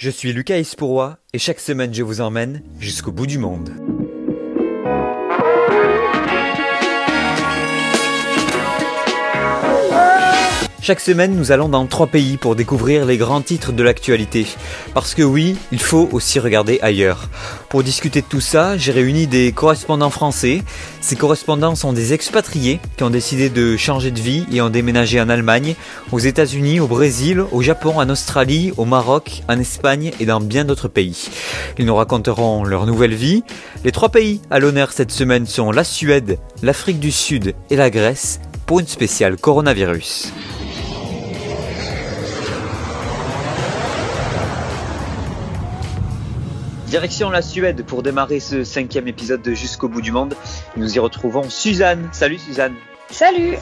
Je 0.00 0.10
suis 0.10 0.32
Lucas 0.32 0.58
Espourois 0.58 1.18
et 1.32 1.40
chaque 1.40 1.58
semaine 1.58 1.92
je 1.92 2.04
vous 2.04 2.20
emmène 2.20 2.62
jusqu'au 2.78 3.10
bout 3.10 3.26
du 3.26 3.36
monde. 3.36 3.97
Chaque 10.88 11.00
semaine, 11.00 11.36
nous 11.36 11.52
allons 11.52 11.68
dans 11.68 11.84
trois 11.84 12.06
pays 12.06 12.38
pour 12.38 12.56
découvrir 12.56 13.04
les 13.04 13.18
grands 13.18 13.42
titres 13.42 13.72
de 13.72 13.82
l'actualité. 13.82 14.46
Parce 14.94 15.14
que 15.14 15.22
oui, 15.22 15.54
il 15.70 15.80
faut 15.80 16.08
aussi 16.12 16.40
regarder 16.40 16.78
ailleurs. 16.80 17.28
Pour 17.68 17.82
discuter 17.82 18.22
de 18.22 18.26
tout 18.26 18.40
ça, 18.40 18.78
j'ai 18.78 18.92
réuni 18.92 19.26
des 19.26 19.52
correspondants 19.52 20.08
français. 20.08 20.62
Ces 21.02 21.14
correspondants 21.14 21.74
sont 21.74 21.92
des 21.92 22.14
expatriés 22.14 22.80
qui 22.96 23.04
ont 23.04 23.10
décidé 23.10 23.50
de 23.50 23.76
changer 23.76 24.10
de 24.10 24.18
vie 24.18 24.46
et 24.50 24.62
ont 24.62 24.70
déménagé 24.70 25.20
en 25.20 25.28
Allemagne, 25.28 25.74
aux 26.10 26.20
États-Unis, 26.20 26.80
au 26.80 26.86
Brésil, 26.86 27.44
au 27.52 27.60
Japon, 27.60 28.00
en 28.00 28.08
Australie, 28.08 28.72
au 28.78 28.86
Maroc, 28.86 29.42
en 29.46 29.60
Espagne 29.60 30.12
et 30.20 30.24
dans 30.24 30.40
bien 30.40 30.64
d'autres 30.64 30.88
pays. 30.88 31.28
Ils 31.76 31.84
nous 31.84 31.96
raconteront 31.96 32.64
leur 32.64 32.86
nouvelle 32.86 33.14
vie. 33.14 33.44
Les 33.84 33.92
trois 33.92 34.08
pays 34.08 34.40
à 34.50 34.58
l'honneur 34.58 34.92
cette 34.92 35.12
semaine 35.12 35.44
sont 35.44 35.70
la 35.70 35.84
Suède, 35.84 36.38
l'Afrique 36.62 36.98
du 36.98 37.12
Sud 37.12 37.54
et 37.68 37.76
la 37.76 37.90
Grèce 37.90 38.40
pour 38.64 38.80
une 38.80 38.86
spéciale 38.86 39.36
coronavirus. 39.36 40.32
Direction 46.88 47.28
la 47.28 47.42
Suède 47.42 47.84
pour 47.84 48.02
démarrer 48.02 48.40
ce 48.40 48.64
cinquième 48.64 49.08
épisode 49.08 49.42
de 49.42 49.52
Jusqu'au 49.52 49.88
bout 49.88 50.00
du 50.00 50.10
monde. 50.10 50.34
Nous 50.74 50.96
y 50.96 50.98
retrouvons 50.98 51.50
Suzanne. 51.50 52.08
Salut 52.12 52.38
Suzanne. 52.38 52.74
Salut 53.10 53.58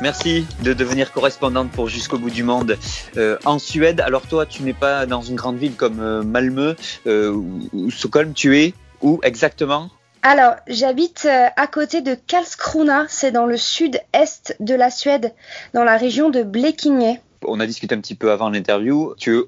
Merci 0.00 0.46
de 0.62 0.72
devenir 0.72 1.12
correspondante 1.12 1.70
pour 1.70 1.90
Jusqu'au 1.90 2.16
bout 2.16 2.30
du 2.30 2.42
monde 2.42 2.78
euh, 3.18 3.36
en 3.44 3.58
Suède. 3.58 4.00
Alors 4.00 4.22
toi, 4.22 4.46
tu 4.46 4.62
n'es 4.62 4.72
pas 4.72 5.04
dans 5.04 5.20
une 5.20 5.36
grande 5.36 5.58
ville 5.58 5.74
comme 5.74 6.00
euh, 6.00 6.22
Malmö 6.22 6.74
euh, 7.06 7.30
ou, 7.74 7.90
Stockholm, 7.90 8.32
tu 8.32 8.58
es 8.58 8.72
où 9.02 9.20
exactement? 9.22 9.90
Alors, 10.22 10.54
j'habite 10.66 11.26
à 11.26 11.66
côté 11.66 12.00
de 12.00 12.14
Karlskrona, 12.14 13.04
c'est 13.08 13.32
dans 13.32 13.44
le 13.44 13.58
sud-est 13.58 14.56
de 14.60 14.74
la 14.74 14.90
Suède, 14.90 15.34
dans 15.74 15.84
la 15.84 15.98
région 15.98 16.30
de 16.30 16.42
Blekinge. 16.42 17.18
On 17.44 17.60
a 17.60 17.66
discuté 17.66 17.94
un 17.94 18.00
petit 18.00 18.14
peu 18.14 18.30
avant 18.30 18.48
l'interview, 18.48 19.14
tu 19.18 19.36
es 19.36 19.42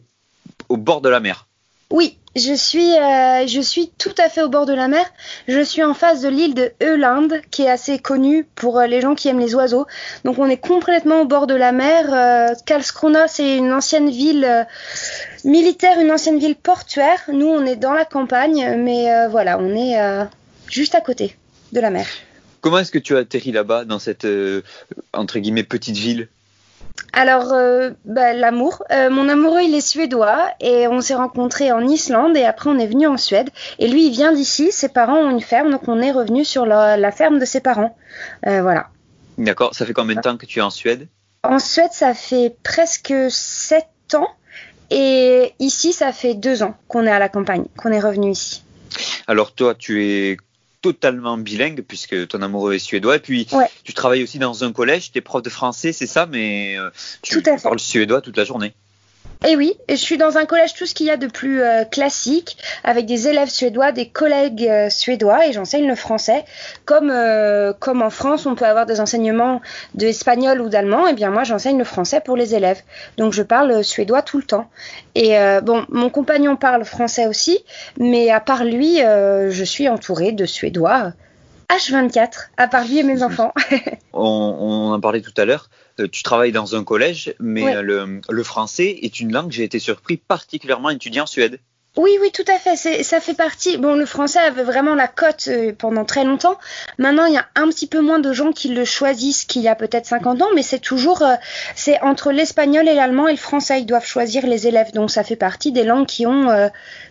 au 0.69 0.77
bord 0.77 1.00
de 1.00 1.08
la 1.08 1.20
mer? 1.20 1.47
Oui, 1.91 2.19
je 2.36 2.52
suis, 2.54 2.92
euh, 2.98 3.46
je 3.46 3.60
suis 3.60 3.90
tout 3.96 4.14
à 4.18 4.28
fait 4.28 4.42
au 4.42 4.48
bord 4.48 4.66
de 4.66 4.72
la 4.72 4.88
mer. 4.88 5.04
Je 5.46 5.62
suis 5.62 5.82
en 5.82 5.94
face 5.94 6.20
de 6.20 6.28
l'île 6.28 6.54
de 6.54 6.72
Öland, 6.82 7.28
qui 7.50 7.62
est 7.62 7.70
assez 7.70 7.98
connue 7.98 8.44
pour 8.54 8.80
euh, 8.80 8.86
les 8.86 9.00
gens 9.00 9.14
qui 9.14 9.28
aiment 9.28 9.38
les 9.38 9.54
oiseaux. 9.54 9.86
Donc 10.24 10.38
on 10.38 10.48
est 10.48 10.56
complètement 10.56 11.20
au 11.20 11.27
bord 11.27 11.46
de 11.46 11.55
la 11.55 11.72
mer. 11.72 12.12
Euh, 12.12 12.55
c'est 13.28 13.56
une 13.56 13.72
ancienne 13.72 14.10
ville 14.10 14.66
militaire, 15.44 16.00
une 16.00 16.10
ancienne 16.10 16.38
ville 16.38 16.56
portuaire. 16.56 17.20
Nous, 17.32 17.46
on 17.46 17.64
est 17.64 17.77
dans 17.77 17.92
la 17.92 18.05
campagne, 18.05 18.77
mais 18.78 19.28
voilà, 19.28 19.58
on 19.58 19.74
est 19.77 19.96
juste 20.68 20.94
à 20.94 21.00
côté 21.00 21.36
de 21.72 21.80
la 21.80 21.90
mer. 21.90 22.06
Comment 22.60 22.78
est-ce 22.78 22.90
que 22.90 22.98
tu 22.98 23.16
as 23.16 23.20
atterri 23.20 23.52
là-bas, 23.52 23.84
dans 23.84 23.98
cette 23.98 24.27
entre 25.12 25.38
guillemets 25.38 25.62
petite 25.62 25.96
ville? 25.96 26.28
Alors, 27.16 27.52
euh, 27.52 27.90
bah, 28.04 28.32
l'amour. 28.32 28.82
Euh, 28.90 29.08
mon 29.08 29.28
amoureux, 29.28 29.60
il 29.62 29.74
est 29.74 29.80
suédois 29.80 30.48
et 30.60 30.88
on 30.88 31.00
s'est 31.00 31.14
rencontrés 31.14 31.70
en 31.70 31.80
Islande 31.80 32.36
et 32.36 32.44
après 32.44 32.70
on 32.70 32.78
est 32.78 32.88
venu 32.88 33.06
en 33.06 33.16
Suède. 33.16 33.50
Et 33.78 33.86
lui, 33.86 34.06
il 34.06 34.10
vient 34.10 34.32
d'ici, 34.32 34.72
ses 34.72 34.88
parents 34.88 35.18
ont 35.18 35.30
une 35.30 35.40
ferme, 35.40 35.70
donc 35.70 35.86
on 35.86 36.02
est 36.02 36.10
revenu 36.10 36.44
sur 36.44 36.66
la, 36.66 37.12
ferme 37.12 37.38
de 37.38 37.44
ses 37.44 37.60
parents. 37.60 37.96
Euh, 38.46 38.62
voilà. 38.62 38.88
D'accord, 39.38 39.74
ça 39.74 39.86
fait 39.86 39.92
combien 39.92 40.16
de 40.16 40.20
temps 40.20 40.36
que 40.36 40.46
tu 40.46 40.58
es 40.58 40.62
en 40.62 40.70
Suède? 40.70 41.08
En 41.44 41.60
Suède, 41.60 41.92
ça 41.92 42.14
fait 42.14 42.56
presque 42.64 43.14
7 43.28 43.84
ans 44.14 44.28
et 44.90 45.55
ici, 45.60 45.92
ça 45.92 46.12
fait 46.12 46.34
2 46.34 46.64
ans 46.64 46.74
qu'on 46.88 47.06
est 47.06 47.12
à 47.12 47.20
la 47.20 47.28
campagne, 47.28 47.64
qu'on 47.77 47.92
est 47.92 48.00
revenu 48.00 48.32
ici. 48.32 48.64
Alors 49.28 49.55
toi, 49.55 49.74
tu 49.77 50.05
es 50.05 50.36
totalement 50.84 51.38
bilingue 51.38 51.80
puisque 51.80 52.28
ton 52.28 52.42
amoureux 52.42 52.74
est 52.74 52.78
suédois. 52.78 53.16
Et 53.16 53.20
puis, 53.20 53.48
tu 53.84 53.94
travailles 53.94 54.22
aussi 54.22 54.39
dans 54.39 54.64
un 54.64 54.72
collège, 54.72 55.12
tu 55.12 55.18
es 55.18 55.22
prof 55.22 55.42
de 55.42 55.48
français, 55.48 55.92
c'est 55.92 56.06
ça, 56.06 56.27
mais 56.27 56.77
euh, 56.78 56.90
tu 57.22 57.40
parles 57.40 57.80
suédois 57.80 58.20
toute 58.20 58.36
la 58.36 58.45
journée. 58.45 58.74
Et 59.44 59.50
eh 59.50 59.56
oui, 59.56 59.74
je 59.90 59.94
suis 59.96 60.16
dans 60.16 60.38
un 60.38 60.46
collège 60.46 60.72
tout 60.72 60.86
ce 60.86 60.94
qu'il 60.94 61.05
y 61.05 61.10
a 61.10 61.18
de 61.18 61.27
plus 61.27 61.60
euh, 61.60 61.84
classique, 61.84 62.56
avec 62.82 63.05
des 63.05 63.28
élèves 63.28 63.50
suédois, 63.50 63.92
des 63.92 64.08
collègues 64.08 64.66
euh, 64.66 64.88
suédois, 64.88 65.46
et 65.46 65.52
j'enseigne 65.52 65.86
le 65.86 65.96
français. 65.96 66.46
Comme, 66.86 67.10
euh, 67.10 67.74
comme 67.78 68.00
en 68.00 68.08
France, 68.08 68.46
on 68.46 68.55
peut 68.55 68.64
avoir 68.64 68.86
des 68.86 69.00
enseignements 69.00 69.60
d'espagnol 69.92 70.62
ou 70.62 70.70
d'allemand, 70.70 71.06
et 71.06 71.10
eh 71.10 71.12
bien 71.12 71.28
moi 71.28 71.44
j'enseigne 71.44 71.77
le 71.77 71.84
français 71.84 72.22
pour 72.22 72.38
les 72.38 72.55
élèves. 72.55 72.80
Donc 73.18 73.34
je 73.34 73.42
parle 73.42 73.84
suédois 73.84 74.22
tout 74.22 74.38
le 74.38 74.44
temps. 74.44 74.70
Et 75.14 75.36
bon, 75.62 75.84
mon 75.90 76.08
compagnon 76.08 76.56
parle 76.56 76.84
français 76.84 77.26
aussi, 77.26 77.64
mais 77.98 78.30
à 78.30 78.40
part 78.40 78.64
lui, 78.64 78.96
je 78.98 79.64
suis 79.64 79.88
entourée 79.88 80.32
de 80.32 80.46
suédois. 80.46 81.12
H24, 81.70 82.48
à 82.56 82.68
part 82.68 82.84
lui 82.84 82.98
et 82.98 83.02
mes 83.02 83.22
enfants. 83.22 83.52
on, 84.12 84.22
on 84.22 84.92
en 84.92 85.00
parlait 85.00 85.20
tout 85.20 85.34
à 85.36 85.44
l'heure. 85.44 85.68
Euh, 86.00 86.08
tu 86.08 86.22
travailles 86.22 86.52
dans 86.52 86.74
un 86.74 86.82
collège, 86.82 87.34
mais 87.38 87.80
le, 87.82 88.20
le, 88.28 88.42
français 88.42 88.98
est 89.02 89.20
une 89.20 89.32
langue, 89.32 89.52
j'ai 89.52 89.64
été 89.64 89.78
surpris, 89.78 90.16
particulièrement 90.16 90.90
étudiée 90.90 91.20
en 91.20 91.27
Suède. 91.27 91.60
Oui, 91.96 92.10
oui, 92.20 92.32
tout 92.32 92.44
à 92.48 92.58
fait. 92.58 92.74
Ça 93.05 93.20
fait 93.20 93.34
partie. 93.34 93.77
Bon, 93.77 93.94
le 93.94 94.05
français 94.05 94.40
avait 94.40 94.64
vraiment 94.64 94.96
la 94.96 95.06
cote 95.06 95.46
euh, 95.46 95.72
pendant 95.78 96.05
très 96.05 96.24
longtemps. 96.24 96.58
Maintenant, 96.98 97.27
il 97.27 97.34
y 97.34 97.38
a 97.38 97.46
un 97.55 97.68
petit 97.68 97.86
peu 97.86 98.00
moins 98.00 98.18
de 98.18 98.32
gens 98.32 98.50
qui 98.50 98.66
le 98.68 98.84
choisissent 98.84 99.44
qu'il 99.44 99.62
y 99.62 99.68
a 99.68 99.77
peut-être 99.77 100.06
50 100.06 100.42
ans, 100.42 100.48
mais 100.56 100.64
c'est 100.64 100.80
toujours, 100.80 101.22
euh, 101.22 101.36
c'est 101.77 102.00
entre 102.00 102.32
l'espagnol 102.32 102.88
et 102.88 102.94
l'allemand 102.94 103.28
et 103.28 103.32
le 103.32 103.38
français, 103.38 103.80
ils 103.80 103.86
doivent 103.86 104.06
choisir 104.06 104.44
les 104.44 104.66
élèves. 104.66 104.90
Donc, 104.92 105.12
ça 105.12 105.22
fait 105.22 105.36
partie 105.36 105.70
des 105.70 105.84
langues 105.84 106.06
qui 106.06 106.26
ont, 106.26 106.48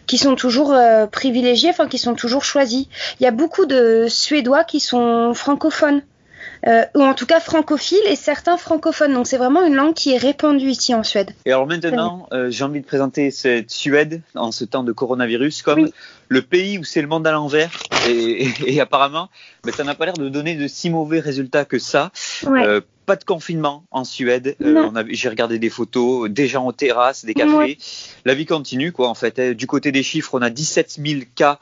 qui 0.05 0.17
sont 0.17 0.35
toujours 0.35 0.75
privilégiées, 1.11 1.69
enfin, 1.69 1.87
qui 1.87 1.97
sont 1.97 2.15
toujours 2.15 2.43
choisies. 2.43 2.89
Il 3.21 3.23
y 3.23 3.27
a 3.27 3.31
beaucoup 3.31 3.65
de 3.65 4.07
Suédois 4.09 4.65
qui 4.65 4.81
sont 4.81 5.33
francophones. 5.33 6.01
Euh, 6.65 6.85
ou 6.95 7.01
en 7.01 7.13
tout 7.13 7.25
cas 7.25 7.41
francophiles 7.41 8.05
et 8.07 8.15
certains 8.15 8.57
francophones. 8.57 9.13
Donc 9.13 9.27
c'est 9.27 9.37
vraiment 9.37 9.65
une 9.65 9.75
langue 9.75 9.93
qui 9.93 10.13
est 10.13 10.17
répandue 10.17 10.69
ici 10.69 10.95
en 10.95 11.03
Suède. 11.03 11.31
Et 11.45 11.51
alors 11.51 11.67
maintenant, 11.67 12.27
euh, 12.31 12.49
j'ai 12.49 12.63
envie 12.63 12.79
de 12.79 12.85
présenter 12.85 13.31
cette 13.31 13.69
Suède 13.69 14.21
en 14.35 14.51
ce 14.51 14.63
temps 14.63 14.83
de 14.83 14.93
coronavirus 14.93 15.61
comme 15.61 15.89
le 16.29 16.41
pays 16.41 16.77
où 16.77 16.83
c'est 16.85 17.01
le 17.01 17.07
monde 17.07 17.27
à 17.27 17.31
l'envers. 17.31 17.71
Et, 18.07 18.79
apparemment, 18.79 19.29
mais 19.65 19.71
ça 19.71 19.83
n'a 19.83 19.95
pas 19.95 20.05
l'air 20.05 20.13
de 20.13 20.29
donner 20.29 20.55
de 20.55 20.67
si 20.67 20.89
mauvais 20.89 21.19
résultats 21.19 21.65
que 21.65 21.79
ça. 21.79 22.11
Euh, 22.45 22.81
pas 23.05 23.17
de 23.17 23.25
confinement 23.25 23.83
en 23.91 24.05
Suède. 24.05 24.55
j'ai 25.09 25.29
regardé 25.29 25.59
des 25.59 25.69
photos, 25.69 26.29
des 26.29 26.47
gens 26.47 26.65
aux 26.65 26.71
terrasses, 26.71 27.25
des 27.25 27.33
cafés. 27.33 27.77
La 28.23 28.33
vie 28.33 28.45
continue, 28.45 28.93
quoi, 28.93 29.09
en 29.09 29.13
fait. 29.13 29.41
Du 29.41 29.67
côté 29.67 29.91
des 29.91 30.03
chiffres, 30.03 30.35
on 30.35 30.41
a 30.41 30.49
17 30.49 30.99
000 31.05 31.21
cas 31.35 31.59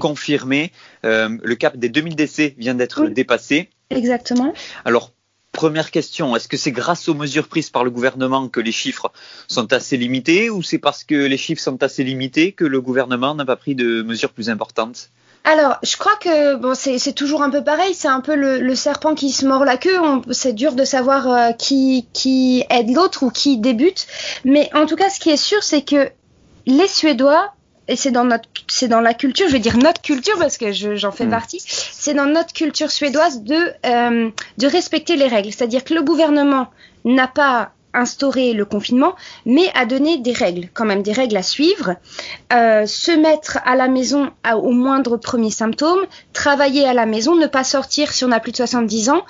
confirmés. 0.00 0.72
le 1.02 1.54
cap 1.54 1.76
des 1.76 1.90
2000 1.90 2.16
décès 2.16 2.54
vient 2.56 2.74
d'être 2.74 3.06
dépassé. 3.08 3.68
Exactement. 3.90 4.52
Alors, 4.84 5.12
première 5.52 5.90
question, 5.90 6.36
est-ce 6.36 6.48
que 6.48 6.56
c'est 6.56 6.72
grâce 6.72 7.08
aux 7.08 7.14
mesures 7.14 7.48
prises 7.48 7.70
par 7.70 7.84
le 7.84 7.90
gouvernement 7.90 8.48
que 8.48 8.60
les 8.60 8.72
chiffres 8.72 9.10
sont 9.48 9.72
assez 9.72 9.96
limités 9.96 10.50
ou 10.50 10.62
c'est 10.62 10.78
parce 10.78 11.04
que 11.04 11.14
les 11.14 11.38
chiffres 11.38 11.62
sont 11.62 11.82
assez 11.82 12.04
limités 12.04 12.52
que 12.52 12.64
le 12.64 12.80
gouvernement 12.80 13.34
n'a 13.34 13.44
pas 13.44 13.56
pris 13.56 13.74
de 13.74 14.02
mesures 14.02 14.32
plus 14.32 14.50
importantes? 14.50 15.10
Alors, 15.44 15.78
je 15.82 15.96
crois 15.96 16.16
que 16.16 16.56
bon, 16.56 16.74
c'est 16.74 17.12
toujours 17.12 17.42
un 17.42 17.50
peu 17.50 17.64
pareil. 17.64 17.94
C'est 17.94 18.08
un 18.08 18.20
peu 18.20 18.34
le, 18.34 18.74
serpent 18.74 19.14
qui 19.14 19.30
se 19.30 19.46
mord 19.46 19.64
la 19.64 19.76
queue. 19.76 19.98
C'est 20.30 20.52
dur 20.52 20.74
de 20.74 20.84
savoir 20.84 21.28
euh, 21.28 21.52
qui, 21.52 22.06
qui 22.12 22.64
aide 22.68 22.94
l'autre 22.94 23.22
ou 23.22 23.30
qui 23.30 23.56
débute. 23.56 24.06
Mais 24.44 24.68
en 24.74 24.84
tout 24.84 24.96
cas, 24.96 25.08
ce 25.08 25.18
qui 25.18 25.30
est 25.30 25.38
sûr, 25.38 25.62
c'est 25.62 25.82
que 25.82 26.10
les 26.66 26.86
Suédois 26.86 27.52
et 27.88 27.96
c'est 27.96 28.10
dans 28.10 28.24
notre, 28.24 28.48
c'est 28.68 28.88
dans 28.88 29.00
la 29.00 29.14
culture, 29.14 29.48
je 29.48 29.52
vais 29.52 29.58
dire 29.58 29.78
notre 29.78 30.02
culture 30.02 30.38
parce 30.38 30.58
que 30.58 30.72
j'en 30.72 31.10
fais 31.10 31.26
hmm. 31.26 31.30
partie, 31.30 31.62
c'est 31.66 32.14
dans 32.14 32.26
notre 32.26 32.52
culture 32.52 32.90
suédoise 32.90 33.42
de, 33.42 33.56
euh, 33.86 34.30
de 34.58 34.66
respecter 34.66 35.16
les 35.16 35.26
règles. 35.26 35.50
C'est-à-dire 35.50 35.84
que 35.84 35.94
le 35.94 36.02
gouvernement 36.02 36.68
n'a 37.04 37.26
pas 37.26 37.72
instauré 37.94 38.52
le 38.52 38.64
confinement, 38.64 39.14
mais 39.46 39.70
a 39.74 39.86
donné 39.86 40.18
des 40.18 40.32
règles, 40.32 40.68
quand 40.74 40.84
même 40.84 41.02
des 41.02 41.12
règles 41.12 41.36
à 41.36 41.42
suivre, 41.42 41.96
euh, 42.52 42.86
se 42.86 43.10
mettre 43.10 43.58
à 43.64 43.76
la 43.76 43.88
maison 43.88 44.30
au 44.54 44.70
moindre 44.70 45.16
premier 45.16 45.50
symptôme, 45.50 46.00
travailler 46.32 46.86
à 46.86 46.94
la 46.94 47.06
maison, 47.06 47.34
ne 47.34 47.46
pas 47.46 47.64
sortir 47.64 48.12
si 48.12 48.24
on 48.24 48.32
a 48.32 48.40
plus 48.40 48.52
de 48.52 48.56
70 48.56 49.08
ans. 49.08 49.24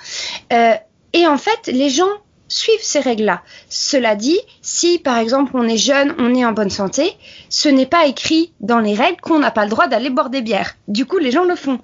Euh, 0.51 0.73
et 1.13 1.25
en 1.25 1.37
fait, 1.37 1.67
les 1.67 1.89
gens 1.89 2.09
suivent 2.49 2.83
ces 2.83 2.99
règles-là. 2.99 3.41
Cela 3.69 4.15
dit, 4.15 4.39
si 4.61 4.99
par 4.99 5.17
exemple 5.17 5.51
on 5.53 5.67
est 5.67 5.77
jeune, 5.77 6.13
on 6.19 6.35
est 6.35 6.43
en 6.43 6.51
bonne 6.51 6.69
santé, 6.69 7.13
ce 7.49 7.69
n'est 7.69 7.85
pas 7.85 8.05
écrit 8.07 8.51
dans 8.59 8.79
les 8.79 8.95
règles 8.95 9.21
qu'on 9.21 9.39
n'a 9.39 9.51
pas 9.51 9.63
le 9.63 9.69
droit 9.69 9.87
d'aller 9.87 10.09
boire 10.09 10.29
des 10.29 10.41
bières. 10.41 10.75
Du 10.87 11.05
coup, 11.05 11.17
les 11.17 11.31
gens 11.31 11.45
le 11.45 11.55
font. 11.55 11.79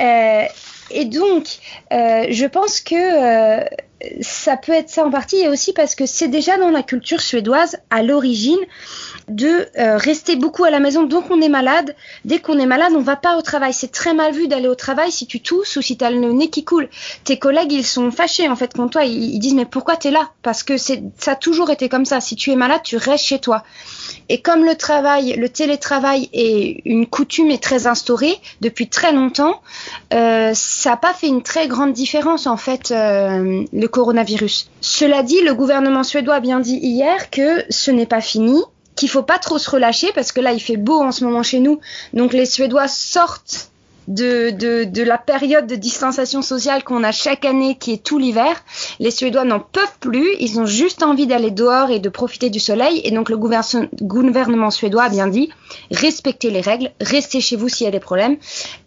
Euh, 0.00 0.44
et 0.90 1.04
donc, 1.04 1.46
euh, 1.92 2.26
je 2.30 2.46
pense 2.46 2.80
que 2.80 2.94
euh, 2.94 3.64
ça 4.20 4.56
peut 4.56 4.72
être 4.72 4.90
ça 4.90 5.04
en 5.04 5.10
partie 5.10 5.36
et 5.36 5.48
aussi 5.48 5.72
parce 5.72 5.94
que 5.94 6.06
c'est 6.06 6.28
déjà 6.28 6.56
dans 6.56 6.70
la 6.70 6.82
culture 6.82 7.20
suédoise 7.20 7.78
à 7.90 8.02
l'origine 8.02 8.58
de 9.28 9.66
euh, 9.78 9.96
rester 9.96 10.36
beaucoup 10.36 10.64
à 10.64 10.70
la 10.70 10.78
maison. 10.78 11.02
Donc 11.02 11.30
on 11.30 11.40
est 11.40 11.48
malade. 11.48 11.94
Dès 12.24 12.38
qu'on 12.38 12.58
est 12.58 12.66
malade, 12.66 12.92
on 12.94 13.00
va 13.00 13.16
pas 13.16 13.36
au 13.36 13.42
travail. 13.42 13.72
C'est 13.72 13.90
très 13.90 14.14
mal 14.14 14.32
vu 14.32 14.46
d'aller 14.46 14.68
au 14.68 14.74
travail 14.74 15.10
si 15.10 15.26
tu 15.26 15.40
tousses 15.40 15.76
ou 15.76 15.82
si 15.82 15.96
tu 15.96 16.04
as 16.04 16.10
le 16.10 16.18
nez 16.32 16.48
qui 16.48 16.64
coule. 16.64 16.88
Tes 17.24 17.38
collègues, 17.38 17.72
ils 17.72 17.84
sont 17.84 18.10
fâchés 18.10 18.48
en 18.48 18.56
fait 18.56 18.72
contre 18.72 18.92
toi. 18.92 19.04
Ils, 19.04 19.38
disent 19.38 19.54
mais 19.54 19.66
pourquoi 19.66 19.96
tu 19.96 20.08
es 20.08 20.10
là? 20.10 20.30
Parce 20.42 20.62
que 20.62 20.76
c'est 20.76 21.02
ça 21.18 21.32
a 21.32 21.36
toujours 21.36 21.70
été 21.70 21.88
comme 21.88 22.04
ça. 22.04 22.20
Si 22.20 22.36
tu 22.36 22.52
es 22.52 22.56
malade, 22.56 22.80
tu 22.84 22.96
restes 22.96 23.24
chez 23.24 23.40
toi. 23.40 23.64
Et 24.28 24.40
comme 24.40 24.64
le 24.64 24.76
travail, 24.76 25.34
le 25.34 25.48
télétravail 25.48 26.28
est 26.32 26.82
une 26.84 27.06
coutume 27.06 27.50
et 27.50 27.58
très 27.58 27.86
instaurée 27.86 28.38
depuis 28.60 28.88
très 28.88 29.12
longtemps, 29.12 29.60
euh, 30.14 30.52
ça 30.54 30.90
n'a 30.90 30.96
pas 30.96 31.14
fait 31.14 31.28
une 31.28 31.42
très 31.42 31.66
grande 31.66 31.92
différence 31.92 32.46
en 32.46 32.56
fait 32.56 32.90
euh, 32.90 33.64
coronavirus. 33.88 34.70
Cela 34.80 35.22
dit, 35.22 35.40
le 35.42 35.54
gouvernement 35.54 36.02
suédois 36.02 36.36
a 36.36 36.40
bien 36.40 36.60
dit 36.60 36.78
hier 36.80 37.30
que 37.30 37.64
ce 37.70 37.90
n'est 37.90 38.06
pas 38.06 38.20
fini, 38.20 38.62
qu'il 38.98 39.08
faut 39.08 39.22
pas 39.22 39.38
trop 39.38 39.58
se 39.58 39.70
relâcher 39.70 40.10
parce 40.14 40.32
que 40.32 40.40
là 40.40 40.52
il 40.52 40.60
fait 40.60 40.76
beau 40.76 41.00
en 41.00 41.12
ce 41.12 41.24
moment 41.24 41.42
chez 41.42 41.60
nous, 41.60 41.80
donc 42.12 42.32
les 42.32 42.46
Suédois 42.46 42.88
sortent 42.88 43.70
de, 44.08 44.50
de, 44.50 44.84
de, 44.84 45.02
la 45.02 45.18
période 45.18 45.66
de 45.66 45.76
distanciation 45.76 46.40
sociale 46.42 46.82
qu'on 46.82 47.04
a 47.04 47.12
chaque 47.12 47.44
année, 47.44 47.76
qui 47.78 47.92
est 47.92 48.02
tout 48.02 48.18
l'hiver. 48.18 48.64
Les 48.98 49.10
Suédois 49.10 49.44
n'en 49.44 49.60
peuvent 49.60 49.98
plus, 50.00 50.26
ils 50.40 50.58
ont 50.58 50.66
juste 50.66 51.02
envie 51.02 51.26
d'aller 51.26 51.50
dehors 51.50 51.90
et 51.90 52.00
de 52.00 52.08
profiter 52.08 52.48
du 52.48 52.58
soleil. 52.58 53.02
Et 53.04 53.10
donc 53.10 53.28
le 53.28 53.36
gouvernement 53.36 54.70
suédois 54.70 55.04
a 55.04 55.08
bien 55.10 55.28
dit, 55.28 55.50
respectez 55.90 56.50
les 56.50 56.62
règles, 56.62 56.90
restez 57.00 57.40
chez 57.40 57.56
vous 57.56 57.68
s'il 57.68 57.84
y 57.84 57.88
a 57.88 57.90
des 57.90 58.00
problèmes. 58.00 58.38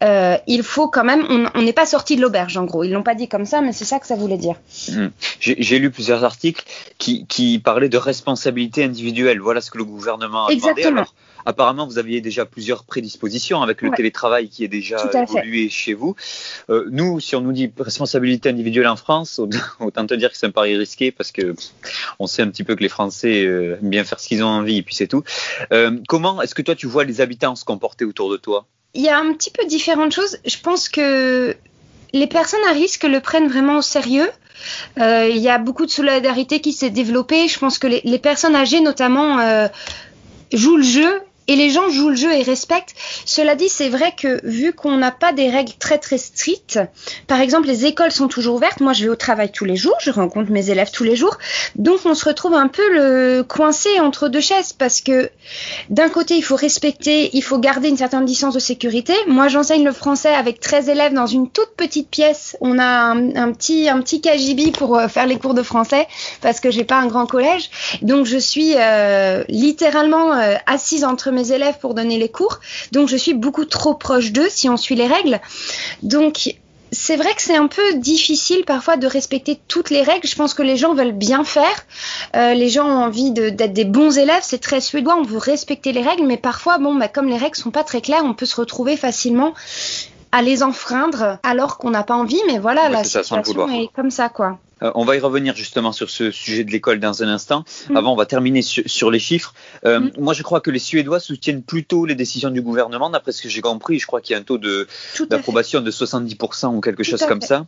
Euh, 0.04 0.38
il 0.48 0.64
faut 0.64 0.88
quand 0.88 1.04
même, 1.04 1.50
on 1.54 1.62
n'est 1.62 1.74
pas 1.74 1.86
sorti 1.86 2.16
de 2.16 2.22
l'auberge 2.22 2.58
en 2.58 2.66
gros. 2.66 2.84
Ils 2.84 2.92
l'ont 2.92 3.04
pas 3.04 3.16
dit 3.16 3.28
comme 3.28 3.46
ça, 3.46 3.62
mais 3.62 3.74
c'est 3.74 3.86
ça 3.86 4.00
que 4.00 4.08
ça 4.08 4.16
voulait 4.16 4.38
dire. 4.38 4.56
Mmh. 4.90 5.08
J'ai 5.40 5.80
lu 5.80 5.92
plusieurs 5.92 6.24
articles 6.24 6.66
qui, 6.98 7.28
qui 7.28 7.60
parlaient 7.60 7.90
de 7.90 7.98
responsabilité 7.98 8.84
individuelle. 8.84 9.40
Voilà 9.40 9.62
ce 9.62 9.70
que 9.70 9.78
le 9.78 9.86
gouvernement 9.86 10.48
a 10.48 10.52
Exactement. 10.52 10.90
demandé. 10.90 10.98
Alors, 11.00 11.14
apparemment, 11.46 11.86
vous 11.88 11.98
aviez 11.98 12.22
déjà 12.22 12.46
plusieurs 12.46 12.84
prédispositions 12.84 13.62
avec 13.62 13.82
le 13.82 13.90
Ouais. 13.90 13.96
télétravail 13.98 14.50
qui 14.50 14.64
est 14.64 14.68
déjà 14.68 15.10
évolué 15.14 15.70
chez 15.70 15.94
vous. 15.94 16.16
Euh, 16.70 16.86
nous, 16.92 17.20
si 17.20 17.36
on 17.36 17.42
nous 17.42 17.52
dit 17.52 17.72
responsabilité 17.80 18.50
individuelle 18.50 18.88
en 18.88 18.96
France, 18.96 19.40
autant- 19.80 20.06
te 20.06 20.14
dire 20.14 20.32
que 20.32 20.38
c'est 20.38 20.48
un 20.48 20.52
pari 20.52 20.76
risqué 20.78 21.12
parce 21.12 21.32
que 21.32 21.54
on 22.20 22.28
sait 22.28 22.42
un 22.42 22.48
petit 22.50 22.64
peu 22.64 22.76
que 22.76 22.82
les 22.84 22.90
Français 22.90 23.44
euh, 23.46 23.78
aiment 23.82 23.90
bien 23.90 24.04
faire 24.04 24.20
ce 24.20 24.28
qu'ils 24.28 24.44
ont 24.44 24.48
envie 24.48 24.78
et 24.78 24.82
puis 24.84 24.96
c'est 24.96 25.08
tout. 25.08 25.24
Euh, 25.72 25.98
comment 26.08 26.42
est-ce 26.42 26.56
que 26.56 26.62
toi 26.62 26.76
tu 26.76 26.88
vois 26.88 27.04
les 27.04 27.22
habitants 27.22 27.56
se 27.56 27.66
comporter 27.66 28.04
autour 28.06 28.32
de 28.32 28.38
toi? 28.38 28.66
Il 28.94 29.02
y 29.02 29.10
a 29.10 29.18
un 29.18 29.34
petit 29.34 29.52
peu 29.52 29.66
différentes 29.68 30.12
choses. 30.14 30.38
Je 30.46 30.58
pense 30.58 30.90
que 30.90 31.56
les 32.14 32.28
personnes 32.28 32.60
à 32.68 32.74
risque 32.74 33.04
le 33.04 33.20
prennent 33.22 33.48
vraiment 33.48 33.78
au 33.78 33.82
sérieux. 33.82 34.30
Euh, 35.00 35.30
il 35.30 35.38
y 35.38 35.48
a 35.50 35.58
beaucoup 35.58 35.86
de 35.86 35.92
solidarité 35.92 36.60
qui 36.60 36.74
s'est 36.74 36.90
développée. 36.90 37.48
Je 37.48 37.58
pense 37.58 37.80
que 37.80 37.88
les, 37.88 38.02
les 38.04 38.20
personnes 38.20 38.56
âgées, 38.56 38.82
notamment, 38.82 39.40
euh, 39.40 39.68
jouent 40.52 40.78
le 40.78 40.84
jeu. 40.84 41.22
Et 41.48 41.56
les 41.56 41.70
gens 41.70 41.90
jouent 41.90 42.10
le 42.10 42.16
jeu 42.16 42.32
et 42.32 42.44
respectent. 42.44 42.94
Cela 43.26 43.56
dit, 43.56 43.70
c'est 43.70 43.90
vrai 43.90 44.14
que 44.18 44.40
vu 44.46 44.74
qu'on 44.74 44.98
n'a 44.98 45.12
pas 45.12 45.34
des 45.34 45.50
règles 45.50 45.74
très 45.80 45.98
très 45.98 46.18
strictes, 46.18 46.80
par 47.28 47.42
exemple, 47.42 47.68
les 47.68 47.86
écoles 47.86 48.12
sont 48.12 48.28
toujours 48.28 48.56
ouvertes. 48.56 48.80
Moi, 48.80 48.94
je 48.94 49.04
vais 49.04 49.10
au 49.10 49.16
travail 49.16 49.52
tous 49.52 49.66
les 49.66 49.76
jours, 49.76 49.96
je 50.02 50.12
rencontre 50.12 50.52
mes 50.52 50.70
élèves 50.70 50.92
tous 50.92 51.04
les 51.04 51.16
jours. 51.16 51.38
Donc, 51.76 52.00
on 52.06 52.14
se 52.14 52.26
retrouve 52.26 52.54
un 52.54 52.68
peu 52.68 52.88
le 52.94 53.44
coincé 53.44 54.00
entre 54.00 54.28
deux 54.28 54.42
chaises 54.42 54.74
parce 54.74 55.02
que 55.02 55.30
d'un 55.90 56.10
côté, 56.10 56.36
il 56.36 56.42
faut 56.42 56.56
respecter, 56.56 57.30
il 57.34 57.42
faut 57.42 57.60
garder 57.60 57.90
une 57.90 57.98
certaine 57.98 58.26
distance 58.26 58.54
de 58.54 58.60
sécurité. 58.60 59.14
Moi, 59.28 59.48
j'enseigne 59.48 59.84
le 59.84 59.92
français 59.92 60.34
avec 60.34 60.60
13 60.60 60.90
élèves 60.90 61.14
dans 61.14 61.28
une 61.28 61.50
toute 61.50 61.72
petite 61.76 62.10
pièce. 62.10 62.56
On 62.62 62.80
a 62.80 62.86
un, 62.86 63.52
petit 63.52 63.90
un 63.90 64.00
petit 64.02 64.22
KGB 64.22 64.72
pour 64.72 64.98
euh, 64.98 65.08
faire 65.08 65.26
les 65.26 65.38
cours 65.38 65.54
de 65.54 65.64
français 65.64 66.08
parce 66.42 66.60
que 66.60 66.72
j'ai 66.72 66.84
pas 66.84 66.98
un 66.98 67.08
grand 67.08 67.26
collège. 67.26 67.70
Donc, 68.02 68.26
je 68.26 68.38
suis 68.38 68.76
euh, 68.78 69.44
littéralement 69.50 70.34
euh, 70.34 70.56
assise 70.68 71.04
entre 71.04 71.31
mes 71.32 71.52
élèves 71.52 71.78
pour 71.80 71.94
donner 71.94 72.18
les 72.18 72.30
cours. 72.30 72.60
Donc, 72.92 73.08
je 73.10 73.18
suis 73.18 73.34
beaucoup 73.34 73.66
trop 73.66 73.94
proche 73.96 74.32
d'eux 74.32 74.48
si 74.50 74.70
on 74.70 74.78
suit 74.78 74.96
les 74.96 75.08
règles. 75.08 75.40
Donc, 76.04 76.56
c'est 76.94 77.16
vrai 77.16 77.34
que 77.34 77.42
c'est 77.42 77.56
un 77.56 77.68
peu 77.68 77.94
difficile 77.96 78.66
parfois 78.66 78.98
de 78.98 79.08
respecter 79.08 79.58
toutes 79.70 79.90
les 79.92 80.02
règles. 80.02 80.28
Je 80.28 80.36
pense 80.36 80.54
que 80.54 80.62
les 80.62 80.76
gens 80.76 80.94
veulent 80.94 81.14
bien 81.14 81.46
faire. 81.46 81.86
Euh, 82.36 82.54
les 82.54 82.68
gens 82.68 82.86
ont 82.86 83.04
envie 83.06 83.32
de- 83.32 83.50
d'être 83.50 83.72
des 83.72 83.86
bons 83.86 84.18
élèves. 84.18 84.42
C'est 84.44 84.60
très 84.60 84.82
suédois. 84.82 85.16
On 85.16 85.24
veut 85.24 85.38
respecter 85.38 85.94
les 85.94 86.02
règles, 86.02 86.26
mais 86.28 86.36
parfois, 86.38 86.80
bon, 86.80 86.94
bah, 86.96 87.08
comme 87.08 87.28
les 87.30 87.38
règles 87.38 87.56
sont 87.56 87.72
pas 87.72 87.84
très 87.86 88.02
claires, 88.02 88.24
on 88.26 88.34
peut 88.34 88.46
se 88.46 88.58
retrouver 88.58 88.98
facilement 88.98 89.54
à 90.34 90.42
les 90.42 90.64
enfreindre 90.64 91.40
alors 91.44 91.78
qu'on 91.78 91.92
n'a 91.92 92.04
pas 92.04 92.16
envie. 92.16 92.42
Mais 92.48 92.60
voilà, 92.60 92.84
Ouais, 92.86 92.90
la 92.92 93.04
ça, 93.06 93.24
situation 93.24 93.70
est 93.70 93.90
comme 93.96 94.12
ça, 94.12 94.28
quoi. 94.30 94.60
Euh, 94.84 94.92
on 94.96 95.06
va 95.06 95.16
y 95.16 95.20
revenir 95.20 95.56
justement 95.56 95.92
sur 95.92 96.10
ce 96.10 96.32
sujet 96.32 96.64
de 96.64 96.72
l'école 96.72 97.00
dans 97.00 97.24
un 97.24 97.28
instant. 97.28 97.64
Mm. 97.90 97.98
Avant, 97.98 98.14
on 98.14 98.16
va 98.16 98.26
terminer 98.26 98.62
sur, 98.62 98.84
sur 98.88 99.12
les 99.12 99.20
chiffres. 99.20 99.54
Euh, 99.86 100.00
Mm. 100.02 100.12
Moi, 100.20 100.34
je 100.34 100.42
crois 100.42 100.62
que 100.62 100.72
les 100.72 100.80
Suédois 100.80 101.20
soutiennent 101.20 101.62
plutôt 101.64 102.06
les 102.06 102.16
décisions 102.16 102.50
du 102.50 102.62
gouvernement. 102.62 103.10
D'après 103.10 103.32
ce 103.34 103.42
que 103.42 103.50
j'ai 103.50 103.62
compris, 103.62 104.00
je 104.00 104.08
crois 104.08 104.22
qu'il 104.22 104.34
y 104.34 104.36
a 104.36 104.40
un 104.40 104.44
taux 104.44 104.58
d'approbation 105.30 105.82
de 105.82 105.92
70% 105.92 106.76
ou 106.76 106.82
quelque 106.82 107.04
Tout 107.04 107.12
chose 107.12 107.24
comme 107.28 107.42
fait. 107.42 107.48
ça. 107.48 107.66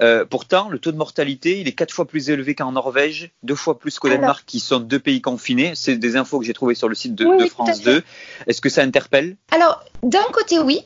Euh, 0.00 0.24
pourtant, 0.28 0.68
le 0.68 0.78
taux 0.78 0.92
de 0.92 0.96
mortalité, 0.96 1.60
il 1.60 1.68
est 1.68 1.72
quatre 1.72 1.92
fois 1.94 2.06
plus 2.06 2.28
élevé 2.28 2.54
qu'en 2.54 2.72
Norvège, 2.72 3.30
deux 3.42 3.54
fois 3.54 3.78
plus 3.78 3.98
qu'au 3.98 4.08
Alors. 4.08 4.18
Danemark, 4.20 4.44
qui 4.46 4.60
sont 4.60 4.80
deux 4.80 4.98
pays 4.98 5.20
confinés. 5.22 5.72
C'est 5.74 5.96
des 5.96 6.16
infos 6.16 6.38
que 6.40 6.44
j'ai 6.44 6.52
trouvées 6.54 6.74
sur 6.74 6.88
le 6.88 6.94
site 6.94 7.14
de, 7.14 7.24
Oui, 7.24 7.48
France 7.48 7.78
fait. 7.78 7.84
2. 7.84 8.02
Est-ce 8.46 8.60
que 8.60 8.68
ça 8.68 8.82
interpelle? 8.82 9.36
Alors, 9.52 9.82
d'un 10.02 10.24
côté, 10.32 10.58
oui. 10.58 10.80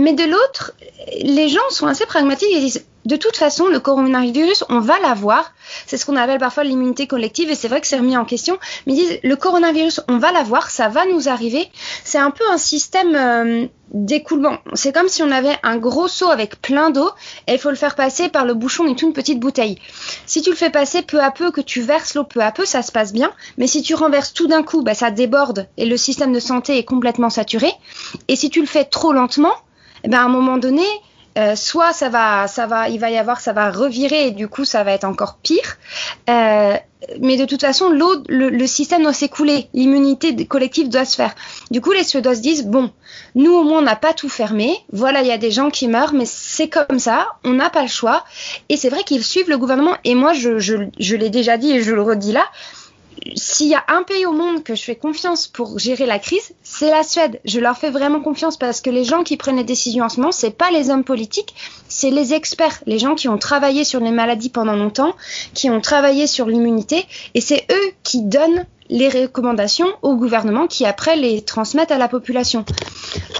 Mais 0.00 0.14
de 0.14 0.24
l'autre, 0.24 0.72
les 1.20 1.48
gens 1.48 1.68
sont 1.70 1.86
assez 1.86 2.06
pragmatiques 2.06 2.48
et 2.52 2.60
disent 2.60 2.84
de 3.06 3.16
toute 3.16 3.36
façon, 3.36 3.66
le 3.66 3.80
coronavirus, 3.80 4.64
on 4.68 4.80
va 4.80 4.98
l'avoir. 5.00 5.52
C'est 5.86 5.96
ce 5.96 6.04
qu'on 6.04 6.16
appelle 6.16 6.38
parfois 6.38 6.64
l'immunité 6.64 7.06
collective 7.06 7.50
et 7.50 7.54
c'est 7.54 7.68
vrai 7.68 7.80
que 7.80 7.86
c'est 7.86 7.96
remis 7.96 8.16
en 8.16 8.24
question. 8.24 8.58
Mais 8.86 8.92
ils 8.92 8.96
disent 8.96 9.18
le 9.22 9.36
coronavirus, 9.36 10.02
on 10.08 10.18
va 10.18 10.32
l'avoir, 10.32 10.70
ça 10.70 10.88
va 10.88 11.06
nous 11.06 11.28
arriver. 11.28 11.70
C'est 12.04 12.18
un 12.18 12.30
peu 12.30 12.44
un 12.52 12.58
système 12.58 13.14
euh, 13.14 13.66
d'écoulement. 13.92 14.58
C'est 14.74 14.92
comme 14.92 15.08
si 15.08 15.22
on 15.22 15.30
avait 15.30 15.56
un 15.62 15.78
gros 15.78 16.08
seau 16.08 16.28
avec 16.28 16.60
plein 16.60 16.90
d'eau 16.90 17.10
et 17.46 17.54
il 17.54 17.58
faut 17.58 17.70
le 17.70 17.76
faire 17.76 17.94
passer 17.94 18.28
par 18.28 18.44
le 18.44 18.52
bouchon 18.52 18.84
d'une 18.84 18.96
toute 18.96 19.14
petite 19.14 19.40
bouteille. 19.40 19.78
Si 20.26 20.42
tu 20.42 20.50
le 20.50 20.56
fais 20.56 20.70
passer 20.70 21.00
peu 21.00 21.20
à 21.20 21.30
peu, 21.30 21.50
que 21.50 21.62
tu 21.62 21.80
verses 21.80 22.14
l'eau 22.14 22.24
peu 22.24 22.40
à 22.40 22.52
peu, 22.52 22.66
ça 22.66 22.82
se 22.82 22.92
passe 22.92 23.12
bien. 23.14 23.32
Mais 23.56 23.66
si 23.66 23.82
tu 23.82 23.94
renverses 23.94 24.34
tout 24.34 24.46
d'un 24.46 24.62
coup, 24.62 24.82
bah, 24.82 24.94
ça 24.94 25.10
déborde 25.10 25.68
et 25.78 25.86
le 25.86 25.96
système 25.96 26.32
de 26.32 26.40
santé 26.40 26.76
est 26.76 26.84
complètement 26.84 27.30
saturé. 27.30 27.72
Et 28.28 28.36
si 28.36 28.50
tu 28.50 28.60
le 28.60 28.66
fais 28.66 28.84
trop 28.84 29.12
lentement, 29.12 29.54
eh 30.04 30.08
ben, 30.08 30.18
à 30.18 30.22
un 30.22 30.28
moment 30.28 30.58
donné, 30.58 30.84
euh, 31.38 31.54
soit 31.56 31.92
ça 31.92 32.08
va, 32.08 32.48
ça 32.48 32.66
va, 32.66 32.88
il 32.88 32.98
va 32.98 33.10
y 33.10 33.16
avoir, 33.16 33.40
ça 33.40 33.52
va 33.52 33.70
revirer 33.70 34.28
et 34.28 34.30
du 34.32 34.48
coup 34.48 34.64
ça 34.64 34.82
va 34.84 34.92
être 34.92 35.04
encore 35.04 35.36
pire. 35.42 35.78
Euh, 36.28 36.76
mais 37.20 37.36
de 37.36 37.44
toute 37.46 37.62
façon, 37.62 37.88
l'eau, 37.88 38.22
le, 38.28 38.50
le 38.50 38.66
système 38.66 39.02
doit 39.02 39.12
s'écouler, 39.12 39.68
l'immunité 39.72 40.44
collective 40.46 40.88
doit 40.88 41.04
se 41.04 41.16
faire. 41.16 41.34
Du 41.70 41.80
coup, 41.80 41.92
les 41.92 42.04
Suédois 42.04 42.34
se 42.34 42.40
disent 42.40 42.66
bon, 42.66 42.90
nous 43.34 43.52
au 43.52 43.64
moins 43.64 43.78
on 43.78 43.82
n'a 43.82 43.96
pas 43.96 44.12
tout 44.12 44.28
fermé. 44.28 44.76
Voilà, 44.92 45.22
il 45.22 45.26
y 45.28 45.32
a 45.32 45.38
des 45.38 45.50
gens 45.50 45.70
qui 45.70 45.88
meurent, 45.88 46.12
mais 46.12 46.26
c'est 46.26 46.68
comme 46.68 46.98
ça, 46.98 47.28
on 47.44 47.54
n'a 47.54 47.70
pas 47.70 47.82
le 47.82 47.88
choix. 47.88 48.24
Et 48.68 48.76
c'est 48.76 48.90
vrai 48.90 49.02
qu'ils 49.04 49.24
suivent 49.24 49.48
le 49.48 49.58
gouvernement. 49.58 49.96
Et 50.04 50.14
moi, 50.14 50.32
je, 50.34 50.58
je, 50.58 50.76
je 50.98 51.16
l'ai 51.16 51.30
déjà 51.30 51.56
dit 51.56 51.72
et 51.72 51.82
je 51.82 51.94
le 51.94 52.02
redis 52.02 52.32
là. 52.32 52.44
S'il 53.36 53.68
y 53.68 53.74
a 53.74 53.84
un 53.88 54.02
pays 54.02 54.26
au 54.26 54.32
monde 54.32 54.62
que 54.62 54.74
je 54.74 54.82
fais 54.82 54.96
confiance 54.96 55.46
pour 55.46 55.78
gérer 55.78 56.06
la 56.06 56.18
crise, 56.18 56.52
c'est 56.62 56.90
la 56.90 57.02
Suède. 57.02 57.40
Je 57.44 57.60
leur 57.60 57.76
fais 57.76 57.90
vraiment 57.90 58.20
confiance 58.20 58.56
parce 58.56 58.80
que 58.80 58.90
les 58.90 59.04
gens 59.04 59.22
qui 59.24 59.36
prennent 59.36 59.56
les 59.56 59.64
décisions 59.64 60.04
en 60.04 60.08
ce 60.08 60.18
moment, 60.18 60.32
c'est 60.32 60.56
pas 60.56 60.70
les 60.70 60.90
hommes 60.90 61.04
politiques, 61.04 61.54
c'est 61.88 62.10
les 62.10 62.34
experts, 62.34 62.82
les 62.86 62.98
gens 62.98 63.14
qui 63.14 63.28
ont 63.28 63.38
travaillé 63.38 63.84
sur 63.84 64.00
les 64.00 64.10
maladies 64.10 64.48
pendant 64.48 64.74
longtemps, 64.74 65.14
qui 65.54 65.70
ont 65.70 65.80
travaillé 65.80 66.26
sur 66.26 66.46
l'immunité, 66.46 67.04
et 67.34 67.40
c'est 67.40 67.66
eux 67.70 67.92
qui 68.02 68.22
donnent 68.22 68.66
les 68.88 69.08
recommandations 69.08 69.86
au 70.02 70.16
gouvernement 70.16 70.66
qui 70.66 70.84
après 70.84 71.16
les 71.16 71.42
transmettent 71.42 71.92
à 71.92 71.98
la 71.98 72.08
population. 72.08 72.64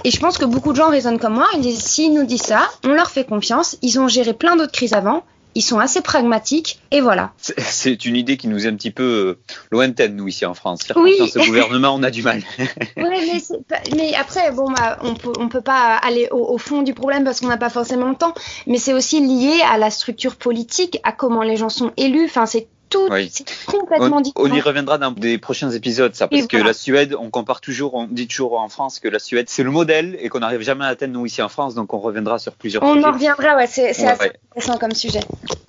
Et 0.03 0.11
je 0.11 0.19
pense 0.19 0.37
que 0.37 0.45
beaucoup 0.45 0.71
de 0.71 0.77
gens 0.77 0.89
raisonnent 0.89 1.19
comme 1.19 1.35
moi, 1.35 1.47
ils 1.55 1.61
disent 1.61 1.83
s'ils 1.83 2.13
nous 2.13 2.23
disent 2.23 2.43
ça, 2.43 2.69
on 2.85 2.89
leur 2.89 3.11
fait 3.11 3.25
confiance, 3.25 3.77
ils 3.81 3.99
ont 3.99 4.07
géré 4.07 4.33
plein 4.33 4.55
d'autres 4.55 4.71
crises 4.71 4.93
avant, 4.93 5.23
ils 5.55 5.61
sont 5.61 5.79
assez 5.79 6.01
pragmatiques, 6.01 6.79
et 6.91 7.01
voilà. 7.01 7.31
C'est- 7.37 8.05
une 8.05 8.15
idée 8.15 8.37
qui 8.37 8.47
nous 8.47 8.65
est 8.65 8.69
un 8.69 8.75
petit 8.75 8.91
peu 8.91 9.03
euh, 9.03 9.39
lointaine, 9.71 10.15
nous, 10.15 10.27
ici 10.27 10.45
en 10.45 10.53
France. 10.53 10.83
Faire 10.83 10.97
Oui. 10.97 11.15
confiance 11.17 11.35
au 11.43 11.47
gouvernement, 11.47 11.93
on 11.95 12.03
a 12.03 12.09
du 12.11 12.23
mal. 12.23 12.41
Ouais, 12.97 13.25
mais, 13.33 13.39
c'est 13.39 13.65
pas- 13.67 13.81
mais 13.95 14.13
après, 14.15 14.51
bon, 14.51 14.71
bah, 14.71 14.97
on 15.03 15.13
peut, 15.15 15.33
on 15.39 15.49
peut 15.49 15.61
pas 15.61 15.95
aller 15.97 16.27
au, 16.31 16.53
au 16.53 16.57
fond 16.57 16.81
du 16.81 16.93
problème 16.93 17.23
parce 17.23 17.39
qu'on 17.41 17.47
n'a 17.47 17.57
pas 17.57 17.69
forcément 17.69 18.09
le 18.09 18.15
temps. 18.15 18.33
Mais 18.67 18.77
c'est 18.77 18.93
aussi 18.93 19.19
lié 19.19 19.61
à 19.69 19.77
la 19.77 19.89
structure 19.89 20.35
politique, 20.35 20.99
à 21.03 21.11
comment 21.11 21.41
les 21.43 21.57
gens 21.57 21.69
sont 21.69 21.91
élus. 21.97 22.25
Enfin, 22.25 22.45
c'est 22.45 22.67
tout, 22.89 23.07
c'est 23.29 23.45
complètement 23.67 24.17
on, 24.17 24.19
différent. 24.21 24.45
On 24.49 24.53
y 24.53 24.59
reviendra 24.59 24.97
dans 24.97 25.11
des 25.11 25.37
prochains 25.37 25.71
épisodes, 25.71 26.13
ça, 26.13 26.27
parce 26.27 26.45
que 26.47 26.57
la 26.57 26.73
Suède, 26.73 27.15
on 27.17 27.29
compare 27.29 27.61
toujours, 27.61 27.93
on 27.93 28.05
dit 28.05 28.27
toujours 28.27 28.59
en 28.59 28.67
France 28.67 28.99
que 28.99 29.07
la 29.07 29.17
Suède 29.19 29.47
c'est 29.47 29.63
le 29.63 29.71
modèle 29.71 30.17
et 30.19 30.27
qu'on 30.27 30.39
n'arrive 30.39 30.59
jamais 30.59 30.83
à 30.83 30.89
atteindre 30.89 31.13
nous 31.13 31.25
ici 31.25 31.41
en 31.41 31.47
France, 31.47 31.73
donc 31.73 31.93
on 31.93 31.99
reviendra 31.99 32.37
sur 32.37 32.51
plusieurs. 32.51 32.83
On 32.83 33.01
en 33.01 33.13
reviendra, 33.13 33.55
ouais, 33.55 33.67
c'est 33.67 33.91
assez 33.91 34.05
intéressant 34.05 34.77
comme 34.77 34.91
sujet. 34.93 35.21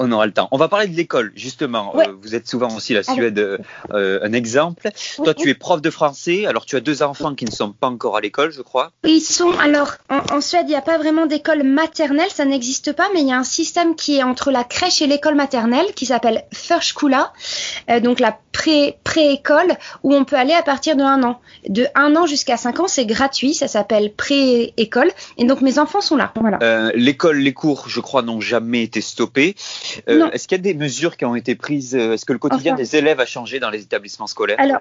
On 0.03 0.11
aura 0.11 0.27
le 0.27 0.33
temps. 0.33 0.49
On 0.51 0.59
va 0.59 0.69
parler 0.69 0.89
de 0.89 0.97
l'école, 0.97 1.33
justement. 1.37 1.95
Euh, 1.97 2.07
vous 2.21 2.35
êtes 2.35 2.49
souvent 2.49 2.75
aussi 2.75 2.93
la 2.93 3.05
Suède 3.05 3.39
euh, 3.39 4.19
un 4.23 4.33
exemple. 4.33 4.91
Toi, 5.17 5.33
tu 5.33 5.49
es 5.49 5.55
prof 5.55 5.81
de 5.81 5.91
français. 5.91 6.45
Alors, 6.45 6.67
tu 6.67 6.75
as 6.75 6.81
deux 6.81 7.05
enfants 7.05 7.37
qui 7.37 7.45
ne 7.45 7.53
sont 7.53 7.73
pas 7.73 7.87
encore 7.87 8.17
à 8.17 8.21
l'école, 8.21 8.51
je 8.51 8.63
crois. 8.63 8.91
Ils 9.05 9.21
sont. 9.21 9.53
Alors, 9.61 9.93
en, 10.09 10.41
Suède, 10.41 10.65
il 10.67 10.71
n'y 10.71 10.77
a 10.77 10.83
pas 10.83 10.99
vraiment 10.99 11.27
d'école 11.27 11.63
maternelle, 11.63 12.31
ça 12.31 12.45
n'existe 12.45 12.93
pas, 12.93 13.09
mais 13.15 13.21
il 13.21 13.29
y 13.29 13.33
a 13.33 13.39
un 13.39 13.45
système 13.45 13.95
qui 13.95 14.17
est 14.17 14.25
entre 14.25 14.51
la 14.51 14.65
crèche 14.65 15.03
et 15.03 15.07
l'école 15.07 15.37
maternelle 15.37 15.87
qui 15.95 16.07
s'appelle 16.07 16.45
Förskola, 16.53 17.33
euh, 17.89 18.01
donc 18.01 18.19
la 18.19 18.37
pré-école, 18.53 19.73
où 20.03 20.15
on 20.15 20.25
peut 20.25 20.37
aller 20.37 20.53
à 20.53 20.63
partir 20.63 20.97
de 20.97 21.03
un 21.03 21.23
an. 21.23 21.41
De 21.69 21.87
un 21.95 22.15
an 22.17 22.27
jusqu'à 22.27 22.57
cinq 22.57 22.81
ans, 22.81 22.89
c'est 22.89 23.07
gratuit, 23.07 23.55
ça 23.55 23.69
s'appelle 23.69 24.13
pré-école. 24.13 25.11
Et 25.39 25.45
donc, 25.45 25.61
mes 25.61 25.79
enfants 25.79 26.01
sont 26.01 26.17
là. 26.17 26.33
Voilà. 26.41 26.93
l'école, 26.95 27.39
les 27.39 27.53
cours, 27.53 27.89
je 27.89 28.01
crois, 28.01 28.23
n'ont 28.23 28.41
jamais 28.41 28.83
été 28.83 29.01
stoppés. 29.01 29.57
Est-ce 30.07 30.49
qu'il 30.49 30.59
y 30.59 30.61
a 30.61 30.63
des 30.63 30.75
mesures 30.75 31.17
qui 31.17 31.25
ont 31.25 31.37
été 31.37 31.55
prises 31.55 31.95
Est-ce 31.95 32.25
que 32.25 32.33
le 32.33 32.39
quotidien 32.39 32.75
des 32.75 32.97
élèves 32.97 33.21
a 33.21 33.27
changé 33.27 33.61
dans 33.61 33.71
les 33.71 33.83
établissements 33.83 34.27
scolaires? 34.27 34.57
Alors, 34.59 34.81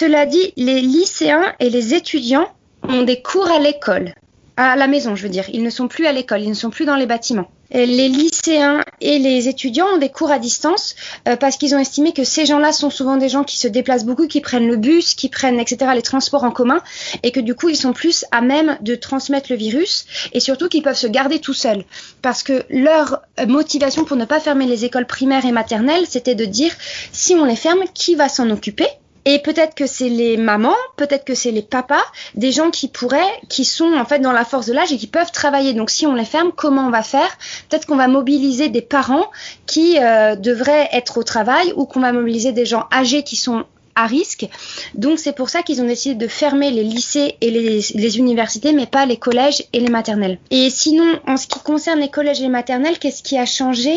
cela 0.00 0.26
dit, 0.26 0.52
les 0.56 0.80
lycéens 0.80 1.54
et 1.60 1.70
les 1.70 1.94
étudiants 1.94 2.48
ont 2.82 3.02
des 3.02 3.22
cours 3.22 3.50
à 3.50 3.58
l'école, 3.58 4.14
à 4.56 4.76
la 4.76 4.86
maison, 4.86 5.14
je 5.14 5.22
veux 5.22 5.28
dire. 5.28 5.44
Ils 5.52 5.62
ne 5.62 5.70
sont 5.70 5.88
plus 5.88 6.06
à 6.06 6.12
l'école, 6.12 6.42
ils 6.42 6.48
ne 6.48 6.54
sont 6.54 6.70
plus 6.70 6.84
dans 6.84 6.96
les 6.96 7.06
bâtiments. 7.06 7.50
Les 7.70 8.08
lycéens 8.08 8.82
et 9.00 9.18
les 9.18 9.48
étudiants 9.48 9.86
ont 9.94 9.98
des 9.98 10.08
cours 10.08 10.30
à 10.30 10.38
distance 10.38 10.94
euh, 11.28 11.36
parce 11.36 11.56
qu'ils 11.56 11.74
ont 11.74 11.78
estimé 11.78 12.12
que 12.12 12.24
ces 12.24 12.46
gens-là 12.46 12.72
sont 12.72 12.90
souvent 12.90 13.16
des 13.16 13.28
gens 13.28 13.44
qui 13.44 13.58
se 13.58 13.68
déplacent 13.68 14.04
beaucoup, 14.04 14.26
qui 14.26 14.40
prennent 14.40 14.66
le 14.66 14.76
bus, 14.76 15.14
qui 15.14 15.28
prennent, 15.28 15.60
etc., 15.60 15.92
les 15.94 16.02
transports 16.02 16.44
en 16.44 16.50
commun, 16.50 16.80
et 17.22 17.32
que 17.32 17.40
du 17.40 17.54
coup, 17.54 17.68
ils 17.68 17.76
sont 17.76 17.92
plus 17.92 18.24
à 18.30 18.40
même 18.40 18.78
de 18.80 18.94
transmettre 18.94 19.50
le 19.50 19.56
virus, 19.56 20.06
et 20.32 20.40
surtout 20.40 20.68
qu'ils 20.68 20.82
peuvent 20.82 20.96
se 20.96 21.06
garder 21.06 21.40
tout 21.40 21.54
seuls. 21.54 21.84
Parce 22.22 22.42
que 22.42 22.64
leur 22.70 23.22
motivation 23.46 24.04
pour 24.04 24.16
ne 24.16 24.24
pas 24.24 24.40
fermer 24.40 24.66
les 24.66 24.84
écoles 24.84 25.06
primaires 25.06 25.44
et 25.44 25.52
maternelles, 25.52 26.06
c'était 26.08 26.34
de 26.34 26.44
dire, 26.44 26.72
si 27.12 27.34
on 27.34 27.44
les 27.44 27.56
ferme, 27.56 27.84
qui 27.94 28.14
va 28.14 28.28
s'en 28.28 28.50
occuper? 28.50 28.86
Et 29.24 29.38
peut-être 29.40 29.74
que 29.74 29.86
c'est 29.86 30.08
les 30.08 30.36
mamans, 30.36 30.76
peut-être 30.96 31.24
que 31.24 31.34
c'est 31.34 31.50
les 31.50 31.62
papas, 31.62 32.04
des 32.34 32.52
gens 32.52 32.70
qui 32.70 32.88
pourraient, 32.88 33.32
qui 33.48 33.64
sont 33.64 33.92
en 33.92 34.04
fait 34.04 34.20
dans 34.20 34.32
la 34.32 34.44
force 34.44 34.66
de 34.66 34.72
l'âge 34.72 34.92
et 34.92 34.96
qui 34.96 35.06
peuvent 35.06 35.32
travailler. 35.32 35.74
Donc 35.74 35.90
si 35.90 36.06
on 36.06 36.14
les 36.14 36.24
ferme, 36.24 36.52
comment 36.54 36.86
on 36.86 36.90
va 36.90 37.02
faire? 37.02 37.30
Peut-être 37.68 37.86
qu'on 37.86 37.96
va 37.96 38.08
mobiliser 38.08 38.68
des 38.68 38.82
parents 38.82 39.30
qui 39.66 39.98
euh, 39.98 40.36
devraient 40.36 40.88
être 40.92 41.18
au 41.18 41.22
travail 41.22 41.72
ou 41.76 41.84
qu'on 41.84 42.00
va 42.00 42.12
mobiliser 42.12 42.52
des 42.52 42.66
gens 42.66 42.86
âgés 42.92 43.22
qui 43.22 43.36
sont 43.36 43.64
à 43.98 44.06
risque. 44.06 44.46
Donc 44.94 45.18
c'est 45.18 45.32
pour 45.32 45.48
ça 45.50 45.62
qu'ils 45.62 45.82
ont 45.82 45.86
décidé 45.86 46.14
de 46.14 46.28
fermer 46.28 46.70
les 46.70 46.84
lycées 46.84 47.36
et 47.40 47.50
les, 47.50 48.18
universités, 48.18 48.72
mais 48.72 48.86
pas 48.86 49.04
les 49.06 49.16
collèges 49.16 49.64
et 49.72 49.80
les 49.80 49.88
maternelles. 49.88 50.38
Et 50.50 50.70
sinon, 50.70 51.18
en 51.26 51.36
ce 51.36 51.48
qui 51.48 51.58
concerne 51.58 51.98
les 51.98 52.08
collèges 52.08 52.38
et 52.38 52.44
les 52.44 52.48
maternelles, 52.48 52.98
qu'est-ce 52.98 53.22
qui 53.22 53.36
a 53.36 53.44
changé? 53.44 53.94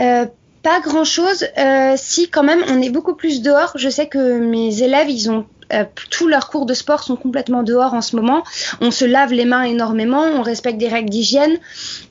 Euh, 0.00 0.26
pas 0.66 0.80
grand 0.80 1.04
chose. 1.04 1.46
Euh, 1.58 1.94
si 1.96 2.28
quand 2.28 2.42
même, 2.42 2.64
on 2.68 2.82
est 2.82 2.90
beaucoup 2.90 3.14
plus 3.14 3.40
dehors. 3.40 3.70
Je 3.76 3.88
sais 3.88 4.08
que 4.08 4.40
mes 4.40 4.82
élèves, 4.82 5.08
ils 5.08 5.30
ont 5.30 5.46
euh, 5.72 5.84
tous 6.10 6.26
leurs 6.26 6.50
cours 6.50 6.66
de 6.66 6.74
sport 6.74 7.04
sont 7.04 7.14
complètement 7.14 7.62
dehors 7.62 7.94
en 7.94 8.00
ce 8.00 8.16
moment. 8.16 8.42
On 8.80 8.90
se 8.90 9.04
lave 9.04 9.32
les 9.32 9.44
mains 9.44 9.62
énormément, 9.62 10.22
on 10.22 10.42
respecte 10.42 10.78
des 10.78 10.88
règles 10.88 11.10
d'hygiène. 11.10 11.56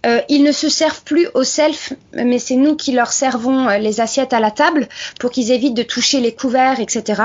Euh, 0.06 0.22
ils 0.30 0.42
ne 0.42 0.54
se 0.54 0.70
servent 0.70 1.04
plus 1.04 1.28
au 1.34 1.44
self, 1.44 1.92
mais 2.14 2.40
c'est 2.40 2.56
nous 2.56 2.78
qui 2.78 2.94
leur 2.94 3.12
servons 3.12 3.68
les 3.78 4.00
assiettes 4.00 4.32
à 4.32 4.40
la 4.40 4.52
table 4.52 4.88
pour 5.20 5.32
qu'ils 5.32 5.52
évitent 5.52 5.76
de 5.76 5.84
toucher 5.84 6.22
les 6.22 6.34
couverts, 6.34 6.80
etc. 6.80 7.24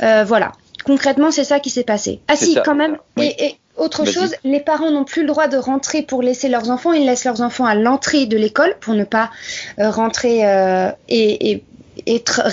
voilà. 0.00 0.52
Concrètement, 0.84 1.30
c'est 1.30 1.44
ça 1.44 1.60
qui 1.60 1.70
s'est 1.70 1.84
passé. 1.84 2.20
Ah 2.26 2.34
si, 2.34 2.58
quand 2.64 2.74
même. 2.74 2.98
et, 3.18 3.58
autre 3.78 4.04
chose, 4.04 4.34
les 4.44 4.60
parents 4.60 4.90
n'ont 4.90 5.04
plus 5.04 5.22
le 5.22 5.28
droit 5.28 5.48
de 5.48 5.56
rentrer 5.56 6.02
pour 6.02 6.22
laisser 6.22 6.48
leurs 6.48 6.70
enfants. 6.70 6.92
Ils 6.92 7.06
laissent 7.06 7.24
leurs 7.24 7.40
enfants 7.40 7.64
à 7.64 7.74
l'entrée 7.74 8.26
de 8.26 8.36
l'école 8.36 8.74
pour 8.80 8.94
ne 8.94 9.04
pas 9.04 9.30
euh, 9.78 9.90
rentrer 9.90 10.46
euh, 10.46 10.90
et, 11.08 11.62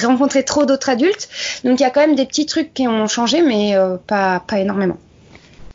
rencontrer 0.04 0.44
trop 0.44 0.66
d'autres 0.66 0.90
adultes. 0.90 1.30
Donc 1.64 1.80
il 1.80 1.84
y 1.84 1.86
a 1.86 1.90
quand 1.90 2.02
même 2.02 2.16
des 2.16 2.26
petits 2.26 2.46
trucs 2.46 2.74
qui 2.74 2.88
ont 2.88 3.08
changé, 3.08 3.42
mais 3.42 3.76
euh, 3.76 3.98
pas, 4.08 4.42
pas 4.48 4.60
énormément. 4.60 4.98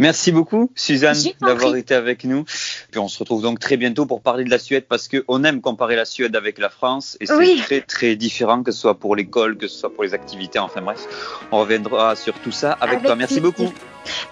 Merci 0.00 0.32
beaucoup, 0.32 0.70
Suzanne, 0.74 1.16
d'avoir 1.42 1.76
été 1.76 1.94
avec 1.94 2.24
nous. 2.24 2.44
Puis 2.90 2.98
on 2.98 3.08
se 3.08 3.18
retrouve 3.18 3.42
donc 3.42 3.58
très 3.58 3.76
bientôt 3.76 4.06
pour 4.06 4.22
parler 4.22 4.44
de 4.44 4.50
la 4.50 4.58
Suède 4.58 4.86
parce 4.88 5.08
qu'on 5.08 5.44
aime 5.44 5.60
comparer 5.60 5.94
la 5.94 6.06
Suède 6.06 6.34
avec 6.36 6.58
la 6.58 6.70
France 6.70 7.18
et 7.20 7.26
c'est 7.26 7.56
très 7.58 7.80
très 7.82 8.16
différent 8.16 8.62
que 8.62 8.72
ce 8.72 8.80
soit 8.80 8.98
pour 8.98 9.14
l'école, 9.14 9.58
que 9.58 9.68
ce 9.68 9.78
soit 9.78 9.92
pour 9.92 10.04
les 10.04 10.14
activités. 10.14 10.58
Enfin 10.58 10.80
bref, 10.80 11.06
on 11.52 11.60
reviendra 11.60 12.16
sur 12.16 12.34
tout 12.34 12.52
ça 12.52 12.72
avec, 12.80 13.02
toi. 13.02 13.14
Merci 13.14 13.40
beaucoup. 13.40 13.72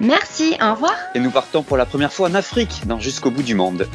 Merci, 0.00 0.56
au 0.62 0.72
revoir. 0.72 0.94
Et 1.14 1.20
nous 1.20 1.30
partons 1.30 1.62
pour 1.62 1.76
la 1.76 1.84
première 1.84 2.12
fois 2.12 2.30
en 2.30 2.34
Afrique, 2.34 2.86
dans 2.86 2.98
Jusqu'au 2.98 3.30
bout 3.30 3.42
du 3.42 3.54
monde. 3.54 3.86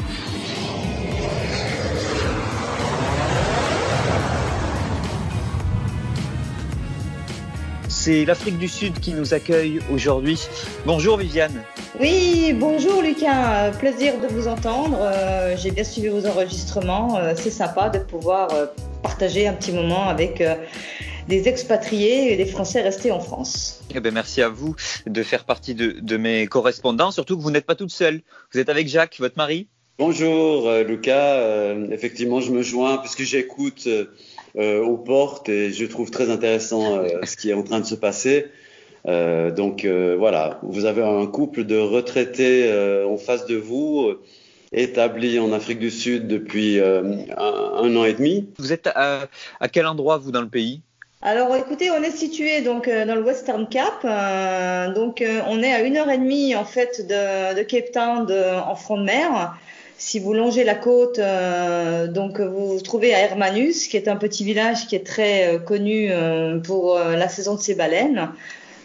C'est 8.03 8.25
l'Afrique 8.25 8.57
du 8.57 8.67
Sud 8.67 8.99
qui 8.99 9.13
nous 9.13 9.33
accueille 9.33 9.79
aujourd'hui. 9.89 10.37
Bonjour 10.85 11.15
Viviane. 11.15 11.63
Oui, 12.01 12.51
bonjour 12.53 13.01
Lucas, 13.01 13.71
plaisir 13.79 14.19
de 14.19 14.27
vous 14.27 14.49
entendre. 14.49 14.97
Euh, 14.99 15.55
j'ai 15.55 15.71
bien 15.71 15.85
suivi 15.85 16.09
vos 16.09 16.25
enregistrements. 16.25 17.17
Euh, 17.17 17.33
c'est 17.37 17.49
sympa 17.49 17.89
de 17.89 17.99
pouvoir 17.99 18.51
euh, 18.51 18.65
partager 19.01 19.47
un 19.47 19.53
petit 19.53 19.71
moment 19.71 20.09
avec 20.09 20.43
des 21.29 21.47
expatriés 21.47 22.33
et 22.33 22.35
des 22.35 22.45
Français 22.45 22.81
restés 22.81 23.11
en 23.11 23.21
France. 23.21 23.81
Eh 23.95 24.01
bien, 24.01 24.11
merci 24.11 24.41
à 24.41 24.49
vous 24.49 24.75
de 25.07 25.23
faire 25.23 25.45
partie 25.45 25.73
de, 25.73 25.91
de 26.01 26.17
mes 26.17 26.45
correspondants, 26.47 27.11
surtout 27.11 27.37
que 27.37 27.41
vous 27.41 27.51
n'êtes 27.51 27.65
pas 27.65 27.75
toute 27.75 27.91
seule. 27.91 28.19
Vous 28.51 28.59
êtes 28.59 28.67
avec 28.67 28.89
Jacques, 28.89 29.15
votre 29.19 29.37
mari 29.37 29.69
Bonjour 29.99 30.71
Lucas, 30.87 31.75
effectivement 31.91 32.41
je 32.41 32.51
me 32.51 32.63
joins 32.63 32.97
puisque 32.97 33.21
j'écoute 33.21 33.83
euh, 33.85 34.05
aux 34.57 34.97
portes 34.97 35.49
et 35.49 35.71
je 35.71 35.85
trouve 35.85 36.11
très 36.11 36.29
intéressant 36.29 36.97
euh, 36.97 37.07
ce 37.23 37.35
qui 37.35 37.49
est 37.49 37.53
en 37.53 37.63
train 37.63 37.79
de 37.79 37.85
se 37.85 37.95
passer. 37.95 38.47
Euh, 39.07 39.51
donc 39.51 39.85
voilà, 39.85 40.59
vous 40.63 40.85
avez 40.85 41.03
un 41.03 41.25
couple 41.25 41.65
de 41.65 41.77
retraités 41.77 42.71
en 43.05 43.17
face 43.17 43.45
de 43.45 43.55
vous, 43.55 44.13
établis 44.71 45.39
en 45.39 45.51
Afrique 45.51 45.79
du 45.79 45.91
Sud 45.91 46.27
depuis 46.27 46.79
un, 46.79 47.95
an 47.95 48.05
et 48.05 48.13
demi. 48.13 48.49
Vous 48.57 48.71
êtes 48.71 48.87
à, 48.87 49.27
à, 49.59 49.67
quel 49.67 49.87
endroit 49.87 50.17
vous 50.17 50.31
dans 50.31 50.41
le 50.41 50.47
pays? 50.47 50.81
Alors 51.21 51.55
écoutez, 51.55 51.89
on 51.89 52.03
est 52.03 52.11
situé 52.11 52.61
donc 52.61 52.87
dans 52.89 53.15
le 53.15 53.23
Western 53.23 53.67
Cap, 53.67 54.03
donc 54.93 55.23
on 55.47 55.63
est 55.63 55.73
à 55.73 55.81
une 55.81 55.97
heure 55.97 56.09
et 56.09 56.17
demie 56.17 56.55
en 56.55 56.65
fait 56.65 57.05
de, 57.07 57.55
de 57.55 57.63
Cape 57.63 57.91
Town 57.91 58.31
en 58.31 58.75
front 58.75 58.97
de 58.97 59.03
mer. 59.03 59.57
Si 59.97 60.19
vous 60.19 60.33
longez 60.33 60.63
la 60.63 60.75
côte, 60.75 61.19
euh, 61.19 62.07
donc 62.07 62.39
vous 62.39 62.73
vous 62.73 62.81
trouvez 62.81 63.13
à 63.13 63.19
Hermanus, 63.19 63.87
qui 63.87 63.97
est 63.97 64.07
un 64.07 64.15
petit 64.15 64.43
village 64.43 64.87
qui 64.87 64.95
est 64.95 65.05
très 65.05 65.55
euh, 65.55 65.59
connu 65.59 66.07
euh, 66.11 66.59
pour 66.59 66.97
la 66.97 67.29
saison 67.29 67.55
de 67.55 67.61
ses 67.61 67.75
baleines. 67.75 68.29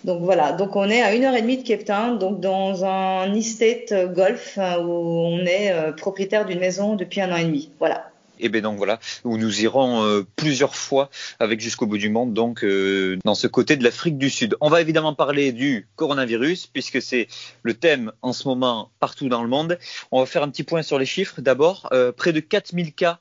Donc 0.05 0.23
voilà, 0.23 0.53
donc 0.53 0.77
on 0.77 0.89
est 0.89 1.03
à 1.03 1.15
une 1.15 1.25
heure 1.25 1.35
et 1.35 1.43
demie 1.43 1.59
de 1.59 1.67
Cape 1.67 1.85
Town, 1.85 2.19
donc 2.19 2.41
dans 2.41 2.85
un 2.85 3.35
estate 3.35 3.93
golf 4.15 4.57
où 4.57 4.93
on 4.93 5.41
est 5.41 5.75
propriétaire 5.97 6.47
d'une 6.47 6.61
maison 6.61 6.95
depuis 6.95 7.21
un 7.21 7.33
an 7.33 7.37
et 7.37 7.45
demi. 7.45 7.73
Voilà. 7.81 8.08
Et 8.41 8.49
bien 8.49 8.63
donc 8.63 8.77
voilà, 8.77 8.99
où 9.25 9.37
nous 9.37 9.63
irons 9.63 10.05
euh, 10.05 10.27
plusieurs 10.37 10.75
fois 10.75 11.11
avec 11.39 11.61
jusqu'au 11.61 11.87
bout 11.87 11.99
du 11.99 12.11
monde, 12.11 12.35
donc 12.35 12.65
euh, 12.65 13.19
dans 13.25 13.35
ce 13.35 13.47
côté 13.47 13.77
de 13.77 13.85
l'Afrique 13.85 14.19
du 14.19 14.31
Sud. 14.31 14.57
On 14.61 14.69
va 14.69 14.81
évidemment 14.81 15.15
parler 15.15 15.53
du 15.53 15.89
coronavirus, 15.97 16.67
puisque 16.67 17.03
c'est 17.03 17.29
le 17.63 17.75
thème 17.75 18.13
en 18.23 18.33
ce 18.33 18.47
moment 18.49 18.91
partout 19.01 19.29
dans 19.29 19.43
le 19.43 19.49
monde. 19.49 19.79
On 20.11 20.21
va 20.21 20.27
faire 20.27 20.43
un 20.43 20.51
petit 20.51 20.65
point 20.65 20.83
sur 20.83 20.99
les 20.99 21.07
chiffres. 21.07 21.41
D'abord, 21.41 21.89
euh, 21.93 22.13
près 22.13 22.33
de 22.33 22.41
4000 22.41 22.93
cas 22.93 23.19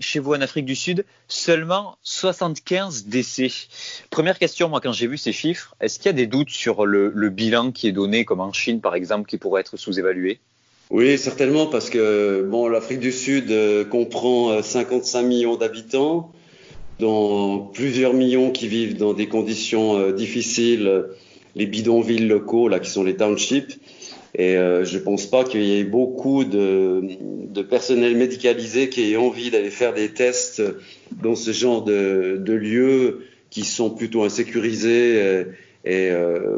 chez 0.00 0.18
vous 0.18 0.34
en 0.34 0.42
Afrique 0.42 0.66
du 0.66 0.76
Sud, 0.76 1.06
seulement 1.28 1.96
75 2.02 3.06
décès. 3.06 3.50
Première 4.10 4.38
question, 4.38 4.68
moi, 4.68 4.82
quand 4.82 4.92
j'ai 4.92 5.06
vu 5.06 5.16
ces 5.16 5.32
chiffres, 5.32 5.74
est-ce 5.80 5.98
qu'il 5.98 6.06
y 6.06 6.08
a 6.10 6.12
des 6.12 6.26
doutes 6.26 6.50
sur 6.50 6.84
le, 6.84 7.10
le, 7.14 7.30
bilan 7.30 7.72
qui 7.72 7.88
est 7.88 7.92
donné, 7.92 8.26
comme 8.26 8.40
en 8.40 8.52
Chine, 8.52 8.82
par 8.82 8.94
exemple, 8.94 9.26
qui 9.26 9.38
pourrait 9.38 9.62
être 9.62 9.78
sous-évalué? 9.78 10.40
Oui, 10.90 11.18
certainement, 11.18 11.66
parce 11.66 11.90
que 11.90 12.46
bon, 12.48 12.68
l'Afrique 12.68 13.00
du 13.00 13.10
Sud 13.10 13.50
euh, 13.50 13.84
comprend 13.84 14.62
55 14.62 15.18
euh, 15.18 15.26
millions 15.26 15.56
d'habitants, 15.56 16.30
dont 17.00 17.68
plusieurs 17.74 18.14
millions 18.14 18.52
qui 18.52 18.68
vivent 18.68 18.96
dans 18.96 19.12
des 19.12 19.26
conditions 19.26 19.98
euh, 19.98 20.12
difficiles, 20.12 21.06
les 21.56 21.66
bidonvilles 21.66 22.28
locaux, 22.28 22.68
là, 22.68 22.78
qui 22.78 22.88
sont 22.88 23.02
les 23.02 23.16
townships. 23.16 23.80
Et 24.38 24.52
je 24.56 24.98
ne 24.98 25.02
pense 25.02 25.24
pas 25.24 25.44
qu'il 25.44 25.62
y 25.62 25.78
ait 25.78 25.84
beaucoup 25.84 26.44
de, 26.44 27.00
personnel 27.70 28.14
médicalisé 28.16 28.90
qui 28.90 29.10
ait 29.10 29.16
envie 29.16 29.50
d'aller 29.50 29.70
faire 29.70 29.94
des 29.94 30.10
tests 30.10 30.62
dans 31.22 31.34
ce 31.34 31.52
genre 31.52 31.82
de, 31.82 32.36
de 32.38 32.52
lieux 32.52 33.24
qui 33.48 33.64
sont 33.64 33.88
plutôt 33.88 34.24
insécurisés 34.24 35.46
et 35.86 36.10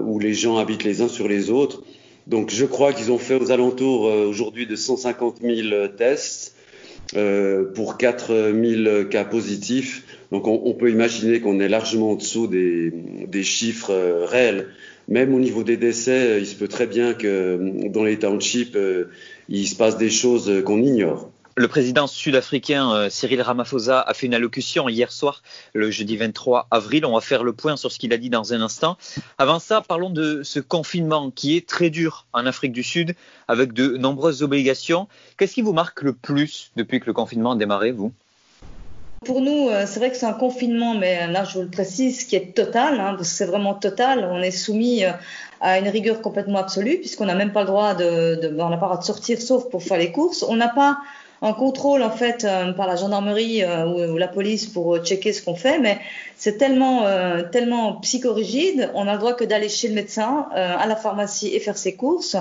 où 0.04 0.18
les 0.18 0.34
gens 0.34 0.56
habitent 0.56 0.82
les 0.82 1.02
uns 1.02 1.08
sur 1.08 1.28
les 1.28 1.50
autres. 1.50 1.84
Donc 2.28 2.50
je 2.50 2.64
crois 2.64 2.92
qu'ils 2.92 3.10
ont 3.10 3.18
fait 3.18 3.34
aux 3.34 3.50
alentours 3.50 4.06
euh, 4.06 4.26
aujourd'hui 4.26 4.66
de 4.66 4.76
150 4.76 5.38
000 5.42 5.88
tests 5.96 6.54
pour 7.74 7.96
4000 7.96 9.06
cas 9.10 9.24
positifs. 9.24 10.04
Donc 10.30 10.46
on, 10.46 10.74
peut 10.74 10.90
imaginer 10.90 11.40
qu'on 11.40 11.58
est 11.58 11.68
largement 11.68 12.10
en 12.10 12.16
dessous 12.16 12.46
des, 12.46 12.92
des 13.26 13.42
chiffres 13.42 14.26
réels. 14.26 14.66
Même 15.08 15.34
au 15.34 15.40
niveau 15.40 15.64
des 15.64 15.78
décès, 15.78 16.38
il 16.38 16.46
se 16.46 16.54
peut 16.54 16.68
très 16.68 16.86
bien 16.86 17.14
que 17.14 17.88
dans 17.88 18.04
les 18.04 18.18
townships, 18.18 18.76
il 19.48 19.66
se 19.66 19.74
passe 19.74 19.96
des 19.96 20.10
choses 20.10 20.62
qu'on 20.66 20.82
ignore. 20.82 21.30
Le 21.58 21.66
président 21.66 22.06
sud-africain 22.06 22.92
euh, 22.92 23.10
Cyril 23.10 23.42
Ramaphosa 23.42 24.00
a 24.00 24.14
fait 24.14 24.26
une 24.26 24.34
allocution 24.34 24.88
hier 24.88 25.10
soir, 25.10 25.42
le 25.74 25.90
jeudi 25.90 26.16
23 26.16 26.68
avril. 26.70 27.04
On 27.04 27.14
va 27.14 27.20
faire 27.20 27.42
le 27.42 27.52
point 27.52 27.76
sur 27.76 27.90
ce 27.90 27.98
qu'il 27.98 28.12
a 28.12 28.16
dit 28.16 28.30
dans 28.30 28.54
un 28.54 28.60
instant. 28.60 28.96
Avant 29.38 29.58
ça, 29.58 29.80
parlons 29.80 30.10
de 30.10 30.44
ce 30.44 30.60
confinement 30.60 31.32
qui 31.32 31.56
est 31.56 31.68
très 31.68 31.90
dur 31.90 32.26
en 32.32 32.46
Afrique 32.46 32.70
du 32.70 32.84
Sud, 32.84 33.16
avec 33.48 33.72
de 33.72 33.96
nombreuses 33.96 34.44
obligations. 34.44 35.08
Qu'est-ce 35.36 35.54
qui 35.54 35.62
vous 35.62 35.72
marque 35.72 36.02
le 36.02 36.12
plus 36.12 36.70
depuis 36.76 37.00
que 37.00 37.06
le 37.06 37.12
confinement 37.12 37.50
a 37.50 37.56
démarré, 37.56 37.90
vous? 37.90 38.12
Pour 39.26 39.40
nous, 39.40 39.68
euh, 39.68 39.84
c'est 39.84 39.98
vrai 39.98 40.12
que 40.12 40.16
c'est 40.16 40.26
un 40.26 40.34
confinement, 40.34 40.94
mais 40.94 41.26
là, 41.26 41.42
je 41.42 41.54
vous 41.54 41.62
le 41.62 41.70
précise, 41.70 42.22
qui 42.22 42.36
est 42.36 42.54
total, 42.54 43.00
hein, 43.00 43.16
c'est 43.22 43.46
vraiment 43.46 43.74
total. 43.74 44.28
On 44.30 44.40
est 44.40 44.52
soumis 44.52 45.04
euh, 45.04 45.10
à 45.60 45.80
une 45.80 45.88
rigueur 45.88 46.22
complètement 46.22 46.60
absolue, 46.60 46.98
puisqu'on 46.98 47.26
n'a 47.26 47.34
même 47.34 47.50
pas 47.50 47.62
le 47.62 47.66
droit 47.66 47.94
de, 47.96 48.54
on 48.60 48.68
pas 48.68 48.70
le 48.70 48.76
droit 48.76 48.98
de 48.98 49.02
sortir, 49.02 49.42
sauf 49.42 49.68
pour 49.70 49.82
faire 49.82 49.98
les 49.98 50.12
courses. 50.12 50.44
On 50.48 50.54
n'a 50.54 50.68
pas 50.68 51.00
un 51.42 51.52
contrôle 51.52 52.02
en 52.02 52.10
fait 52.10 52.44
euh, 52.44 52.72
par 52.72 52.86
la 52.86 52.96
gendarmerie 52.96 53.64
ou, 53.64 54.16
la 54.16 54.28
police 54.28 54.66
pour 54.66 54.98
checker 54.98 55.32
ce 55.32 55.42
qu'on 55.42 55.54
fait, 55.54 55.78
mais 55.78 55.98
c'est 56.36 56.58
tellement 56.58 57.04
tellement 57.52 57.94
psychorigide, 57.94 58.90
on 58.94 59.04
n'a 59.04 59.14
le 59.14 59.18
droit 59.18 59.34
que 59.34 59.44
d'aller 59.44 59.68
chez 59.68 59.88
le 59.88 59.94
médecin, 59.94 60.46
à 60.52 60.86
la 60.86 60.96
pharmacie 60.96 61.54
et 61.54 61.60
faire 61.60 61.76
ses 61.76 61.94
courses. 61.94 62.36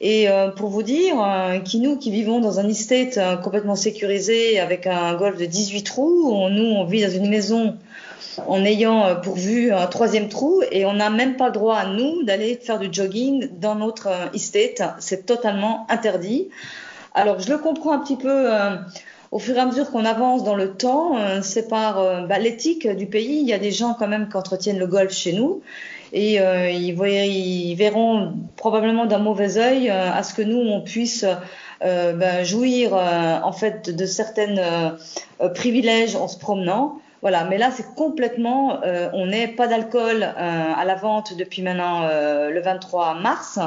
Et 0.00 0.30
euh, 0.30 0.48
pour 0.48 0.70
vous 0.70 0.82
dire, 0.82 1.22
euh, 1.22 1.58
qui 1.58 1.78
nous 1.78 1.96
qui 1.96 2.10
vivons 2.10 2.40
dans 2.40 2.58
un 2.58 2.68
estate 2.68 3.18
euh, 3.18 3.36
complètement 3.36 3.76
sécurisé 3.76 4.58
avec 4.58 4.86
un 4.86 5.14
golf 5.14 5.36
de 5.36 5.44
18 5.44 5.82
trous, 5.82 6.48
nous 6.48 6.64
on 6.64 6.84
vit 6.84 7.02
dans 7.02 7.10
une 7.10 7.28
maison 7.28 7.76
en 8.46 8.64
ayant 8.64 9.16
pourvu 9.22 9.72
un 9.72 9.86
troisième 9.86 10.28
trou 10.28 10.62
et 10.72 10.86
on 10.86 10.94
n'a 10.94 11.10
même 11.10 11.36
pas 11.36 11.48
le 11.48 11.52
droit 11.52 11.76
à 11.76 11.86
nous 11.86 12.22
d'aller 12.22 12.54
faire 12.54 12.78
du 12.78 12.88
jogging 12.90 13.50
dans 13.60 13.74
notre 13.74 14.08
estate. 14.34 14.82
C'est 15.00 15.26
totalement 15.26 15.86
interdit. 15.90 16.48
Alors 17.14 17.40
je 17.40 17.50
le 17.50 17.58
comprends 17.58 17.92
un 17.92 17.98
petit 17.98 18.16
peu 18.16 18.50
au 19.30 19.38
fur 19.38 19.56
et 19.56 19.60
à 19.60 19.66
mesure 19.66 19.90
qu'on 19.90 20.04
avance 20.04 20.44
dans 20.44 20.54
le 20.54 20.74
temps, 20.74 21.16
c'est 21.42 21.68
par 21.68 22.26
bah, 22.26 22.38
l'éthique 22.38 22.86
du 22.88 23.06
pays. 23.06 23.40
Il 23.40 23.48
y 23.48 23.52
a 23.52 23.58
des 23.58 23.72
gens 23.72 23.94
quand 23.98 24.08
même 24.08 24.28
qui 24.28 24.36
entretiennent 24.36 24.78
le 24.78 24.86
golf 24.86 25.12
chez 25.12 25.32
nous 25.32 25.62
et 26.12 26.40
euh, 26.40 26.70
ils, 26.70 27.74
verront 27.74 28.34
probablement 28.56 29.06
d'un 29.06 29.18
mauvais 29.18 29.58
œil 29.58 29.90
euh, 29.90 30.12
à 30.12 30.22
ce 30.22 30.34
que 30.34 30.42
nous 30.42 30.58
on 30.58 30.80
puisse 30.80 31.24
euh, 31.82 32.12
ben, 32.12 32.44
jouir 32.44 32.94
en 32.94 33.52
fait 33.52 33.90
de 33.94 34.06
certains 34.06 34.96
privilèges 35.54 36.16
en 36.16 36.28
se 36.28 36.38
promenant. 36.38 36.98
Voilà, 37.22 37.44
mais 37.44 37.58
là 37.58 37.70
c'est 37.70 37.94
complètement, 37.94 38.80
on 39.12 39.26
n'est 39.26 39.48
pas 39.48 39.66
d'alcool 39.66 40.22
à 40.22 40.84
la 40.84 40.94
vente 40.94 41.36
depuis 41.36 41.62
maintenant 41.62 42.06
le 42.06 42.60
23 42.60 43.14
mars, 43.14 43.58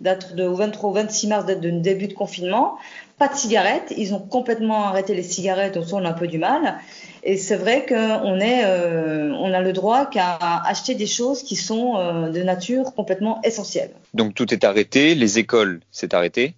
date 0.00 0.34
de 0.34 0.44
23 0.44 0.90
ou 0.90 0.92
26 0.92 1.26
mars, 1.28 1.46
date 1.46 1.60
de 1.60 1.70
début 1.70 2.08
de 2.08 2.14
confinement. 2.14 2.76
Pas 3.18 3.28
de 3.28 3.34
cigarettes, 3.34 3.92
ils 3.96 4.14
ont 4.14 4.20
complètement 4.20 4.84
arrêté 4.84 5.14
les 5.14 5.24
cigarettes, 5.24 5.78
on 5.92 6.04
a 6.04 6.08
un 6.08 6.12
peu 6.12 6.28
du 6.28 6.38
mal. 6.38 6.78
Et 7.24 7.36
c'est 7.36 7.56
vrai 7.56 7.84
qu'on 7.84 8.38
est, 8.38 8.62
euh, 8.64 9.32
on 9.40 9.52
a 9.52 9.60
le 9.60 9.72
droit 9.72 10.06
qu'à 10.06 10.38
acheter 10.64 10.94
des 10.94 11.06
choses 11.06 11.42
qui 11.42 11.56
sont 11.56 11.96
euh, 11.96 12.30
de 12.30 12.42
nature 12.42 12.94
complètement 12.94 13.40
essentielle. 13.42 13.90
Donc 14.14 14.34
tout 14.34 14.54
est 14.54 14.62
arrêté, 14.62 15.16
les 15.16 15.38
écoles, 15.38 15.80
c'est 15.90 16.14
arrêté 16.14 16.54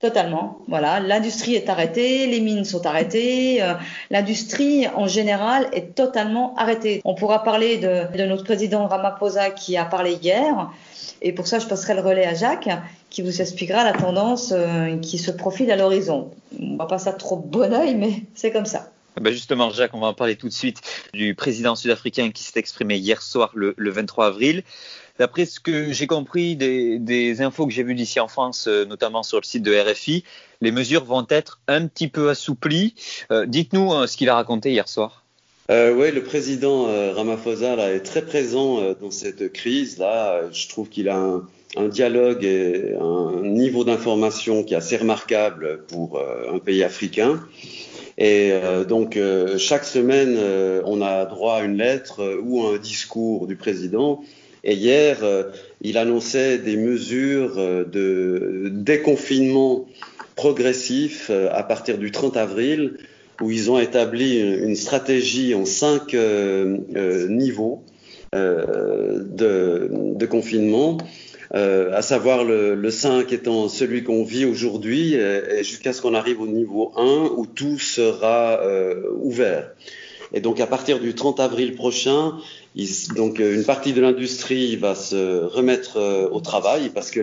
Totalement. 0.00 0.58
Voilà, 0.68 1.00
l'industrie 1.00 1.54
est 1.54 1.68
arrêtée, 1.68 2.26
les 2.26 2.40
mines 2.40 2.64
sont 2.64 2.84
arrêtées, 2.86 3.62
euh, 3.62 3.74
l'industrie 4.10 4.86
en 4.88 5.06
général 5.06 5.68
est 5.72 5.94
totalement 5.94 6.54
arrêtée. 6.56 7.00
On 7.04 7.14
pourra 7.14 7.42
parler 7.42 7.78
de, 7.78 8.24
notre 8.24 8.44
président 8.44 8.86
Ramaphosa 8.86 9.50
qui 9.50 9.76
a 9.76 9.84
parlé 9.84 10.14
hier, 10.14 10.70
et 11.22 11.32
pour 11.32 11.46
ça 11.46 11.58
je 11.58 11.66
passerai 11.66 11.94
le 11.94 12.00
relais 12.00 12.26
à 12.26 12.34
Jacques 12.34 12.68
qui 13.10 13.22
vous 13.22 13.40
expliquera 13.40 13.84
la 13.84 13.92
tendance 13.92 14.52
qui 15.00 15.18
se 15.18 15.30
profile 15.30 15.70
à 15.70 15.76
l'horizon. 15.76 16.30
On 16.60 16.76
va 16.76 16.86
pas 16.86 16.98
ça 16.98 17.12
trop 17.12 17.36
bon 17.36 17.72
oeil, 17.72 17.94
mais 17.94 18.24
c'est 18.34 18.50
comme 18.50 18.66
ça. 18.66 18.90
Ben 19.20 19.32
justement, 19.32 19.70
Jacques, 19.70 19.94
on 19.94 20.00
va 20.00 20.08
en 20.08 20.14
parler 20.14 20.34
tout 20.34 20.48
de 20.48 20.52
suite 20.52 20.80
du 21.12 21.34
président 21.36 21.76
sud-africain 21.76 22.30
qui 22.32 22.42
s'est 22.42 22.58
exprimé 22.58 22.96
hier 22.96 23.22
soir, 23.22 23.52
le, 23.54 23.74
23 23.78 24.26
avril. 24.26 24.64
D'après 25.16 25.46
ce 25.46 25.60
que 25.60 25.92
j'ai 25.92 26.08
compris 26.08 26.56
des, 26.56 27.40
infos 27.40 27.66
que 27.66 27.72
j'ai 27.72 27.84
vues 27.84 27.94
d'ici 27.94 28.18
en 28.18 28.26
France, 28.26 28.66
euh, 28.66 28.84
notamment 28.84 29.22
sur 29.22 29.38
le 29.38 29.44
site 29.44 29.62
de 29.62 29.72
RFI, 29.72 30.24
les 30.60 30.72
mesures 30.72 31.04
vont 31.04 31.24
être 31.30 31.60
un 31.68 31.86
petit 31.86 32.08
peu 32.08 32.30
assouplies. 32.30 32.94
Euh, 33.30 33.46
dites-nous 33.46 33.92
euh, 33.92 34.06
ce 34.08 34.16
qu'il 34.16 34.28
a 34.28 34.34
raconté 34.34 34.72
hier 34.72 34.88
soir. 34.88 35.22
oui, 35.70 36.10
le 36.10 36.22
président 36.24 36.86
Ramaphosa 37.14 37.76
est 37.92 38.00
très 38.00 38.22
présent 38.22 38.80
dans 39.00 39.12
cette 39.12 39.52
crise. 39.52 39.98
Là, 39.98 40.50
je 40.50 40.68
trouve 40.68 40.88
qu'il 40.88 41.08
a 41.08 41.16
un, 41.76 41.88
dialogue 41.88 42.44
et 42.44 42.94
un 43.00 43.40
niveau 43.42 43.84
d'information 43.84 44.64
qui 44.64 44.74
est 44.74 44.76
assez 44.76 44.96
remarquable 44.96 45.84
pour 45.86 46.20
un 46.52 46.58
pays 46.58 46.82
africain. 46.82 47.40
Et 48.18 48.52
donc, 48.86 49.18
chaque 49.56 49.84
semaine, 49.84 50.38
on 50.84 51.00
a 51.00 51.24
droit 51.24 51.56
à 51.56 51.62
une 51.62 51.78
lettre 51.78 52.40
ou 52.42 52.66
à 52.66 52.74
un 52.74 52.78
discours 52.78 53.46
du 53.46 53.56
président. 53.56 54.22
Et 54.64 54.74
hier, 54.74 55.18
il 55.82 55.98
annonçait 55.98 56.58
des 56.58 56.76
mesures 56.76 57.56
de 57.56 58.70
déconfinement 58.72 59.86
progressif 60.36 61.30
à 61.30 61.62
partir 61.62 61.98
du 61.98 62.10
30 62.10 62.36
avril, 62.36 62.94
où 63.42 63.50
ils 63.50 63.70
ont 63.70 63.78
établi 63.78 64.40
une 64.40 64.74
stratégie 64.74 65.54
en 65.54 65.66
cinq 65.66 66.16
niveaux 67.28 67.82
de, 68.32 70.26
confinement 70.26 70.98
euh, 71.54 71.92
à 71.94 72.02
savoir 72.02 72.42
le, 72.42 72.74
le, 72.74 72.90
5 72.90 73.32
étant 73.32 73.68
celui 73.68 74.02
qu'on 74.02 74.24
vit 74.24 74.44
aujourd'hui, 74.44 75.14
et, 75.14 75.62
jusqu'à 75.62 75.92
ce 75.92 76.02
qu'on 76.02 76.14
arrive 76.14 76.40
au 76.40 76.48
niveau 76.48 76.92
1 76.96 77.30
où 77.36 77.46
tout 77.46 77.78
sera 77.78 78.60
euh, 78.62 79.02
ouvert. 79.20 79.70
Et 80.32 80.40
donc 80.40 80.58
à 80.58 80.66
partir 80.66 80.98
du 80.98 81.14
30 81.14 81.38
avril 81.38 81.74
prochain, 81.76 82.34
donc 83.14 83.38
une 83.38 83.64
partie 83.64 83.92
de 83.92 84.00
l'industrie 84.00 84.76
va 84.76 84.96
se 84.96 85.44
remettre 85.44 85.96
euh, 85.96 86.28
au 86.28 86.40
travail 86.40 86.90
parce 86.92 87.12
que 87.12 87.20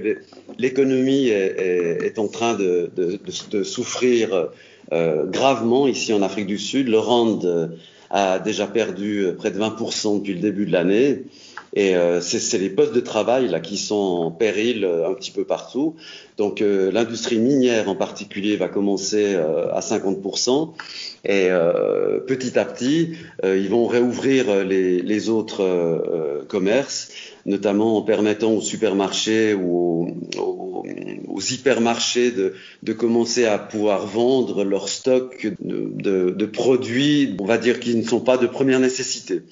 l'économie 0.58 1.28
est, 1.28 2.18
en 2.20 2.30
train 2.30 2.54
de, 2.54 2.90
souffrir 3.64 4.50
euh, 4.94 5.26
gravement 5.26 5.88
ici 5.88 6.14
en 6.14 6.22
Afrique 6.22 6.48
du 6.48 6.58
Sud. 6.58 6.88
Le 6.88 7.00
a 8.12 8.40
déjà 8.40 8.68
perdu 8.68 9.28
près 9.38 9.52
de 9.52 9.60
20% 9.60 10.20
depuis 10.20 10.34
le 10.34 10.40
début 10.40 10.66
de 10.66 10.72
l'année. 10.72 11.24
Et 11.74 11.96
euh, 11.96 12.20
c'est 12.20 12.58
les 12.58 12.70
postes 12.70 12.94
de 12.94 13.00
travail 13.00 13.48
là 13.48 13.62
qui 13.62 13.78
sont 13.78 13.96
en 13.96 14.32
péril 14.32 14.84
euh, 14.84 15.10
un 15.10 15.14
petit 15.14 15.32
peu 15.32 15.46
partout. 15.46 15.96
Donc 16.38 16.62
euh, 16.62 16.92
l'industrie 16.92 17.40
minière 17.40 17.88
en 17.88 17.96
particulier 17.96 18.58
va 18.58 18.68
commencer 18.68 19.36
à 19.36 19.80
50%. 19.80 20.72
Et 21.24 21.50
petit 22.26 22.58
à 22.58 22.66
petit, 22.66 23.12
ils 23.44 23.70
vont 23.70 23.86
réouvrir 23.86 24.66
les, 24.66 25.30
autres 25.30 26.44
commerces, 26.48 27.10
notamment 27.46 27.98
en 27.98 28.02
permettant 28.02 28.54
aux 28.54 28.62
supermarchés 28.62 29.54
ou 29.54 30.16
aux, 30.40 31.40
hypermarchés 31.40 32.32
de, 32.32 32.94
commencer 32.94 33.46
à 33.46 33.60
pouvoir 33.60 34.08
vendre 34.08 34.64
leur 34.64 34.90
stock 34.90 35.48
de 35.62 36.46
produits, 36.46 37.36
on 37.40 37.46
va 37.46 37.60
dire, 37.60 37.80
qui 37.80 37.96
ne 38.02 38.08
sont 38.08 38.20
pas 38.20 38.38
de 38.38 38.48
première 38.48 38.80
nécessité. 38.80 39.44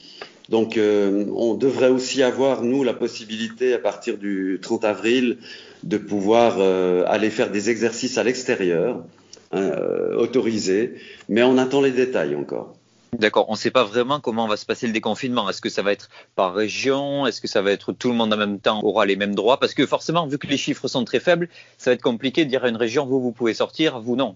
Donc, 0.50 0.78
euh, 0.78 1.26
on 1.36 1.54
devrait 1.54 1.90
aussi 1.90 2.24
avoir, 2.24 2.64
nous, 2.64 2.84
la 2.84 2.94
possibilité, 2.94 3.74
à 3.74 3.80
partir 3.80 4.18
du 4.18 4.60
30 4.62 4.84
avril, 4.84 5.38
de 5.84 5.98
pouvoir 5.98 6.56
euh, 6.58 7.04
aller 7.08 7.30
faire 7.30 7.52
des 7.52 7.70
exercices 7.70 8.18
à 8.18 8.24
l'extérieur, 8.24 9.04
hein, 9.52 9.62
euh, 9.62 10.16
autorisés, 10.16 10.96
mais 11.30 11.44
on 11.44 11.58
attend 11.58 11.82
les 11.82 11.92
détails 11.92 12.36
encore. 12.36 12.76
D'accord, 13.18 13.46
on 13.50 13.54
ne 13.54 13.58
sait 13.58 13.72
pas 13.72 13.84
vraiment 13.84 14.20
comment 14.20 14.48
va 14.48 14.56
se 14.56 14.66
passer 14.66 14.86
le 14.86 14.94
déconfinement. 14.94 15.50
Est-ce 15.50 15.62
que 15.62 15.70
ça 15.70 15.82
va 15.82 15.92
être 15.92 16.10
par 16.36 16.54
région? 16.54 17.26
Est-ce 17.26 17.42
que 17.42 17.48
ça 17.48 17.62
va 17.62 17.72
être 17.72 17.92
tout 17.92 18.10
le 18.10 18.16
monde 18.16 18.32
en 18.32 18.38
même 18.38 18.60
temps 18.60 18.82
aura 18.84 19.06
les 19.08 19.16
mêmes 19.16 19.34
droits? 19.34 19.60
Parce 19.60 19.74
que 19.74 19.86
forcément, 19.88 20.28
vu 20.28 20.38
que 20.38 20.46
les 20.46 20.58
chiffres 20.58 20.88
sont 20.88 21.06
très 21.06 21.20
faibles, 21.20 21.50
ça 21.80 21.90
va 21.90 21.96
être 21.96 22.04
compliqué 22.04 22.46
de 22.46 22.50
dire 22.50 22.64
à 22.64 22.70
une 22.70 22.76
région, 22.76 23.08
vous, 23.08 23.20
vous 23.20 23.32
pouvez 23.32 23.56
sortir, 23.56 24.00
vous, 24.00 24.16
non. 24.16 24.36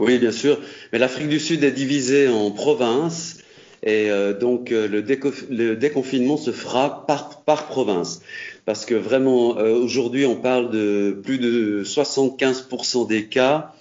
Oui, 0.00 0.18
bien 0.18 0.32
sûr. 0.32 0.58
Mais 0.92 0.98
l'Afrique 0.98 1.28
du 1.28 1.38
Sud 1.38 1.62
est 1.62 1.72
divisée 1.72 2.26
en 2.26 2.50
provinces 2.50 3.36
et 3.82 4.10
euh, 4.10 4.38
donc 4.38 4.72
euh, 4.72 4.88
le, 4.88 5.76
déconfinement 5.76 6.36
se 6.36 6.52
fera 6.52 7.06
par, 7.06 7.66
province. 7.66 8.22
Parce 8.64 8.86
que 8.86 8.94
vraiment, 8.94 9.58
euh, 9.58 9.74
aujourd'hui, 9.74 10.24
on 10.24 10.36
parle 10.36 10.70
de 10.70 11.18
plus 11.22 11.38
de 11.38 11.82
75% 11.84 13.08
des 13.08 13.26
cas 13.26 13.72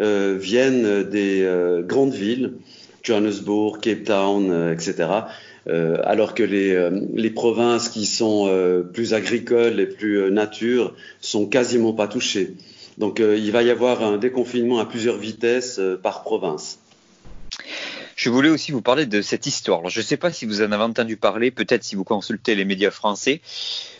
viennent 0.00 1.02
des 1.02 1.44
grandes 1.84 2.14
villes, 2.14 2.52
Johannesburg, 3.02 3.80
Cape 3.80 4.04
Town, 4.04 4.72
etc. 4.72 5.08
alors 5.66 6.36
que 6.36 6.44
les, 6.44 6.88
les, 7.16 7.30
provinces 7.30 7.88
qui 7.88 8.06
sont 8.06 8.48
plus 8.92 9.12
agricoles 9.12 9.80
et 9.80 9.86
plus 9.86 10.30
nature 10.30 10.94
sont 11.20 11.46
quasiment 11.46 11.94
pas 11.94 12.06
touchées. 12.06 12.54
Donc 12.98 13.20
il 13.20 13.50
va 13.52 13.62
y 13.62 13.70
avoir 13.70 14.02
un 14.02 14.18
déconfinement 14.18 14.78
à 14.78 14.84
plusieurs 14.84 15.16
vitesses 15.16 15.80
par 16.02 16.22
province. 16.22 16.80
Je 18.18 18.30
voulais 18.30 18.48
aussi 18.48 18.72
vous 18.72 18.82
parler 18.82 19.06
de 19.06 19.22
cette 19.22 19.46
histoire. 19.46 19.88
je 19.88 20.00
ne 20.00 20.04
sais 20.04 20.16
pas 20.16 20.32
si 20.32 20.44
vous 20.44 20.60
en 20.60 20.72
avez 20.72 20.82
entendu 20.82 21.16
parler, 21.16 21.52
peut-être 21.52 21.84
si 21.84 21.94
vous 21.94 22.02
consultez 22.02 22.56
les 22.56 22.64
médias 22.64 22.90
français, 22.90 23.40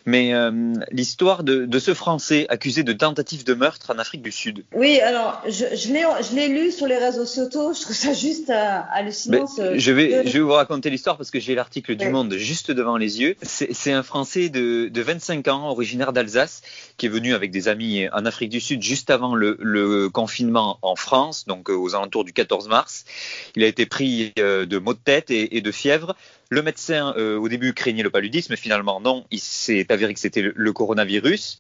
mais 0.09 0.33
euh, 0.33 0.73
l'histoire 0.91 1.45
de, 1.45 1.79
ce 1.79 1.93
Français 1.93 2.47
accusé 2.49 2.83
de 2.83 2.95
tentative 2.95 3.45
de 3.45 3.53
meurtre 3.53 3.93
en 3.95 3.99
Afrique 3.99 4.23
du 4.23 4.33
Sud. 4.33 4.65
Oui, 4.75 5.01
alors 5.01 5.43
je, 5.47 5.67
je 5.77 6.35
l'ai 6.35 6.49
lu 6.49 6.73
sur 6.73 6.87
les 6.87 6.97
réseaux 6.97 7.27
sociaux, 7.27 7.75
je 7.75 7.83
trouve 7.83 7.95
ça 7.95 8.15
juste 8.15 8.49
euh, 8.49 8.79
hallucinant. 8.91 9.47
je, 9.75 9.93
vais, 9.93 10.27
je 10.27 10.33
vais 10.33 10.41
vous 10.41 10.53
raconter 10.53 10.89
l'histoire 10.89 11.19
parce 11.19 11.31
que 11.31 11.39
j'ai 11.39 11.55
l'article 11.55 11.95
du 11.95 12.09
Monde 12.09 12.35
juste 12.37 12.71
devant 12.71 12.97
les 12.97 13.21
yeux. 13.21 13.37
C'est 13.43 13.93
un 13.93 14.03
Français 14.03 14.49
de, 14.49 14.89
de 14.89 15.03
25 15.03 15.47
ans, 15.49 15.69
originaire 15.69 16.15
d'Alsace, 16.15 16.63
qui 16.97 17.05
est 17.05 17.11
venu 17.11 17.35
avec 17.35 17.51
des 17.51 17.69
amis 17.69 18.09
en 18.11 18.25
Afrique 18.25 18.49
du 18.49 18.61
Sud 18.61 18.83
juste 18.83 19.11
avant 19.11 19.35
le, 19.35 19.59
le 19.61 20.09
confinement 20.09 20.79
en 20.81 20.97
France, 20.97 21.45
donc 21.47 21.69
euh, 21.69 21.75
aux 21.75 21.95
alentours 21.95 22.25
du 22.25 22.33
14 22.33 22.69
mars. 22.69 23.05
Il 23.57 23.63
a 23.63 23.67
été 23.67 23.85
pris 23.85 24.33
de 24.37 24.79
maux 24.79 24.95
de 24.95 24.99
tête 24.99 25.31
et, 25.31 25.59
et 25.59 25.61
de 25.61 25.71
fièvre. 25.71 26.17
Le 26.51 26.63
médecin, 26.63 27.15
euh, 27.19 27.37
au 27.37 27.49
début, 27.49 27.75
craignait 27.75 28.03
le 28.03 28.09
paludisme, 28.09 28.57
finalement, 28.57 29.01
non, 29.01 29.27
il 29.31 29.39
s'est 29.39 29.87
avéré 29.93 30.15
que 30.15 30.21
c'était 30.21 30.41
le, 30.41 30.73
coronavirus. 30.73 31.59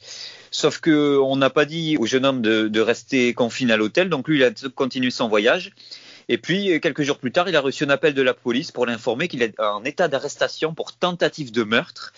Sauf 0.51 0.81
qu'on 0.81 1.37
n'a 1.37 1.51
pas 1.51 1.67
dit 1.67 1.99
au 1.99 2.07
jeune 2.07 2.25
homme 2.25 2.41
de, 2.41 2.81
rester 2.81 3.35
confiné 3.35 3.75
à 3.75 3.77
l'hôtel, 3.77 4.09
donc 4.09 4.29
lui, 4.29 4.39
il 4.39 4.45
a 4.45 4.51
continué 4.75 5.11
son 5.11 5.29
voyage. 5.29 5.73
Et 6.31 6.39
puis, 6.39 6.81
quelques 6.81 7.03
jours 7.03 7.19
plus 7.19 7.33
tard, 7.33 7.51
il 7.51 7.57
a 7.57 7.61
reçu 7.61 7.85
un 7.85 7.91
appel 7.91 8.15
de 8.15 8.23
la 8.23 8.33
police 8.33 8.73
pour 8.73 8.87
l'informer 8.87 9.29
qu'il 9.29 9.43
est 9.43 9.61
en 9.61 9.85
état 9.85 10.09
d'arrestation 10.09 10.73
pour 10.73 10.97
tentative 10.97 11.53
de 11.53 11.65
meurtre. 11.65 12.15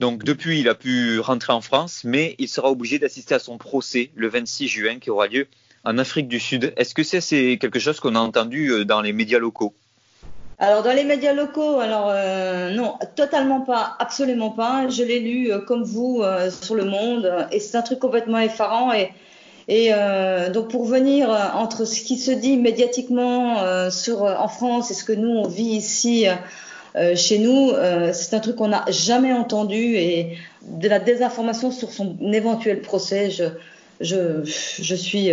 Donc, 0.00 0.24
depuis, 0.24 0.60
il 0.60 0.68
a 0.68 0.74
pu 0.74 1.20
rentrer 1.20 1.52
en 1.52 1.60
France, 1.60 2.02
mais 2.02 2.34
il 2.38 2.48
sera 2.48 2.70
obligé 2.70 2.98
d'assister 2.98 3.34
à 3.34 3.38
son 3.38 3.56
procès 3.56 4.10
le 4.16 4.28
26 4.28 4.66
juin 4.66 4.98
qui 4.98 5.10
aura 5.10 5.28
lieu 5.28 5.46
en 5.84 5.96
Afrique 5.96 6.26
du 6.26 6.40
Sud. 6.40 6.72
Est-ce 6.76 6.92
que 6.92 7.04
c'est 7.04 7.58
quelque 7.60 7.78
chose 7.78 8.00
qu'on 8.00 8.16
a 8.16 8.20
entendu 8.20 8.72
euh, 8.72 8.84
dans 8.84 9.00
les 9.00 9.12
médias 9.12 9.38
locaux? 9.38 9.74
Alors 10.62 10.82
dans 10.82 10.92
les 10.92 11.04
médias 11.04 11.32
locaux, 11.32 11.80
alors 11.80 12.10
euh, 12.10 12.70
non, 12.74 12.96
totalement 13.16 13.62
pas, 13.62 13.96
absolument 13.98 14.50
pas. 14.50 14.88
Je 14.90 15.02
l'ai 15.02 15.18
lu 15.18 15.50
euh, 15.50 15.58
comme 15.60 15.84
vous 15.84 16.20
euh, 16.22 16.50
sur 16.50 16.74
Le 16.74 16.84
Monde 16.84 17.48
et 17.50 17.60
c'est 17.60 17.78
un 17.78 17.82
truc 17.82 17.98
complètement 17.98 18.38
effarant 18.38 18.92
et 18.92 19.10
donc 20.52 20.68
pour 20.68 20.84
venir 20.84 21.30
entre 21.54 21.84
ce 21.84 22.00
qui 22.02 22.18
se 22.18 22.32
dit 22.32 22.56
médiatiquement 22.56 23.58
en 23.58 24.48
France 24.48 24.90
et 24.90 24.94
ce 24.94 25.04
que 25.04 25.12
nous 25.12 25.30
on 25.30 25.46
vit 25.46 25.76
ici 25.76 26.26
chez 27.14 27.38
nous, 27.38 27.70
c'est 28.12 28.34
un 28.34 28.40
truc 28.40 28.56
qu'on 28.56 28.68
n'a 28.68 28.84
jamais 28.88 29.32
entendu 29.32 29.94
et 29.94 30.36
de 30.62 30.88
la 30.88 30.98
désinformation 30.98 31.70
sur 31.70 31.92
son 31.92 32.16
éventuel 32.32 32.80
procès, 32.80 33.30
je 34.00 34.94
suis 34.96 35.30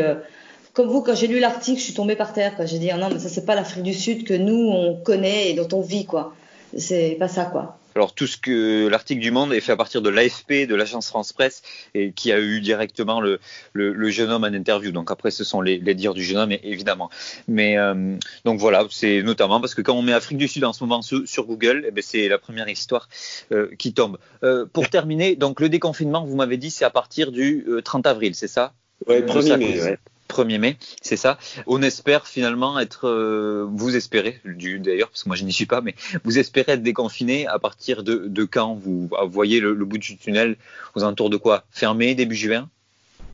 comme 0.78 0.90
vous, 0.90 1.02
quand 1.02 1.16
j'ai 1.16 1.26
lu 1.26 1.40
l'article, 1.40 1.80
je 1.80 1.86
suis 1.86 1.94
tombée 1.96 2.16
par 2.16 2.34
terre. 2.34 2.54
J'ai 2.66 2.78
dit, 2.78 2.92
ah 2.92 2.98
non, 2.98 3.10
mais 3.12 3.18
ça, 3.18 3.30
c'est 3.30 3.46
pas 3.46 3.56
l'Afrique 3.56 3.82
du 3.82 3.96
Sud 3.96 4.26
que 4.26 4.36
nous, 4.36 4.70
on 4.70 4.96
connaît 4.96 5.50
et 5.50 5.56
dont 5.56 5.68
on 5.76 5.82
vit, 5.82 6.06
quoi. 6.06 6.36
C'est 6.78 7.16
pas 7.18 7.28
ça, 7.28 7.46
quoi. 7.46 7.80
Alors 7.96 8.14
tout 8.14 8.28
ce 8.28 8.38
que 8.38 8.88
l'article 8.88 9.20
du 9.20 9.32
Monde 9.32 9.54
est 9.54 9.60
fait 9.60 9.72
à 9.72 9.76
partir 9.76 10.04
de 10.04 10.10
l'AFP, 10.12 10.68
de 10.68 10.76
l'agence 10.76 11.08
France 11.08 11.34
Presse, 11.34 11.64
et 11.96 12.12
qui 12.12 12.32
a 12.32 12.40
eu 12.40 12.62
directement 12.62 13.22
le, 13.22 13.40
le, 13.74 14.10
jeune 14.12 14.30
homme 14.30 14.44
en 14.44 14.54
interview. 14.54 14.92
Donc 14.92 15.10
après, 15.10 15.32
ce 15.32 15.44
sont 15.44 15.62
les, 15.62 15.80
les 15.80 15.96
dires 15.96 16.14
du 16.14 16.24
jeune 16.24 16.38
homme, 16.38 16.52
évidemment. 16.52 17.10
Mais 17.48 17.80
euh, 17.80 18.16
donc 18.46 18.60
voilà, 18.60 18.86
c'est 18.92 19.24
notamment 19.24 19.60
parce 19.60 19.74
que 19.74 19.82
quand 19.82 19.96
on 19.96 20.04
met 20.04 20.14
Afrique 20.14 20.38
du 20.38 20.48
Sud 20.48 20.64
en 20.64 20.74
ce 20.74 20.84
moment 20.84 21.02
sur, 21.02 21.46
Google, 21.48 21.86
eh 21.88 21.92
ben, 21.92 22.04
c'est 22.06 22.28
la 22.28 22.38
première 22.38 22.70
histoire 22.70 23.10
euh, 23.52 23.72
qui 23.80 23.94
tombe. 23.94 24.20
Euh, 24.44 24.68
pour 24.72 24.88
terminer, 24.92 25.36
donc 25.36 25.60
le 25.60 25.70
déconfinement, 25.70 26.24
vous 26.24 26.36
m'avez 26.36 26.58
dit, 26.58 26.70
c'est 26.70 26.86
à 26.86 26.92
partir 26.92 27.32
du 27.32 27.66
30 27.84 28.06
avril, 28.06 28.36
c'est 28.36 28.48
ça? 28.48 28.74
Oui, 29.08 29.22
1er 29.22 29.58
mai. 29.58 29.98
Ouais. 30.36 30.38
1er 30.38 30.60
mai, 30.60 30.78
c'est 31.02 31.18
ça. 31.18 31.38
On 31.66 31.82
espère 31.82 32.28
finalement 32.28 32.80
être, 32.80 33.08
euh, 33.08 33.66
vous 33.70 33.96
espérez, 33.96 34.40
d'ailleurs, 34.46 35.10
parce 35.10 35.24
que 35.24 35.30
moi 35.30 35.36
je 35.36 35.44
n'y 35.44 35.54
suis 35.54 35.66
pas, 35.66 35.82
mais 35.82 35.96
vous 36.24 36.38
espérez 36.38 36.74
être 36.74 36.84
déconfiné 36.84 37.48
à 37.48 37.60
partir 37.60 38.04
de, 38.04 38.44
quand 38.46 38.76
vous 38.76 39.10
voyez 39.30 39.60
le, 39.60 39.74
bout 39.74 39.98
du 39.98 40.18
tunnel 40.18 40.58
aux 40.96 41.04
alentours 41.04 41.30
de 41.30 41.38
quoi? 41.38 41.64
Fermé 41.72 42.14
début 42.16 42.36
juin? 42.36 42.70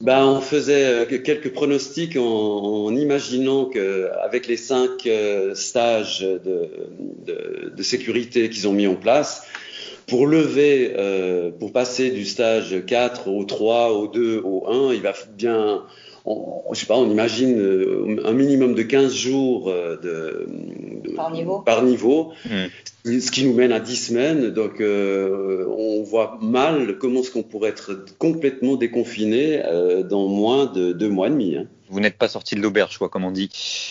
Ben, 0.01 0.25
on 0.25 0.41
faisait 0.41 0.85
euh, 0.85 1.05
quelques 1.05 1.53
pronostics 1.53 2.17
en, 2.17 2.93
imaginant 2.95 3.65
qu'avec 3.65 4.47
les 4.47 4.57
cinq 4.57 5.07
euh, 5.07 5.55
stages 5.55 6.21
de, 6.21 7.69
de, 7.73 7.83
sécurité 7.83 8.49
qu'ils 8.49 8.67
ont 8.67 8.73
mis 8.73 8.87
en 8.87 8.95
place, 8.95 9.43
pour 10.07 10.27
lever, 10.27 10.93
pour 11.59 11.71
passer 11.71 12.11
du 12.11 12.25
stage 12.25 12.75
4 12.85 13.29
au 13.29 13.45
3, 13.45 13.93
au 13.93 14.07
2, 14.07 14.41
au 14.43 14.69
1, 14.69 14.93
il 14.93 15.01
va 15.01 15.13
bien 15.37 15.83
on, 16.25 16.73
je 16.73 16.79
sais 16.79 16.85
pas, 16.85 16.97
on 16.97 17.09
imagine 17.09 17.59
euh, 17.59 18.21
un 18.25 18.33
minimum 18.33 18.75
de 18.75 18.83
15 18.83 19.13
jours 19.13 19.69
euh, 19.69 19.97
de, 19.97 21.15
par 21.15 21.31
niveau, 21.31 21.59
par 21.59 21.83
niveau 21.83 22.31
hmm. 22.45 23.19
ce 23.19 23.31
qui 23.31 23.45
nous 23.45 23.53
mène 23.53 23.71
à 23.71 23.79
10 23.79 23.95
semaines. 23.95 24.49
Donc, 24.49 24.79
euh, 24.79 25.65
on 25.77 26.03
voit 26.03 26.37
mal 26.41 26.97
comment 26.97 27.19
est-ce 27.19 27.31
qu'on 27.31 27.43
pourrait 27.43 27.69
être 27.69 28.05
complètement 28.17 28.75
déconfiné 28.75 29.61
dans 30.09 30.27
moins 30.27 30.65
de 30.65 30.93
deux 30.93 31.09
mois 31.09 31.27
et 31.27 31.31
demi. 31.31 31.57
Hein. 31.57 31.67
Vous 31.89 31.99
n'êtes 31.99 32.17
pas 32.17 32.27
sorti 32.27 32.55
de 32.55 32.61
l'auberge, 32.61 32.97
quoi, 32.97 33.09
comme 33.09 33.25
on 33.25 33.31
dit. 33.31 33.49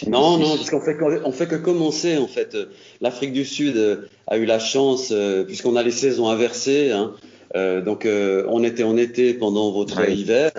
Non, 0.09 0.39
non, 0.39 0.57
parce 0.57 0.71
qu'on 0.71 0.81
fait, 0.81 0.97
on 1.25 1.31
fait 1.31 1.47
que 1.47 1.55
commencer, 1.55 2.17
en 2.17 2.27
fait. 2.27 2.57
L'Afrique 3.01 3.33
du 3.33 3.45
Sud 3.45 4.09
a 4.27 4.39
eu 4.39 4.45
la 4.45 4.59
chance, 4.59 5.13
puisqu'on 5.47 5.77
a 5.77 5.83
les 5.83 5.93
saisons 5.93 6.29
inversées. 6.29 6.91
Hein, 6.91 7.13
donc, 7.85 8.09
on 8.09 8.65
était 8.65 8.83
en 8.83 8.97
été 8.97 9.35
pendant 9.35 9.71
votre 9.71 10.09
hiver. 10.09 10.51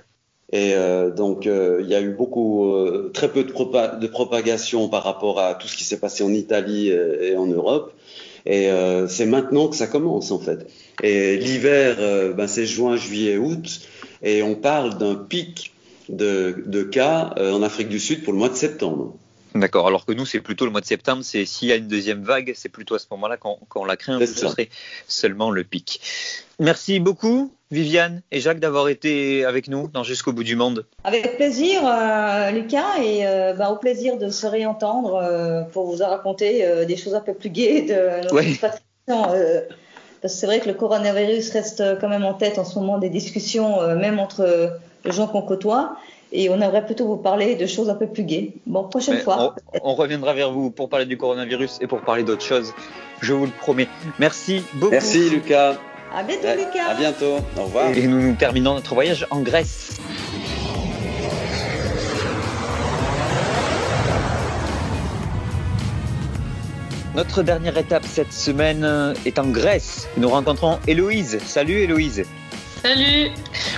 Et 0.54 0.76
euh, 0.76 1.10
donc, 1.10 1.48
euh, 1.48 1.80
il 1.82 1.88
y 1.88 1.96
a 1.96 2.02
eu 2.02 2.12
beaucoup, 2.12 2.76
euh, 2.76 3.10
très 3.12 3.28
peu 3.28 3.44
de, 3.44 4.00
de, 4.00 4.08
propagation 4.08 4.88
par 4.88 5.04
rapport 5.04 5.40
à 5.40 5.56
tout 5.56 5.68
ce 5.68 5.76
qui 5.76 5.84
s'est 5.84 6.00
passé 6.00 6.24
en 6.24 6.32
Italie 6.32 6.90
et 6.90 7.36
en 7.36 7.48
Europe. 7.48 7.92
Et 8.46 8.70
c'est 9.08 9.26
maintenant 9.26 9.70
que 9.70 9.76
ça 9.76 9.88
commence, 9.88 10.30
en 10.32 10.38
fait. 10.38 10.68
Et 11.02 11.38
l'hiver, 11.38 12.36
ben, 12.36 12.46
c'est 12.46 12.66
juin, 12.66 12.98
juillet, 12.98 13.38
août. 13.38 13.82
Et 14.22 14.44
on 14.44 14.54
parle 14.54 14.98
d'un 14.98 15.16
pic 15.16 15.74
de, 16.10 16.64
de 16.66 16.84
cas 16.84 17.34
en 17.40 17.64
Afrique 17.64 17.88
du 17.90 18.00
Sud 18.00 18.24
pour 18.24 18.34
le 18.34 18.40
mois 18.40 18.50
de 18.50 18.56
septembre. 18.56 19.16
D'accord. 19.56 19.88
Alors 19.88 20.06
que 20.06 20.14
nous, 20.14 20.26
c'est 20.26 20.42
plutôt 20.42 20.66
le 20.66 20.72
mois 20.72 20.82
de 20.82 20.86
septembre. 20.86 21.24
C'est 21.24 21.46
s'il 21.46 21.70
y 21.70 21.72
a 21.72 21.76
une 21.76 21.88
deuxième 21.88 22.24
vague, 22.24 22.54
c'est 22.56 22.70
plutôt 22.70 22.96
à 22.96 23.00
ce 23.00 23.06
moment-là 23.12 23.38
qu'on 23.38 23.86
la 23.86 23.98
craint. 23.98 24.20
Ce 24.20 24.26
serait 24.26 24.70
seulement 25.08 25.50
le 25.50 25.64
pic. 25.64 26.02
Merci 26.60 27.00
beaucoup. 27.00 27.54
Viviane 27.74 28.22
et 28.32 28.40
Jacques 28.40 28.60
d'avoir 28.60 28.88
été 28.88 29.44
avec 29.44 29.68
nous 29.68 29.90
dans 29.92 30.04
Jusqu'au 30.04 30.32
bout 30.32 30.44
du 30.44 30.56
monde. 30.56 30.86
Avec 31.04 31.38
plaisir, 31.38 31.82
euh, 31.86 32.52
Lucas, 32.52 33.02
et 33.02 33.26
euh, 33.26 33.54
bah, 33.54 33.72
au 33.72 33.78
plaisir 33.78 34.18
de 34.18 34.30
se 34.30 34.46
réentendre 34.46 35.16
euh, 35.16 35.64
pour 35.64 35.88
vous 35.88 36.04
raconter 36.04 36.66
des 36.86 36.96
choses 36.96 37.16
un 37.16 37.22
peu 37.22 37.34
plus 37.34 37.50
gaies 37.50 37.82
de 37.82 38.24
notre 38.24 38.36
oui. 38.36 38.60
parce 38.62 38.78
que 40.22 40.28
c'est 40.28 40.46
vrai 40.46 40.60
que 40.60 40.68
le 40.68 40.76
coronavirus 40.76 41.52
reste 41.52 41.84
quand 42.00 42.10
même 42.10 42.24
en 42.24 42.34
tête 42.34 42.60
en 42.60 42.64
ce 42.64 42.78
moment 42.78 42.98
des 43.00 43.10
discussions, 43.10 43.82
même 43.96 44.20
entre 44.20 44.80
les 45.04 45.12
gens 45.12 45.28
qu'on 45.28 45.42
côtoie. 45.42 45.98
Et 46.32 46.50
on 46.50 46.60
aimerait 46.62 46.86
plutôt 46.86 47.06
vous 47.06 47.18
parler 47.18 47.56
de 47.56 47.68
choses 47.68 47.90
un 47.90 47.96
peu 47.96 48.08
plus 48.08 48.24
gaies. 48.24 48.54
Bon, 48.66 48.86
prochaine 48.86 49.20
fois. 49.20 49.56
On, 49.74 49.92
on, 49.92 49.94
reviendra 49.94 50.34
vers 50.34 50.52
vous 50.52 50.72
pour 50.72 50.90
parler 50.90 51.06
du 51.06 51.16
coronavirus 51.16 51.78
et 51.82 51.88
pour 51.88 52.02
parler 52.02 52.24
d'autres 52.24 52.42
choses. 52.42 52.74
Je 53.22 53.34
vous 53.34 53.46
le 53.46 53.52
promets. 53.52 53.88
Merci 54.18 54.64
beaucoup. 54.74 54.92
Merci, 54.92 55.30
Lucas. 55.30 55.78
À 56.16 56.22
bientôt, 56.22 56.48
Lucas. 56.56 56.90
À 56.90 56.94
bientôt. 56.94 57.38
Au 57.58 57.64
revoir. 57.64 57.90
Et 57.98 58.06
nous 58.06 58.36
terminons 58.36 58.76
notre 58.76 58.94
voyage 58.94 59.26
en 59.32 59.42
Grèce. 59.42 60.00
Notre 67.16 67.42
dernière 67.42 67.76
étape 67.80 68.06
cette 68.06 68.32
semaine 68.32 69.16
est 69.26 69.40
en 69.40 69.48
Grèce. 69.48 70.08
Nous 70.18 70.30
rencontrons 70.30 70.78
Héloïse. 70.86 71.40
Salut 71.44 71.80
Héloïse. 71.80 72.24
Salut. 72.84 73.32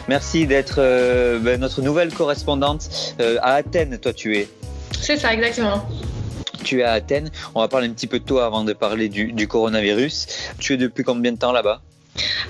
Merci 0.10 0.46
d'être 0.46 0.80
euh, 0.80 1.40
ben, 1.40 1.58
notre 1.62 1.82
nouvelle 1.82 2.14
correspondante 2.14 3.16
euh, 3.22 3.38
à 3.42 3.54
Athènes. 3.54 3.98
Toi, 3.98 4.12
tu 4.12 4.36
es. 4.36 4.50
C'est 4.92 5.16
ça, 5.16 5.34
exactement. 5.34 5.88
Tu 6.66 6.82
es 6.82 6.84
à 6.84 6.92
Athènes. 6.94 7.32
On 7.54 7.62
va 7.62 7.70
parler 7.70 7.88
un 7.88 7.92
petit 7.92 8.08
peu 8.08 8.20
de 8.20 8.26
toi 8.26 8.46
avant 8.46 8.66
de 8.66 8.74
parler 8.74 9.08
du 9.08 9.48
coronavirus. 9.48 10.28
Tu 10.60 10.74
es 10.74 10.78
depuis 10.78 11.06
combien 11.06 11.32
de 11.32 11.38
temps 11.38 11.54
là-bas? 11.54 11.82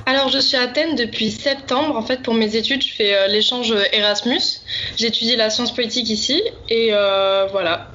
Alors, 0.05 0.29
je 0.29 0.37
suis 0.37 0.55
à 0.55 0.61
Athènes 0.61 0.95
depuis 0.95 1.31
septembre. 1.31 1.95
En 1.95 2.03
fait, 2.03 2.21
pour 2.21 2.35
mes 2.35 2.55
études, 2.55 2.83
je 2.83 2.93
fais 2.93 3.15
euh, 3.15 3.27
l'échange 3.27 3.73
Erasmus. 3.91 4.61
J'étudie 4.97 5.35
la 5.35 5.49
science 5.49 5.73
politique 5.73 6.09
ici. 6.09 6.43
Et 6.69 6.89
euh, 6.91 7.47
voilà. 7.51 7.91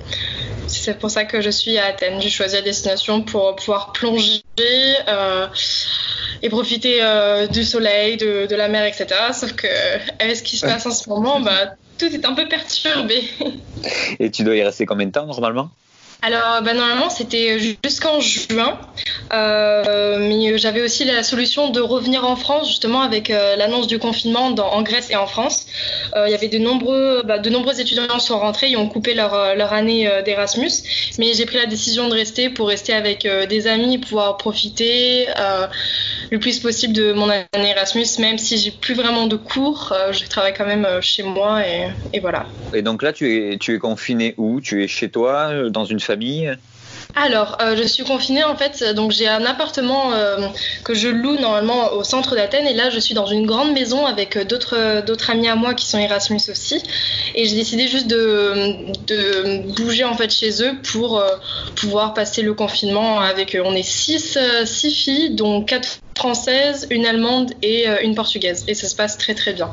C'est 0.66 0.98
pour 0.98 1.10
ça 1.10 1.24
que 1.24 1.40
je 1.40 1.50
suis 1.50 1.78
à 1.78 1.86
Athènes. 1.86 2.20
J'ai 2.20 2.30
choisi 2.30 2.56
la 2.56 2.62
destination 2.62 3.22
pour 3.22 3.54
pouvoir 3.56 3.92
plonger 3.92 4.42
euh, 5.08 5.46
et 6.42 6.48
profiter 6.48 7.00
du 7.52 7.64
soleil, 7.64 8.16
de, 8.16 8.54
la 8.54 8.68
mer, 8.68 8.84
etc. 8.84 9.06
Sauf 9.32 9.52
que, 9.52 9.66
avec 10.20 10.36
ce 10.36 10.42
qui 10.42 10.56
se 10.56 10.66
passe 10.66 10.86
en 10.86 10.92
ce 10.92 11.08
moment, 11.08 11.40
bah, 11.40 11.74
tout 11.98 12.06
est 12.06 12.24
un 12.24 12.34
peu 12.34 12.48
perturbé. 12.48 13.24
Et 14.18 14.30
tu 14.30 14.42
dois 14.42 14.56
y 14.56 14.62
rester 14.62 14.86
combien 14.86 15.06
de 15.06 15.12
temps 15.12 15.26
normalement? 15.26 15.70
Alors, 16.22 16.62
bah, 16.62 16.74
normalement, 16.74 17.08
c'était 17.08 17.58
jusqu'en 17.58 18.20
juin. 18.20 18.78
Euh, 19.32 20.18
mais 20.18 20.58
j'avais 20.58 20.82
aussi 20.82 21.04
la 21.04 21.22
solution 21.22 21.70
de 21.70 21.80
revenir 21.80 22.24
en 22.26 22.36
France, 22.36 22.68
justement, 22.68 23.00
avec 23.00 23.30
euh, 23.30 23.56
l'annonce 23.56 23.86
du 23.86 23.98
confinement 23.98 24.46
en 24.46 24.82
Grèce 24.82 25.10
et 25.10 25.16
en 25.16 25.26
France. 25.26 25.66
Euh, 26.14 26.26
il 26.26 26.32
y 26.32 26.34
avait 26.34 26.48
de 26.48 26.58
nombreux, 26.58 27.22
bah, 27.24 27.38
de 27.38 27.48
nombreux 27.48 27.80
étudiants 27.80 28.18
sont 28.18 28.38
rentrés 28.38 28.70
et 28.70 28.76
ont 28.76 28.88
coupé 28.88 29.14
leur, 29.14 29.54
leur 29.56 29.72
année 29.72 30.10
d'Erasmus. 30.24 30.70
Mais 31.18 31.32
j'ai 31.32 31.46
pris 31.46 31.56
la 31.56 31.66
décision 31.66 32.08
de 32.08 32.14
rester 32.14 32.50
pour 32.50 32.68
rester 32.68 32.92
avec 32.92 33.26
des 33.48 33.66
amis, 33.66 33.98
pouvoir 33.98 34.36
profiter 34.36 35.26
le 36.30 36.38
plus 36.38 36.58
possible 36.58 36.92
de 36.92 37.12
mon 37.12 37.28
année 37.28 37.70
Erasmus, 37.70 38.06
même 38.18 38.38
si 38.38 38.58
j'ai 38.58 38.70
plus 38.70 38.94
vraiment 38.94 39.26
de 39.26 39.36
cours. 39.36 39.94
je 40.10 40.26
travaille 40.28 40.54
quand 40.54 40.66
même 40.66 40.86
chez 41.00 41.22
moi 41.22 41.66
et, 41.66 41.88
et 42.12 42.20
voilà. 42.20 42.46
Et 42.72 42.82
donc 42.82 43.02
là, 43.02 43.12
tu 43.12 43.52
es, 43.52 43.58
tu 43.58 43.74
es 43.74 43.78
confiné 43.78 44.34
où? 44.36 44.60
Tu 44.60 44.84
es 44.84 44.88
chez 44.88 45.10
toi, 45.10 45.68
dans 45.70 45.84
une 45.84 45.98
famille 46.10 46.56
alors, 47.16 47.58
euh, 47.60 47.76
je 47.76 47.82
suis 47.82 48.04
confinée 48.04 48.44
en 48.44 48.56
fait, 48.56 48.84
donc 48.94 49.10
j'ai 49.10 49.26
un 49.26 49.44
appartement 49.44 50.12
euh, 50.12 50.46
que 50.84 50.94
je 50.94 51.08
loue 51.08 51.36
normalement 51.38 51.92
au 51.92 52.04
centre 52.04 52.34
d'Athènes 52.36 52.66
et 52.66 52.74
là 52.74 52.90
je 52.90 52.98
suis 52.98 53.14
dans 53.14 53.26
une 53.26 53.46
grande 53.46 53.72
maison 53.72 54.06
avec 54.06 54.36
euh, 54.36 54.44
d'autres 54.44 55.04
d'autres 55.04 55.30
amis 55.30 55.48
à 55.48 55.56
moi 55.56 55.74
qui 55.74 55.86
sont 55.86 55.98
Erasmus 55.98 56.40
aussi 56.48 56.82
et 57.34 57.46
j'ai 57.46 57.56
décidé 57.56 57.88
juste 57.88 58.06
de, 58.06 58.92
de, 59.06 59.72
bouger 59.74 60.04
en 60.04 60.16
fait 60.16 60.30
chez 60.30 60.62
eux 60.62 60.72
pour 60.92 61.18
euh, 61.18 61.28
pouvoir 61.76 62.14
passer 62.14 62.42
le 62.42 62.54
confinement 62.54 63.20
avec 63.20 63.56
eux. 63.56 63.62
On 63.64 63.74
est 63.74 63.82
six, 63.82 64.38
six 64.64 64.94
filles, 64.94 65.30
dont 65.30 65.62
quatre 65.62 66.00
françaises, 66.16 66.86
une 66.90 67.06
allemande 67.06 67.52
et 67.62 67.86
une 68.02 68.14
portugaise 68.14 68.64
et 68.68 68.74
ça 68.74 68.88
se 68.88 68.94
passe 68.94 69.18
très 69.18 69.34
très 69.34 69.52
bien. 69.52 69.72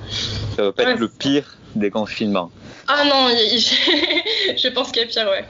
Ça 0.56 0.63
va 0.63 0.71
pas 0.71 0.84
ouais. 0.86 0.91
être 0.91 1.00
le 1.00 1.10
pire 1.10 1.58
des 1.76 1.91
confinements. 1.91 2.52
Ah 2.88 3.04
non, 3.06 3.28
je 3.36 4.67
pense 4.69 4.91
qu'il 4.91 5.02
y 5.02 5.06
a 5.06 5.08
pire, 5.08 5.28
ouais. 5.30 5.45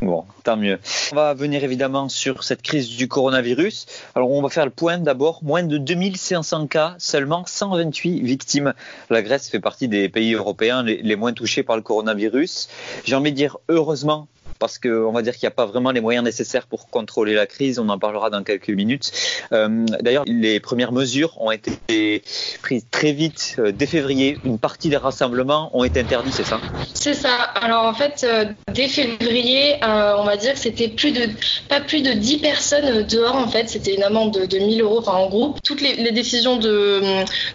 Bon, 0.00 0.24
tant 0.44 0.56
mieux. 0.56 0.78
On 1.10 1.16
va 1.16 1.34
venir 1.34 1.64
évidemment 1.64 2.08
sur 2.08 2.44
cette 2.44 2.62
crise 2.62 2.88
du 2.96 3.08
coronavirus. 3.08 3.86
Alors 4.14 4.30
on 4.30 4.40
va 4.40 4.48
faire 4.48 4.64
le 4.64 4.70
point 4.70 4.98
d'abord. 4.98 5.42
Moins 5.42 5.64
de 5.64 5.76
2500 5.76 6.68
cas, 6.68 6.94
seulement 6.98 7.44
128 7.44 8.20
victimes. 8.22 8.74
La 9.10 9.22
Grèce 9.22 9.48
fait 9.48 9.58
partie 9.58 9.88
des 9.88 10.08
pays 10.08 10.34
européens 10.34 10.84
les, 10.84 11.16
moins 11.16 11.32
touchés 11.32 11.64
par 11.64 11.74
le 11.74 11.82
coronavirus. 11.82 12.68
J'ai 13.04 13.16
envie 13.16 13.32
de 13.32 13.36
dire 13.36 13.58
heureusement 13.68 14.28
parce 14.58 14.78
qu'on 14.78 15.12
va 15.12 15.22
dire 15.22 15.34
qu'il 15.34 15.46
n'y 15.46 15.52
a 15.52 15.56
pas 15.56 15.66
vraiment 15.66 15.90
les 15.90 16.00
moyens 16.00 16.24
nécessaires 16.24 16.66
pour 16.66 16.88
contrôler 16.88 17.34
la 17.34 17.46
crise. 17.46 17.78
On 17.78 17.88
en 17.88 17.98
parlera 17.98 18.30
dans 18.30 18.42
quelques 18.42 18.70
minutes. 18.70 19.12
Euh, 19.52 19.86
D'ailleurs, 20.00 20.24
les 20.26 20.60
premières 20.60 20.92
mesures 20.92 21.40
ont 21.40 21.50
été 21.50 22.22
prises 22.62 22.86
très 22.90 23.12
vite. 23.12 23.56
Euh, 23.58 23.72
dès 23.72 23.86
février, 23.86 24.38
une 24.44 24.58
partie 24.58 24.88
des 24.88 24.96
rassemblements 24.96 25.70
ont 25.76 25.84
été 25.84 26.00
interdits, 26.00 26.32
c'est 26.32 26.44
ça? 26.44 26.60
C'est 26.94 27.14
ça. 27.14 27.34
Alors 27.34 27.84
en 27.84 27.94
fait, 27.94 28.24
euh, 28.24 28.46
dès 28.72 28.88
février, 28.88 29.76
on 29.82 30.24
va 30.24 30.36
dire 30.36 30.54
que 30.54 30.58
c'était 30.58 30.88
plus 30.88 31.12
de 31.12 31.28
pas 31.68 31.80
plus 31.80 32.02
de 32.02 32.12
10 32.12 32.38
personnes 32.38 33.02
dehors. 33.04 33.36
En 33.36 33.48
fait, 33.48 33.68
c'était 33.68 33.94
une 33.94 34.02
amende 34.02 34.34
de, 34.34 34.46
de 34.46 34.58
1000 34.58 34.82
euros, 34.82 35.06
en 35.08 35.28
groupe. 35.28 35.58
Toutes 35.62 35.80
les, 35.80 36.08
décisions 36.12 36.56
de, 36.56 37.00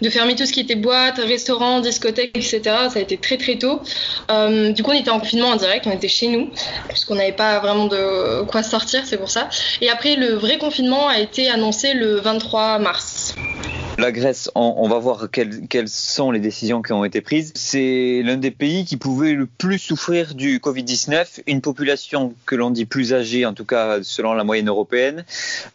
de 0.00 0.10
fermer 0.10 0.36
tout 0.36 0.46
ce 0.46 0.52
qui 0.52 0.60
était 0.60 0.76
boîte, 0.76 1.18
restaurant, 1.18 1.80
discothèque, 1.80 2.30
etc. 2.34 2.60
Ça 2.62 2.92
a 2.96 3.00
été 3.00 3.16
très 3.16 3.36
très 3.36 3.56
tôt. 3.56 3.80
Du 4.28 4.82
coup, 4.82 4.90
on 4.90 4.94
était 4.98 5.10
en 5.10 5.20
confinement 5.20 5.48
en 5.48 5.56
direct. 5.56 5.86
On 5.86 5.92
était 5.92 6.08
chez 6.08 6.28
nous 6.28 6.50
puisqu'on 6.94 7.16
n'avait 7.16 7.32
pas 7.32 7.58
vraiment 7.58 7.86
de 7.86 8.44
quoi 8.44 8.62
sortir, 8.62 9.02
c'est 9.04 9.18
pour 9.18 9.30
ça. 9.30 9.48
Et 9.80 9.90
après, 9.90 10.16
le 10.16 10.34
vrai 10.34 10.58
confinement 10.58 11.08
a 11.08 11.18
été 11.18 11.50
annoncé 11.50 11.92
le 11.92 12.20
23 12.20 12.78
mars. 12.78 13.34
La 13.96 14.10
Grèce, 14.10 14.50
on, 14.56 14.88
va 14.88 14.98
voir 14.98 15.28
quelles, 15.30 15.88
sont 15.88 16.32
les 16.32 16.40
décisions 16.40 16.82
qui 16.82 16.92
ont 16.92 17.04
été 17.04 17.20
prises. 17.20 17.52
C'est 17.54 18.22
l'un 18.24 18.36
des 18.36 18.50
pays 18.50 18.84
qui 18.84 18.96
pouvait 18.96 19.34
le 19.34 19.46
plus 19.46 19.78
souffrir 19.78 20.34
du 20.34 20.58
Covid-19. 20.58 21.42
Une 21.46 21.60
population 21.60 22.34
que 22.44 22.56
l'on 22.56 22.70
dit 22.70 22.86
plus 22.86 23.14
âgée, 23.14 23.46
en 23.46 23.54
tout 23.54 23.64
cas 23.64 24.02
selon 24.02 24.34
la 24.34 24.42
moyenne 24.42 24.68
européenne. 24.68 25.24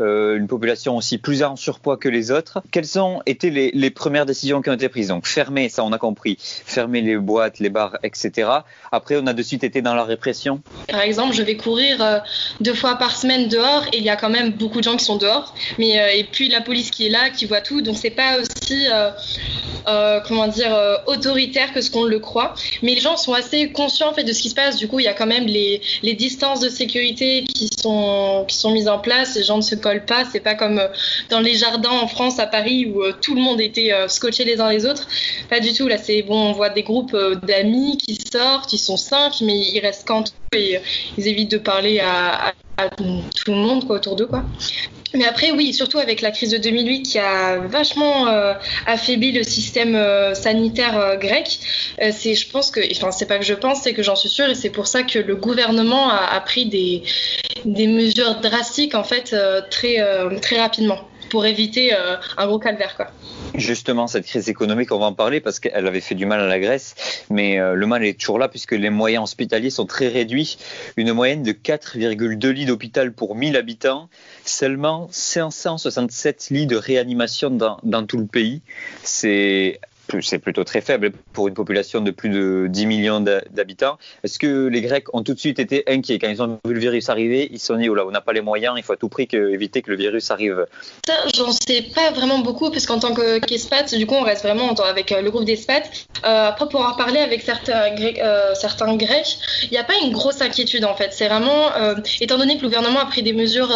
Euh, 0.01 0.37
une 0.37 0.47
population 0.47 0.97
aussi 0.97 1.17
plus 1.17 1.43
en 1.43 1.55
surpoids 1.55 1.95
que 1.95 2.09
les 2.09 2.29
autres. 2.31 2.61
Quelles 2.71 2.99
ont 2.99 3.21
été 3.25 3.51
les, 3.51 3.71
les, 3.73 3.89
premières 3.89 4.25
décisions 4.25 4.61
qui 4.61 4.69
ont 4.69 4.73
été 4.73 4.89
prises? 4.89 5.07
Donc 5.07 5.25
fermer, 5.25 5.69
ça 5.69 5.85
on 5.85 5.93
a 5.93 5.97
compris. 5.97 6.37
Fermer 6.39 7.01
les 7.01 7.15
boîtes, 7.15 7.59
les 7.59 7.69
bars, 7.69 7.97
etc. 8.03 8.49
Après, 8.91 9.15
on 9.17 9.27
a 9.27 9.33
de 9.33 9.43
suite 9.43 9.63
été 9.63 9.81
dans 9.81 9.95
la 9.95 10.03
répression. 10.03 10.61
Par 10.89 11.01
exemple, 11.01 11.33
je 11.33 11.41
vais 11.41 11.55
courir 11.55 12.01
euh, 12.01 12.19
deux 12.59 12.73
fois 12.73 12.95
par 12.95 13.15
semaine 13.15 13.47
dehors 13.47 13.85
et 13.93 13.97
il 13.97 14.03
y 14.03 14.09
a 14.09 14.17
quand 14.17 14.29
même 14.29 14.51
beaucoup 14.51 14.79
de 14.79 14.83
gens 14.83 14.97
qui 14.97 15.05
sont 15.05 15.17
dehors. 15.17 15.55
Mais, 15.77 15.99
euh, 15.99 16.13
et 16.13 16.25
puis 16.25 16.49
la 16.49 16.59
police 16.59 16.91
qui 16.91 17.07
est 17.07 17.09
là, 17.09 17.29
qui 17.29 17.45
voit 17.45 17.61
tout. 17.61 17.81
Donc 17.81 17.97
c'est 17.97 18.08
pas 18.09 18.37
aussi 18.39 18.87
euh, 18.91 19.11
euh, 19.87 20.19
comment 20.27 20.47
dire 20.47 20.73
euh, 20.73 20.97
autoritaire 21.07 21.73
que 21.73 21.81
ce 21.81 21.89
qu'on 21.89 22.03
le 22.03 22.19
croit. 22.19 22.53
Mais 22.83 22.95
les 22.95 23.01
gens 23.01 23.17
sont 23.17 23.33
assez 23.33 23.71
conscients 23.71 24.09
en 24.09 24.13
fait 24.13 24.23
de 24.23 24.33
ce 24.33 24.41
qui 24.41 24.49
se 24.49 24.55
passe. 24.55 24.77
Du 24.77 24.87
coup 24.87 24.99
il 24.99 25.03
y 25.03 25.07
a 25.07 25.13
quand 25.13 25.25
même 25.27 25.45
les, 25.45 25.81
distances 26.13 26.59
de 26.59 26.69
sécurité 26.69 27.43
qui 27.43 27.69
sont 27.77 28.45
mises 28.65 28.87
en 28.87 28.99
place. 28.99 29.35
Les 29.35 29.43
gens 29.43 29.57
ne 29.57 29.61
se 29.61 29.75
collent 29.75 30.05
pas. 30.05 30.25
C'est 30.31 30.39
pas 30.39 30.55
comme 30.55 30.81
dans 31.29 31.39
les 31.39 31.55
jardins 31.55 31.89
en 31.89 32.07
France 32.07 32.39
à 32.39 32.47
Paris 32.47 32.85
où 32.85 33.03
tout 33.21 33.35
le 33.35 33.41
monde 33.41 33.61
était 33.61 33.91
scotché 34.07 34.43
les 34.43 34.59
uns 34.59 34.69
les 34.69 34.85
autres. 34.85 35.07
Pas 35.49 35.59
du 35.59 35.73
tout. 35.73 35.87
Là 35.87 35.97
c'est 35.97 36.21
bon 36.21 36.49
on 36.49 36.51
voit 36.51 36.69
des 36.69 36.83
groupes 36.83 37.15
d'amis 37.43 37.97
qui 37.97 38.17
sortent. 38.31 38.73
Ils 38.73 38.79
sont 38.79 38.97
cinq 38.97 39.41
mais 39.41 39.57
ils 39.57 39.79
restent 39.79 40.07
quand 40.07 40.33
et 40.53 40.79
ils 41.17 41.27
évitent 41.27 41.51
de 41.51 41.57
parler 41.57 41.99
à 41.99 42.53
tout 42.97 43.51
le 43.51 43.57
monde 43.57 43.85
quoi 43.85 43.97
autour 43.97 44.15
d'eux 44.15 44.27
quoi 44.27 44.43
mais 45.13 45.25
après, 45.25 45.51
oui, 45.51 45.73
surtout 45.73 45.97
avec 45.97 46.21
la 46.21 46.31
crise 46.31 46.51
de 46.51 46.57
2008 46.57 47.03
qui 47.03 47.19
a 47.19 47.57
vachement 47.57 48.27
euh, 48.27 48.53
affaibli 48.85 49.31
le 49.31 49.43
système 49.43 49.95
euh, 49.95 50.35
sanitaire 50.35 50.99
euh, 50.99 51.15
grec, 51.15 51.59
c'est, 52.11 52.35
je 52.35 52.49
pense 52.49 52.71
que, 52.71 52.79
enfin, 52.91 53.11
c'est 53.11 53.25
pas 53.25 53.39
que 53.39 53.45
je 53.45 53.53
pense, 53.53 53.81
c'est 53.81 53.93
que 53.93 54.03
j'en 54.03 54.15
suis 54.15 54.29
sûre, 54.29 54.49
et 54.49 54.55
c'est 54.55 54.69
pour 54.69 54.87
ça 54.87 55.03
que 55.03 55.19
le 55.19 55.35
gouvernement 55.35 56.09
a, 56.09 56.39
pris 56.41 56.65
des, 56.65 57.03
des 57.65 57.87
mesures 57.87 58.39
drastiques 58.39 58.95
en 58.95 59.03
fait 59.03 59.35
très 59.69 59.97
très 60.41 60.59
rapidement 60.59 60.99
pour 61.29 61.45
éviter 61.45 61.93
un 61.93 62.47
gros 62.47 62.59
calvaire, 62.59 62.95
quoi. 62.95 63.07
Justement, 63.55 64.07
cette 64.07 64.25
crise 64.25 64.47
économique, 64.47 64.91
on 64.91 64.99
va 64.99 65.07
en 65.07 65.13
parler 65.13 65.41
parce 65.41 65.59
qu'elle 65.59 65.87
avait 65.87 66.01
fait 66.01 66.15
du 66.15 66.25
mal 66.25 66.39
à 66.39 66.47
la 66.47 66.59
Grèce, 66.59 66.95
mais 67.29 67.59
euh, 67.59 67.73
le 67.73 67.87
mal 67.87 68.05
est 68.05 68.19
toujours 68.19 68.39
là 68.39 68.47
puisque 68.47 68.73
les 68.73 68.89
moyens 68.89 69.23
hospitaliers 69.23 69.69
sont 69.69 69.85
très 69.85 70.07
réduits. 70.07 70.57
Une 70.97 71.13
moyenne 71.13 71.43
de 71.43 71.51
4,2 71.51 72.49
lits 72.49 72.65
d'hôpital 72.65 73.11
pour 73.11 73.35
1000 73.35 73.57
habitants, 73.57 74.09
seulement 74.45 75.07
567 75.11 76.49
lits 76.51 76.67
de 76.67 76.75
réanimation 76.75 77.49
dans, 77.49 77.79
dans 77.83 78.05
tout 78.05 78.17
le 78.17 78.27
pays. 78.27 78.61
C'est 79.03 79.79
c'est 80.21 80.39
plutôt 80.39 80.63
très 80.63 80.81
faible 80.81 81.11
pour 81.33 81.47
une 81.47 81.53
population 81.53 82.01
de 82.01 82.11
plus 82.11 82.29
de 82.29 82.67
10 82.69 82.85
millions 82.85 83.21
d'habitants. 83.21 83.97
Est-ce 84.23 84.39
que 84.39 84.67
les 84.67 84.81
Grecs 84.81 85.13
ont 85.13 85.23
tout 85.23 85.33
de 85.33 85.39
suite 85.39 85.59
été 85.59 85.83
inquiets 85.87 86.19
quand 86.19 86.29
ils 86.29 86.41
ont 86.41 86.59
vu 86.65 86.73
le 86.73 86.79
virus 86.79 87.09
arriver? 87.09 87.49
Ils 87.51 87.59
se 87.59 87.67
sont 87.67 87.77
dit, 87.77 87.89
oh 87.89 87.95
là, 87.95 88.05
on 88.07 88.11
n'a 88.11 88.21
pas 88.21 88.33
les 88.33 88.41
moyens, 88.41 88.75
il 88.77 88.83
faut 88.83 88.93
à 88.93 88.97
tout 88.97 89.09
prix 89.09 89.27
éviter 89.31 89.81
que 89.81 89.91
le 89.91 89.97
virus 89.97 90.31
arrive. 90.31 90.65
Ça, 91.05 91.13
j'en 91.35 91.51
sais 91.51 91.83
pas 91.93 92.11
vraiment 92.11 92.39
beaucoup, 92.39 92.69
parce 92.71 92.85
qu'en 92.85 92.99
tant 92.99 93.13
qu'ESPAT, 93.13 93.97
du 93.97 94.05
coup, 94.05 94.15
on 94.15 94.23
reste 94.23 94.43
vraiment 94.43 94.73
avec 94.73 95.11
euh, 95.11 95.21
le 95.21 95.31
groupe 95.31 95.45
d'ESPAT. 95.45 95.83
Euh, 96.25 96.49
après, 96.49 96.67
pour 96.67 96.81
avoir 96.81 96.97
parlé 96.97 97.19
avec 97.19 97.41
certains, 97.41 97.93
Grecs, 97.95 98.19
euh, 98.21 98.53
Grecs, 98.95 99.37
il 99.63 99.71
n'y 99.71 99.77
a 99.77 99.83
pas 99.83 99.93
une 100.03 100.11
grosse 100.11 100.41
inquiétude 100.41 100.85
en 100.85 100.95
fait. 100.95 101.13
C'est 101.13 101.27
vraiment, 101.27 101.73
euh, 101.77 101.95
étant 102.19 102.37
donné 102.37 102.57
que 102.57 102.63
le 102.63 102.67
gouvernement 102.67 102.99
a 102.99 103.05
pris 103.05 103.23
des 103.23 103.33
mesures 103.33 103.73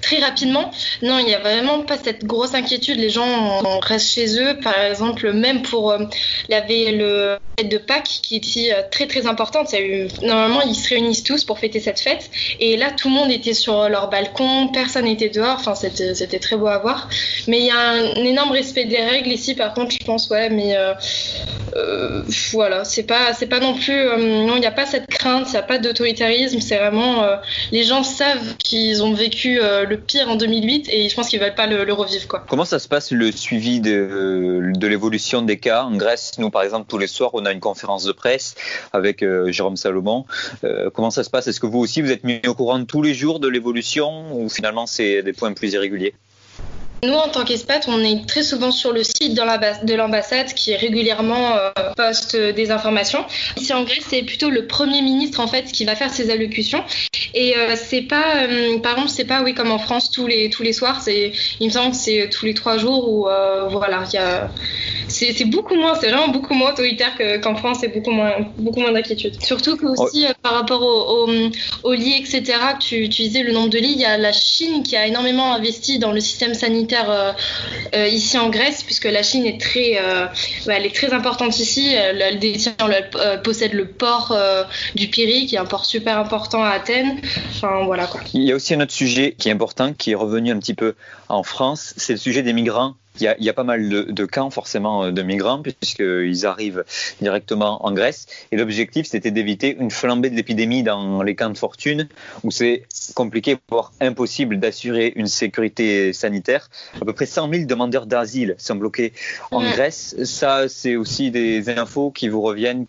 très 0.00 0.18
rapidement, 0.18 0.70
non, 1.02 1.18
il 1.18 1.26
n'y 1.26 1.34
a 1.34 1.40
vraiment 1.40 1.82
pas 1.82 1.96
cette 2.02 2.24
grosse 2.24 2.54
inquiétude. 2.54 2.98
Les 2.98 3.10
gens 3.10 3.60
restent 3.80 4.14
chez 4.14 4.40
eux, 4.40 4.58
par 4.62 4.78
exemple, 4.78 5.32
même 5.32 5.61
pour 5.62 5.90
euh, 5.90 5.98
avait 6.50 6.92
le 6.92 7.36
fête 7.58 7.70
de 7.70 7.78
Pâques 7.78 8.20
qui 8.22 8.36
était 8.36 8.72
euh, 8.72 8.82
très 8.90 9.06
très 9.06 9.26
importante. 9.26 9.74
Normalement, 10.22 10.62
ils 10.62 10.74
se 10.74 10.88
réunissent 10.88 11.22
tous 11.22 11.44
pour 11.44 11.58
fêter 11.58 11.80
cette 11.80 12.00
fête. 12.00 12.30
Et 12.60 12.76
là, 12.76 12.90
tout 12.90 13.08
le 13.08 13.14
monde 13.14 13.30
était 13.30 13.54
sur 13.54 13.88
leur 13.88 14.10
balcon, 14.10 14.68
personne 14.68 15.04
n'était 15.04 15.28
dehors. 15.28 15.56
Enfin, 15.58 15.74
c'était 15.74 16.38
très 16.38 16.56
beau 16.56 16.66
à 16.66 16.78
voir. 16.78 17.08
Mais 17.48 17.60
il 17.60 17.66
y 17.66 17.70
a 17.70 17.78
un 17.78 18.24
énorme 18.24 18.52
respect 18.52 18.84
des 18.84 18.98
règles 18.98 19.30
ici, 19.30 19.54
par 19.54 19.74
contre, 19.74 19.92
je 19.92 20.04
pense, 20.04 20.28
ouais. 20.30 20.50
Mais 20.50 20.76
euh, 20.76 22.22
voilà, 22.52 22.84
c'est 22.84 23.04
pas, 23.04 23.32
pas 23.48 23.60
non 23.60 23.74
plus. 23.74 24.04
Non, 24.18 24.56
il 24.56 24.60
n'y 24.60 24.66
a 24.66 24.72
pas 24.72 24.86
cette 24.86 25.06
crainte, 25.06 25.46
il 25.48 25.52
n'y 25.52 25.58
a 25.58 25.62
pas 25.62 25.78
d'autoritarisme. 25.78 26.60
C'est 26.60 26.78
vraiment. 26.78 27.26
Les 27.70 27.84
gens 27.84 28.02
savent 28.02 28.56
qu'ils 28.58 29.02
ont 29.02 29.14
vécu 29.14 29.60
le 29.60 29.96
pire 29.96 30.28
en 30.28 30.36
2008 30.36 30.88
et 30.90 31.08
je 31.08 31.14
pense 31.14 31.28
qu'ils 31.28 31.40
veulent 31.40 31.54
pas 31.54 31.66
le, 31.66 31.84
le, 31.84 31.92
revivre, 31.92 32.26
quoi. 32.28 32.44
Comment 32.48 32.64
ça 32.64 32.78
se 32.78 32.88
passe 32.88 33.10
le 33.10 33.32
suivi 33.32 33.80
de, 33.80 34.72
de 34.74 34.86
l'évolution 34.86 35.42
des 35.42 35.51
cas. 35.58 35.84
En 35.84 35.96
Grèce 35.96 36.32
Nous, 36.38 36.50
par 36.50 36.62
exemple, 36.62 36.86
tous 36.88 36.98
les 36.98 37.06
soirs, 37.06 37.30
on 37.34 37.44
a 37.46 37.52
une 37.52 37.60
conférence 37.60 38.04
de 38.04 38.12
presse 38.12 38.54
avec 38.92 39.24
Jérôme 39.48 39.76
Salomon. 39.76 40.24
comment 40.94 41.10
ça 41.10 41.24
se 41.24 41.30
passe? 41.30 41.46
Est-ce 41.46 41.60
que 41.60 41.66
vous 41.66 41.78
aussi, 41.78 42.02
vous 42.02 42.10
êtes 42.10 42.24
mis 42.24 42.40
au 42.46 42.54
courant 42.54 42.84
tous 42.84 43.02
les 43.02 43.14
jours 43.14 43.40
de 43.40 43.48
l'évolution 43.48 44.36
ou 44.36 44.48
finalement 44.48 44.86
c'est 44.86 45.22
des 45.22 45.32
points 45.32 45.52
plus 45.52 45.72
irréguliers? 45.72 46.14
Nous, 47.04 47.14
en 47.14 47.28
tant 47.28 47.44
qu'ESPAT, 47.44 47.80
on 47.88 47.98
est 47.98 48.26
très 48.28 48.44
souvent 48.44 48.70
sur 48.70 48.92
le 48.92 49.02
site 49.02 49.34
de 49.34 49.94
l'ambassade 49.94 50.54
qui 50.54 50.72
régulièrement 50.76 51.56
euh, 51.56 51.70
poste 51.96 52.36
des 52.36 52.70
informations. 52.70 53.24
Ici 53.56 53.72
en 53.72 53.82
Grèce, 53.82 54.04
c'est 54.08 54.22
plutôt 54.22 54.50
le 54.50 54.68
Premier 54.68 55.02
ministre 55.02 55.40
en 55.40 55.48
fait 55.48 55.64
qui 55.64 55.84
va 55.84 55.96
faire 55.96 56.10
ses 56.10 56.30
allocutions. 56.30 56.84
Et 57.34 57.56
euh, 57.56 57.74
c'est 57.74 58.02
pas, 58.02 58.44
euh, 58.44 58.78
par 58.78 58.92
exemple, 58.92 59.10
c'est 59.10 59.24
pas 59.24 59.42
oui 59.42 59.52
comme 59.52 59.72
en 59.72 59.78
France 59.78 60.12
tous 60.12 60.28
les 60.28 60.48
tous 60.48 60.62
les 60.62 60.72
soirs. 60.72 61.02
C'est, 61.02 61.32
il 61.58 61.66
me 61.66 61.72
semble 61.72 61.90
que 61.90 61.96
c'est 61.96 62.28
tous 62.30 62.46
les 62.46 62.54
trois 62.54 62.78
jours 62.78 63.28
euh, 63.28 63.66
voilà, 63.68 64.04
il 64.12 64.14
y 64.14 64.18
a 64.18 64.48
c'est 65.12 65.44
beaucoup 65.44 65.74
moins, 65.74 65.94
c'est 65.94 66.08
vraiment 66.08 66.28
beaucoup 66.28 66.54
moins 66.54 66.72
autoritaire 66.72 67.12
qu'en 67.42 67.54
France 67.54 67.82
et 67.82 67.88
beaucoup 67.88 68.10
moins, 68.10 68.32
beaucoup 68.58 68.80
moins 68.80 68.92
d'inquiétude. 68.92 69.42
Surtout 69.42 69.76
que 69.76 69.86
aussi 69.86 70.26
euh, 70.26 70.30
par 70.42 70.54
rapport 70.54 70.82
aux 70.82 71.28
au, 71.82 71.92
lits, 71.92 72.16
etc., 72.18 72.42
tu, 72.80 73.08
disais 73.08 73.42
le 73.42 73.52
nombre 73.52 73.68
de 73.68 73.78
lits, 73.78 73.92
il 73.92 74.00
y 74.00 74.04
a 74.04 74.16
la 74.16 74.32
Chine 74.32 74.82
qui 74.82 74.96
a 74.96 75.06
énormément 75.06 75.54
investi 75.54 75.98
dans 75.98 76.12
le 76.12 76.20
système 76.20 76.54
sanitaire 76.54 76.91
euh, 76.92 77.32
euh, 77.94 78.06
ici 78.08 78.38
en 78.38 78.48
Grèce, 78.50 78.82
puisque 78.82 79.04
la 79.04 79.22
Chine 79.22 79.46
est 79.46 79.60
très, 79.60 79.98
bah, 80.66 80.74
elle 80.76 80.86
est 80.86 80.94
très 80.94 81.12
importante 81.12 81.58
ici. 81.58 81.92
Elle, 81.94 82.38
détient, 82.38 82.74
elle 82.80 83.42
possède 83.42 83.72
le 83.72 83.86
port 83.86 84.36
du 84.94 85.08
Piri, 85.08 85.46
qui 85.46 85.56
est 85.56 85.58
un 85.58 85.64
port 85.64 85.84
super 85.84 86.18
important 86.18 86.62
à 86.62 86.70
Athènes. 86.70 87.20
Enfin 87.50 87.84
voilà 87.84 88.06
quoi. 88.06 88.20
Il 88.34 88.42
y 88.42 88.52
a 88.52 88.54
aussi 88.54 88.74
un 88.74 88.80
autre 88.80 88.92
sujet 88.92 89.34
qui 89.38 89.48
est 89.48 89.52
important, 89.52 89.92
qui 89.92 90.12
est 90.12 90.16
revenu 90.16 90.50
un 90.50 90.58
petit 90.58 90.74
peu 90.74 90.94
en 91.28 91.42
France, 91.42 91.94
c'est 91.96 92.12
le 92.12 92.18
sujet 92.18 92.42
des 92.42 92.52
migrants 92.52 92.94
il 93.16 93.24
y, 93.24 93.28
a, 93.28 93.36
il 93.38 93.44
y 93.44 93.48
a, 93.48 93.52
pas 93.52 93.64
mal 93.64 93.88
de, 93.88 94.02
de, 94.02 94.24
camps 94.24 94.50
forcément 94.50 95.10
de 95.10 95.22
migrants 95.22 95.62
puisqu'ils 95.62 96.46
arrivent 96.46 96.84
directement 97.20 97.84
en 97.84 97.92
Grèce 97.92 98.26
et 98.50 98.56
l'objectif 98.56 99.06
c'était 99.06 99.30
d'éviter 99.30 99.76
une 99.78 99.90
flambée 99.90 100.30
de 100.30 100.36
l'épidémie 100.36 100.82
dans 100.82 101.22
les 101.22 101.34
camps 101.34 101.50
de 101.50 101.58
fortune 101.58 102.08
où 102.42 102.50
c'est 102.50 102.84
compliqué 103.14 103.58
voire 103.68 103.92
impossible 104.00 104.58
d'assurer 104.58 105.12
une 105.16 105.26
sécurité 105.26 106.12
sanitaire. 106.12 106.70
À 107.00 107.04
peu 107.04 107.12
près 107.12 107.26
100 107.26 107.50
000 107.50 107.64
demandeurs 107.66 108.06
d'asile 108.06 108.54
sont 108.58 108.76
bloqués 108.76 109.12
en 109.50 109.62
Grèce. 109.62 110.16
Ça 110.24 110.68
c'est 110.68 110.96
aussi 110.96 111.30
des 111.30 111.68
infos 111.68 112.10
qui 112.10 112.28
vous 112.28 112.40
reviennent 112.40 112.86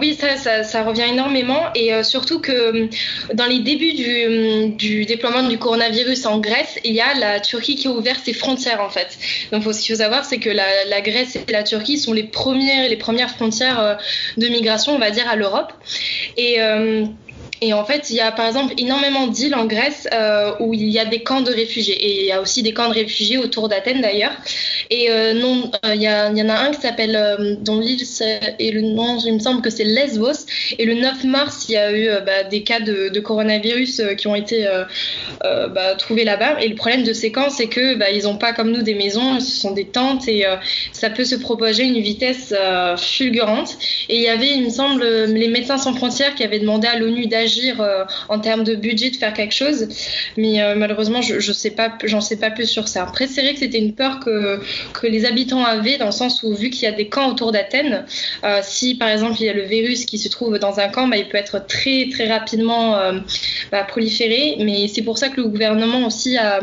oui, 0.00 0.16
ça, 0.18 0.64
ça, 0.64 0.82
revient 0.82 1.04
énormément 1.10 1.60
et 1.74 1.92
euh, 1.92 2.02
surtout 2.02 2.40
que 2.40 2.52
euh, 2.52 2.88
dans 3.34 3.44
les 3.44 3.60
débuts 3.60 3.92
du, 3.92 4.06
euh, 4.06 4.68
du, 4.68 5.04
déploiement 5.04 5.46
du 5.46 5.58
coronavirus 5.58 6.24
en 6.24 6.38
Grèce, 6.38 6.78
il 6.84 6.94
y 6.94 7.00
a 7.00 7.14
la 7.14 7.38
Turquie 7.40 7.76
qui 7.76 7.88
a 7.88 7.90
ouvert 7.90 8.16
ses 8.18 8.32
frontières 8.32 8.80
en 8.80 8.88
fait. 8.88 9.18
Donc 9.52 9.62
ce 9.62 9.80
qu'il 9.80 9.94
faut 9.94 10.00
savoir, 10.00 10.24
c'est 10.24 10.38
que 10.38 10.48
la, 10.48 10.84
la, 10.88 11.00
Grèce 11.02 11.36
et 11.36 11.52
la 11.52 11.62
Turquie 11.62 11.98
sont 11.98 12.14
les 12.14 12.24
premières, 12.24 12.88
les 12.88 12.96
premières 12.96 13.30
frontières 13.30 13.98
de 14.38 14.48
migration, 14.48 14.94
on 14.94 14.98
va 14.98 15.10
dire, 15.10 15.28
à 15.28 15.36
l'Europe. 15.36 15.72
Et 16.36 16.58
et 17.60 17.72
en 17.72 17.84
fait, 17.84 18.10
il 18.10 18.16
y 18.16 18.20
a 18.20 18.32
par 18.32 18.46
exemple 18.46 18.74
énormément 18.78 19.26
d'îles 19.26 19.54
en 19.54 19.66
Grèce 19.66 20.08
euh, 20.12 20.52
où 20.60 20.74
il 20.74 20.88
y 20.88 20.98
a 20.98 21.04
des 21.04 21.22
camps 21.22 21.40
de 21.40 21.52
réfugiés. 21.52 21.94
Et 21.94 22.20
il 22.22 22.26
y 22.26 22.32
a 22.32 22.40
aussi 22.40 22.62
des 22.62 22.72
camps 22.72 22.88
de 22.88 22.94
réfugiés 22.94 23.38
autour 23.38 23.68
d'Athènes 23.68 24.00
d'ailleurs. 24.00 24.32
Et 24.90 25.10
euh, 25.10 25.34
non, 25.34 25.70
euh, 25.84 25.94
il, 25.94 26.02
y 26.02 26.08
en 26.08 26.48
a 26.48 26.54
un 26.54 26.70
qui 26.72 26.80
s'appelle, 26.80 27.58
dont 27.60 27.80
l'île, 27.80 28.02
et 28.58 28.70
le 28.70 28.80
nom, 28.82 29.18
il 29.24 29.34
me 29.34 29.38
semble 29.38 29.62
que 29.62 29.70
c'est 29.70 29.84
Lesbos. 29.84 30.46
Et 30.78 30.84
le 30.84 30.94
9 30.94 31.24
mars, 31.24 31.66
il 31.68 31.72
y 31.72 31.76
a 31.76 31.92
eu 31.92 32.08
bah, 32.24 32.44
des 32.44 32.62
cas 32.62 32.80
de, 32.80 33.08
de 33.08 33.20
coronavirus 33.20 34.02
qui 34.18 34.26
ont 34.26 34.34
été 34.34 34.66
bah, 35.42 35.94
trouvés 35.96 36.24
là-bas. 36.24 36.60
Et 36.60 36.68
le 36.68 36.74
problème 36.74 37.04
de 37.04 37.12
ces 37.12 37.32
camps, 37.32 37.50
c'est 37.50 37.68
que 37.68 37.94
bah, 37.94 38.10
ils 38.10 38.24
n'ont 38.24 38.36
pas 38.36 38.52
comme 38.52 38.70
nous 38.72 38.82
des 38.82 38.94
maisons, 38.94 39.40
ce 39.40 39.60
sont 39.60 39.70
des 39.70 39.86
tentes 39.86 40.28
et 40.28 40.44
ça 40.92 41.10
peut 41.10 41.24
se 41.24 41.36
propager 41.36 41.84
à 41.84 41.86
une 41.86 42.00
vitesse 42.00 42.54
fulgurante. 42.98 43.78
Et 44.08 44.16
il 44.16 44.22
y 44.22 44.28
avait, 44.28 44.50
il 44.50 44.64
me 44.64 44.70
semble, 44.70 45.04
les 45.04 45.48
médecins 45.48 45.78
sans 45.78 45.94
frontières 45.94 46.34
qui 46.34 46.42
avaient 46.44 46.58
demandé 46.58 46.86
à 46.88 46.98
l'ONU 46.98 47.26
d'agir 47.26 47.43
euh, 47.80 48.04
en 48.28 48.38
termes 48.38 48.64
de 48.64 48.74
budget 48.74 49.10
de 49.10 49.16
faire 49.16 49.32
quelque 49.32 49.54
chose. 49.54 49.88
Mais 50.36 50.62
euh, 50.62 50.74
malheureusement, 50.76 51.22
je, 51.22 51.52
sais 51.52 51.70
pas, 51.70 51.92
j'en 52.04 52.20
sais 52.20 52.36
pas 52.36 52.50
plus 52.50 52.66
sur 52.66 52.88
ça. 52.88 53.02
Après, 53.02 53.26
c'est 53.26 53.42
vrai 53.42 53.54
que 53.54 53.60
c'était 53.60 53.78
une 53.78 53.94
peur 53.94 54.20
que, 54.20 54.60
les 55.04 55.26
habitants 55.26 55.64
avaient 55.64 55.98
dans 55.98 56.06
le 56.06 56.12
sens 56.12 56.42
où 56.42 56.54
vu 56.54 56.70
qu'il 56.70 56.84
y 56.84 56.86
a 56.86 56.92
des 56.92 57.08
camps 57.08 57.30
autour 57.30 57.52
d'Athènes, 57.52 58.06
euh, 58.42 58.60
si 58.62 58.94
par 58.94 59.08
exemple 59.08 59.36
il 59.38 59.44
y 59.44 59.48
a 59.50 59.52
le 59.52 59.64
virus 59.64 60.06
qui 60.06 60.18
se 60.18 60.28
trouve 60.28 60.58
dans 60.58 60.80
un 60.80 60.88
camp, 60.88 61.08
bah, 61.08 61.18
il 61.18 61.28
peut 61.28 61.36
être 61.36 61.66
très 61.66 62.08
très 62.10 62.26
rapidement 62.26 62.98
bah, 63.70 63.84
proliféré. 63.84 64.56
Mais 64.60 64.88
c'est 64.88 65.02
pour 65.02 65.18
ça 65.18 65.28
que 65.28 65.40
le 65.40 65.48
gouvernement 65.48 66.06
aussi 66.06 66.38
a, 66.38 66.60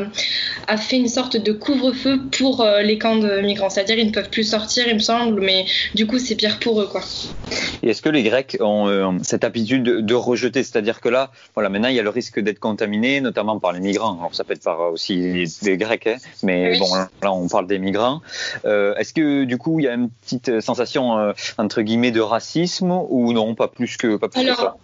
fait 0.77 0.97
une 0.97 1.07
sorte 1.07 1.37
de 1.37 1.51
couvre-feu 1.51 2.19
pour 2.31 2.65
les 2.81 2.97
camps 2.97 3.17
de 3.17 3.41
migrants. 3.41 3.69
C'est-à-dire 3.69 3.99
ils 3.99 4.07
ne 4.07 4.11
peuvent 4.11 4.29
plus 4.29 4.43
sortir, 4.43 4.85
il 4.87 4.95
me 4.95 4.99
semble, 4.99 5.39
mais 5.41 5.65
du 5.93 6.07
coup 6.07 6.17
c'est 6.17 6.35
pire 6.35 6.57
pour 6.59 6.81
eux 6.81 6.87
quoi. 6.87 7.01
Et 7.83 7.89
est-ce 7.89 8.01
que 8.01 8.09
les 8.09 8.23
Grecs 8.23 8.57
ont 8.59 9.19
cette 9.21 9.43
habitude 9.43 9.83
de, 9.83 10.01
de 10.01 10.13
rejeter 10.13 10.63
c'est-à-dire 10.71 11.01
que 11.01 11.09
là, 11.09 11.31
voilà, 11.53 11.69
maintenant, 11.69 11.89
il 11.89 11.95
y 11.95 11.99
a 11.99 12.03
le 12.03 12.09
risque 12.09 12.39
d'être 12.39 12.59
contaminé, 12.59 13.21
notamment 13.21 13.59
par 13.59 13.73
les 13.73 13.79
migrants. 13.79 14.17
Alors, 14.19 14.33
ça 14.33 14.43
peut 14.43 14.53
être 14.53 14.63
par 14.63 14.79
aussi 14.91 15.45
des 15.61 15.77
Grecs, 15.77 16.07
hein, 16.07 16.17
mais 16.43 16.79
bon, 16.79 16.87
là, 17.21 17.31
on 17.31 17.47
parle 17.47 17.67
des 17.67 17.79
migrants. 17.79 18.21
Euh, 18.65 18.95
Est-ce 18.95 19.13
que, 19.13 19.43
du 19.43 19.57
coup, 19.57 19.79
il 19.79 19.85
y 19.85 19.87
a 19.87 19.93
une 19.93 20.09
petite 20.09 20.61
sensation, 20.61 21.17
euh, 21.17 21.33
entre 21.57 21.81
guillemets, 21.81 22.11
de 22.11 22.21
racisme 22.21 22.91
ou 23.09 23.33
non, 23.33 23.55
pas 23.55 23.67
plus 23.67 23.97
que, 23.97 24.15
pas 24.15 24.29
plus 24.29 24.45
que 24.45 24.55
ça? 24.55 24.75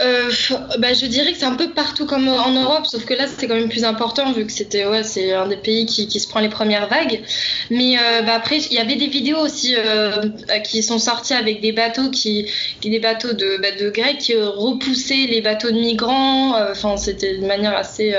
Euh, 0.00 0.30
bah, 0.78 0.92
je 0.92 1.06
dirais 1.06 1.32
que 1.32 1.38
c'est 1.38 1.44
un 1.44 1.54
peu 1.54 1.70
partout 1.70 2.06
comme 2.06 2.28
en 2.28 2.50
Europe, 2.50 2.86
sauf 2.86 3.04
que 3.04 3.14
là 3.14 3.24
c'est 3.26 3.46
quand 3.46 3.54
même 3.54 3.68
plus 3.68 3.84
important 3.84 4.32
vu 4.32 4.46
que 4.46 4.52
c'était 4.52 4.86
ouais, 4.86 5.02
c'est 5.02 5.32
un 5.32 5.46
des 5.46 5.56
pays 5.56 5.86
qui, 5.86 6.08
se 6.18 6.28
prend 6.28 6.40
les 6.40 6.48
premières 6.48 6.88
vagues. 6.88 7.22
Mais 7.70 7.96
euh, 7.96 8.22
bah, 8.22 8.34
après 8.34 8.58
il 8.58 8.72
y 8.72 8.78
avait 8.78 8.96
des 8.96 9.08
vidéos 9.08 9.38
aussi 9.38 9.74
euh, 9.76 10.28
qui 10.64 10.82
sont 10.82 10.98
sorties 10.98 11.34
avec 11.34 11.60
des 11.60 11.72
bateaux 11.72 12.10
qui, 12.10 12.46
des 12.82 13.00
bateaux 13.00 13.32
de, 13.32 13.58
bah, 13.60 13.68
Grecs 13.90 14.18
qui 14.18 14.34
repoussaient 14.34 15.26
les 15.28 15.40
bateaux 15.40 15.70
de 15.70 15.78
migrants. 15.78 16.54
Enfin 16.70 16.96
c'était 16.96 17.38
de 17.38 17.46
manière 17.46 17.76
assez 17.76 18.14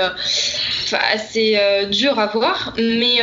assez 1.12 1.58
dure 1.90 2.18
à 2.18 2.26
voir, 2.26 2.74
mais 2.78 3.20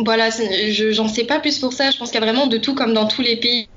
voilà, 0.00 0.28
j'en 0.70 1.08
sais 1.08 1.24
pas 1.24 1.38
plus 1.38 1.58
pour 1.58 1.72
ça. 1.72 1.90
Je 1.90 1.98
pense 1.98 2.10
qu'il 2.10 2.20
y 2.20 2.22
a 2.22 2.26
vraiment 2.26 2.46
de 2.46 2.58
tout 2.58 2.74
comme 2.74 2.94
dans 2.94 3.06
tous 3.06 3.22
les 3.22 3.36
pays 3.36 3.68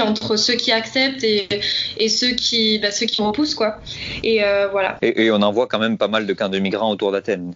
entre 0.00 0.36
ceux 0.36 0.54
qui 0.54 0.72
acceptent 0.72 1.24
et, 1.24 2.08
ceux 2.08 2.30
qui 2.30 2.78
bah, 2.78 2.88
repoussent 3.18 3.54
quoi. 3.54 3.76
Et 4.22 4.44
euh, 4.44 4.68
voilà. 4.68 4.98
Et, 5.02 5.30
on 5.30 5.42
en 5.42 5.52
voit 5.52 5.66
quand 5.66 5.78
même 5.78 5.98
pas 5.98 6.08
mal 6.08 6.26
de 6.26 6.32
camps 6.32 6.48
de 6.48 6.58
migrants 6.58 6.90
autour 6.90 7.12
d'Athènes. 7.12 7.54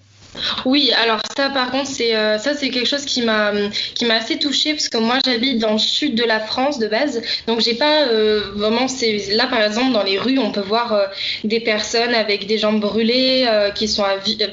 Oui, 0.64 0.92
alors 1.02 1.20
ça 1.36 1.50
par 1.50 1.70
contre 1.70 1.86
c'est 1.86 2.14
euh, 2.14 2.38
ça 2.38 2.54
c'est 2.54 2.70
quelque 2.70 2.88
chose 2.88 3.04
qui 3.04 3.22
m'a 3.22 3.52
qui 3.94 4.04
m'a 4.04 4.14
assez 4.14 4.38
touchée 4.38 4.72
parce 4.72 4.88
que 4.88 4.98
moi 4.98 5.18
j'habite 5.24 5.58
dans 5.58 5.72
le 5.72 5.78
sud 5.78 6.14
de 6.14 6.24
la 6.24 6.40
France 6.40 6.78
de 6.78 6.86
base, 6.86 7.22
donc 7.46 7.60
j'ai 7.60 7.74
pas 7.74 8.02
euh, 8.08 8.52
vraiment 8.54 8.88
c'est 8.88 9.16
là 9.32 9.46
par 9.46 9.62
exemple 9.62 9.92
dans 9.92 10.02
les 10.02 10.18
rues 10.18 10.38
on 10.38 10.50
peut 10.50 10.60
voir 10.60 10.92
euh, 10.92 11.06
des 11.44 11.60
personnes 11.60 12.14
avec 12.14 12.46
des 12.46 12.58
jambes 12.58 12.80
brûlées 12.80 13.46
qui 13.74 13.88
sont 13.88 14.04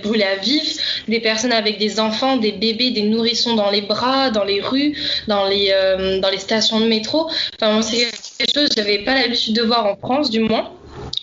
brûlées 0.03 0.23
à 0.23 0.35
vif, 0.35 1.03
des 1.07 1.19
personnes 1.19 1.51
avec 1.51 1.77
des 1.77 1.99
enfants, 1.99 2.37
des 2.37 2.51
bébés, 2.51 2.91
des 2.91 3.03
nourrissons 3.03 3.55
dans 3.55 3.69
les 3.69 3.81
bras, 3.81 4.29
dans 4.29 4.43
les 4.43 4.61
rues, 4.61 4.95
dans 5.27 5.47
les 5.47 5.73
dans 6.21 6.29
les 6.29 6.37
stations 6.37 6.79
de 6.79 6.87
métro. 6.87 7.29
Enfin 7.55 7.81
c'est 7.81 8.09
quelque 8.37 8.53
chose 8.53 8.69
que 8.69 8.75
j'avais 8.77 8.99
pas 8.99 9.15
l'habitude 9.15 9.55
de 9.55 9.63
voir 9.63 9.85
en 9.85 9.95
France 9.95 10.29
du 10.29 10.39
moins. 10.39 10.71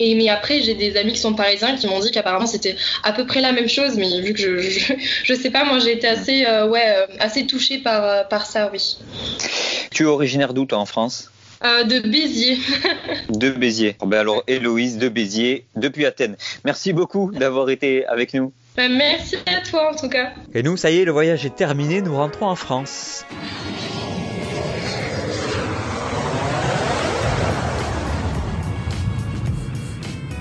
Et 0.01 0.15
mais 0.15 0.31
après, 0.31 0.63
j'ai 0.63 0.75
des 0.75 0.97
amis 0.97 1.13
qui 1.13 1.21
sont 1.21 1.35
parisiens 1.35 1.77
qui 1.77 1.87
m'ont 1.87 2.01
dit 2.01 2.11
qu'apparemment 2.11 2.47
c'était 2.47 2.75
à 3.05 3.13
peu 3.13 3.27
près 3.27 3.43
la 3.43 3.53
même 3.53 3.69
chose, 3.69 3.97
mais 3.97 4.21
vu 4.23 4.33
que 4.33 4.41
je 4.41 4.59
je, 4.59 4.95
je 5.25 5.35
sais 5.35 5.51
pas, 5.51 5.65
moi 5.65 5.79
j'ai 5.79 5.93
été 5.93 6.09
assez 6.09 6.47
euh, 6.47 6.67
ouais 6.67 6.85
euh, 6.87 7.07
assez 7.21 7.47
touchée 7.47 7.79
par 7.79 8.05
euh, 8.05 8.25
par 8.25 8.47
ça, 8.47 8.71
oui. 8.73 8.97
Tu 9.91 10.05
es 10.05 10.07
originaire 10.07 10.55
d'où 10.55 10.65
toi 10.65 10.79
en 10.79 10.87
France? 10.87 11.31
Euh, 11.63 11.85
de 11.85 12.01
Béziers. 12.01 12.59
de 13.29 13.51
Béziers. 13.51 13.97
Ben 14.01 14.21
alors 14.21 14.43
Héloïse 14.47 14.97
de 14.97 15.11
Béziers 15.11 15.67
depuis 15.77 16.07
Athènes. 16.07 16.37
Merci 16.65 16.95
beaucoup 16.95 17.31
d'avoir 17.33 17.69
été 17.69 18.07
avec 18.07 18.33
nous. 18.33 18.53
Ben, 18.77 18.91
merci 18.97 19.37
à 19.45 19.61
toi 19.61 19.93
en 19.93 19.97
tout 19.97 20.09
cas. 20.09 20.31
Et 20.55 20.63
nous, 20.63 20.79
ça 20.79 20.91
y 20.91 21.01
est, 21.01 21.05
le 21.05 21.13
voyage 21.13 21.45
est 21.45 21.55
terminé, 21.55 22.01
nous 22.01 22.17
rentrons 22.17 22.47
en 22.47 22.57
France. 22.57 23.27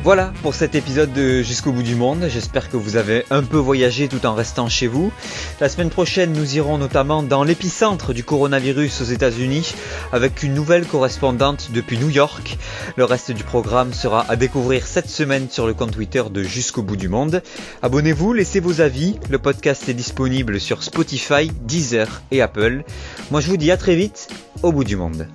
Voilà 0.02 0.32
pour 0.44 0.56
cet 0.56 0.76
épisode 0.76 1.12
de 1.12 1.42
Jusqu'au 1.42 1.74
bout 1.74 1.84
du 1.84 1.96
monde. 1.96 2.26
J'espère 2.30 2.70
que 2.70 2.78
vous 2.78 2.96
avez 2.96 3.26
un 3.30 3.44
peu 3.44 3.58
voyagé 3.58 4.08
tout 4.08 4.26
en 4.26 4.34
restant 4.34 4.70
chez 4.70 4.88
vous. 4.88 5.12
La 5.60 5.68
semaine 5.68 5.90
prochaine, 5.90 6.32
nous 6.32 6.56
irons 6.56 6.78
notamment 6.78 7.22
dans 7.22 7.44
l'épicentre 7.44 8.14
du 8.14 8.24
coronavirus 8.24 9.02
aux 9.02 9.06
États-Unis 9.06 9.74
avec 10.14 10.42
une 10.42 10.54
nouvelle 10.54 10.86
correspondante 10.86 11.72
depuis 11.74 11.98
New 11.98 12.10
York. 12.10 12.58
Le 12.96 13.04
reste 13.04 13.32
du 13.32 13.44
programme 13.44 13.94
sera 13.94 14.26
à 14.30 14.38
découvrir 14.38 14.88
cette 14.88 15.10
semaine 15.10 15.50
sur 15.50 15.68
le 15.68 15.74
compte 15.74 15.92
Twitter 15.92 16.24
de 16.32 16.44
Jusqu'au 16.44 16.82
bout 16.82 16.98
du 16.98 17.10
monde. 17.10 17.44
Abonnez-vous, 17.82 18.32
laissez 18.32 18.62
vos 18.62 18.80
avis. 18.80 19.20
Le 19.30 19.38
podcast 19.38 19.90
est 19.90 19.94
disponible 19.94 20.62
sur 20.62 20.82
Spotify, 20.82 21.52
Deezer 21.64 22.22
et 22.32 22.42
Apple. 22.42 22.84
Moi, 23.32 23.42
je 23.42 23.50
vous 23.50 23.58
dis 23.58 23.70
à 23.70 23.78
très 23.78 23.96
vite 23.96 24.30
au 24.64 24.72
bout 24.72 24.86
du 24.86 24.96
monde. 24.96 25.28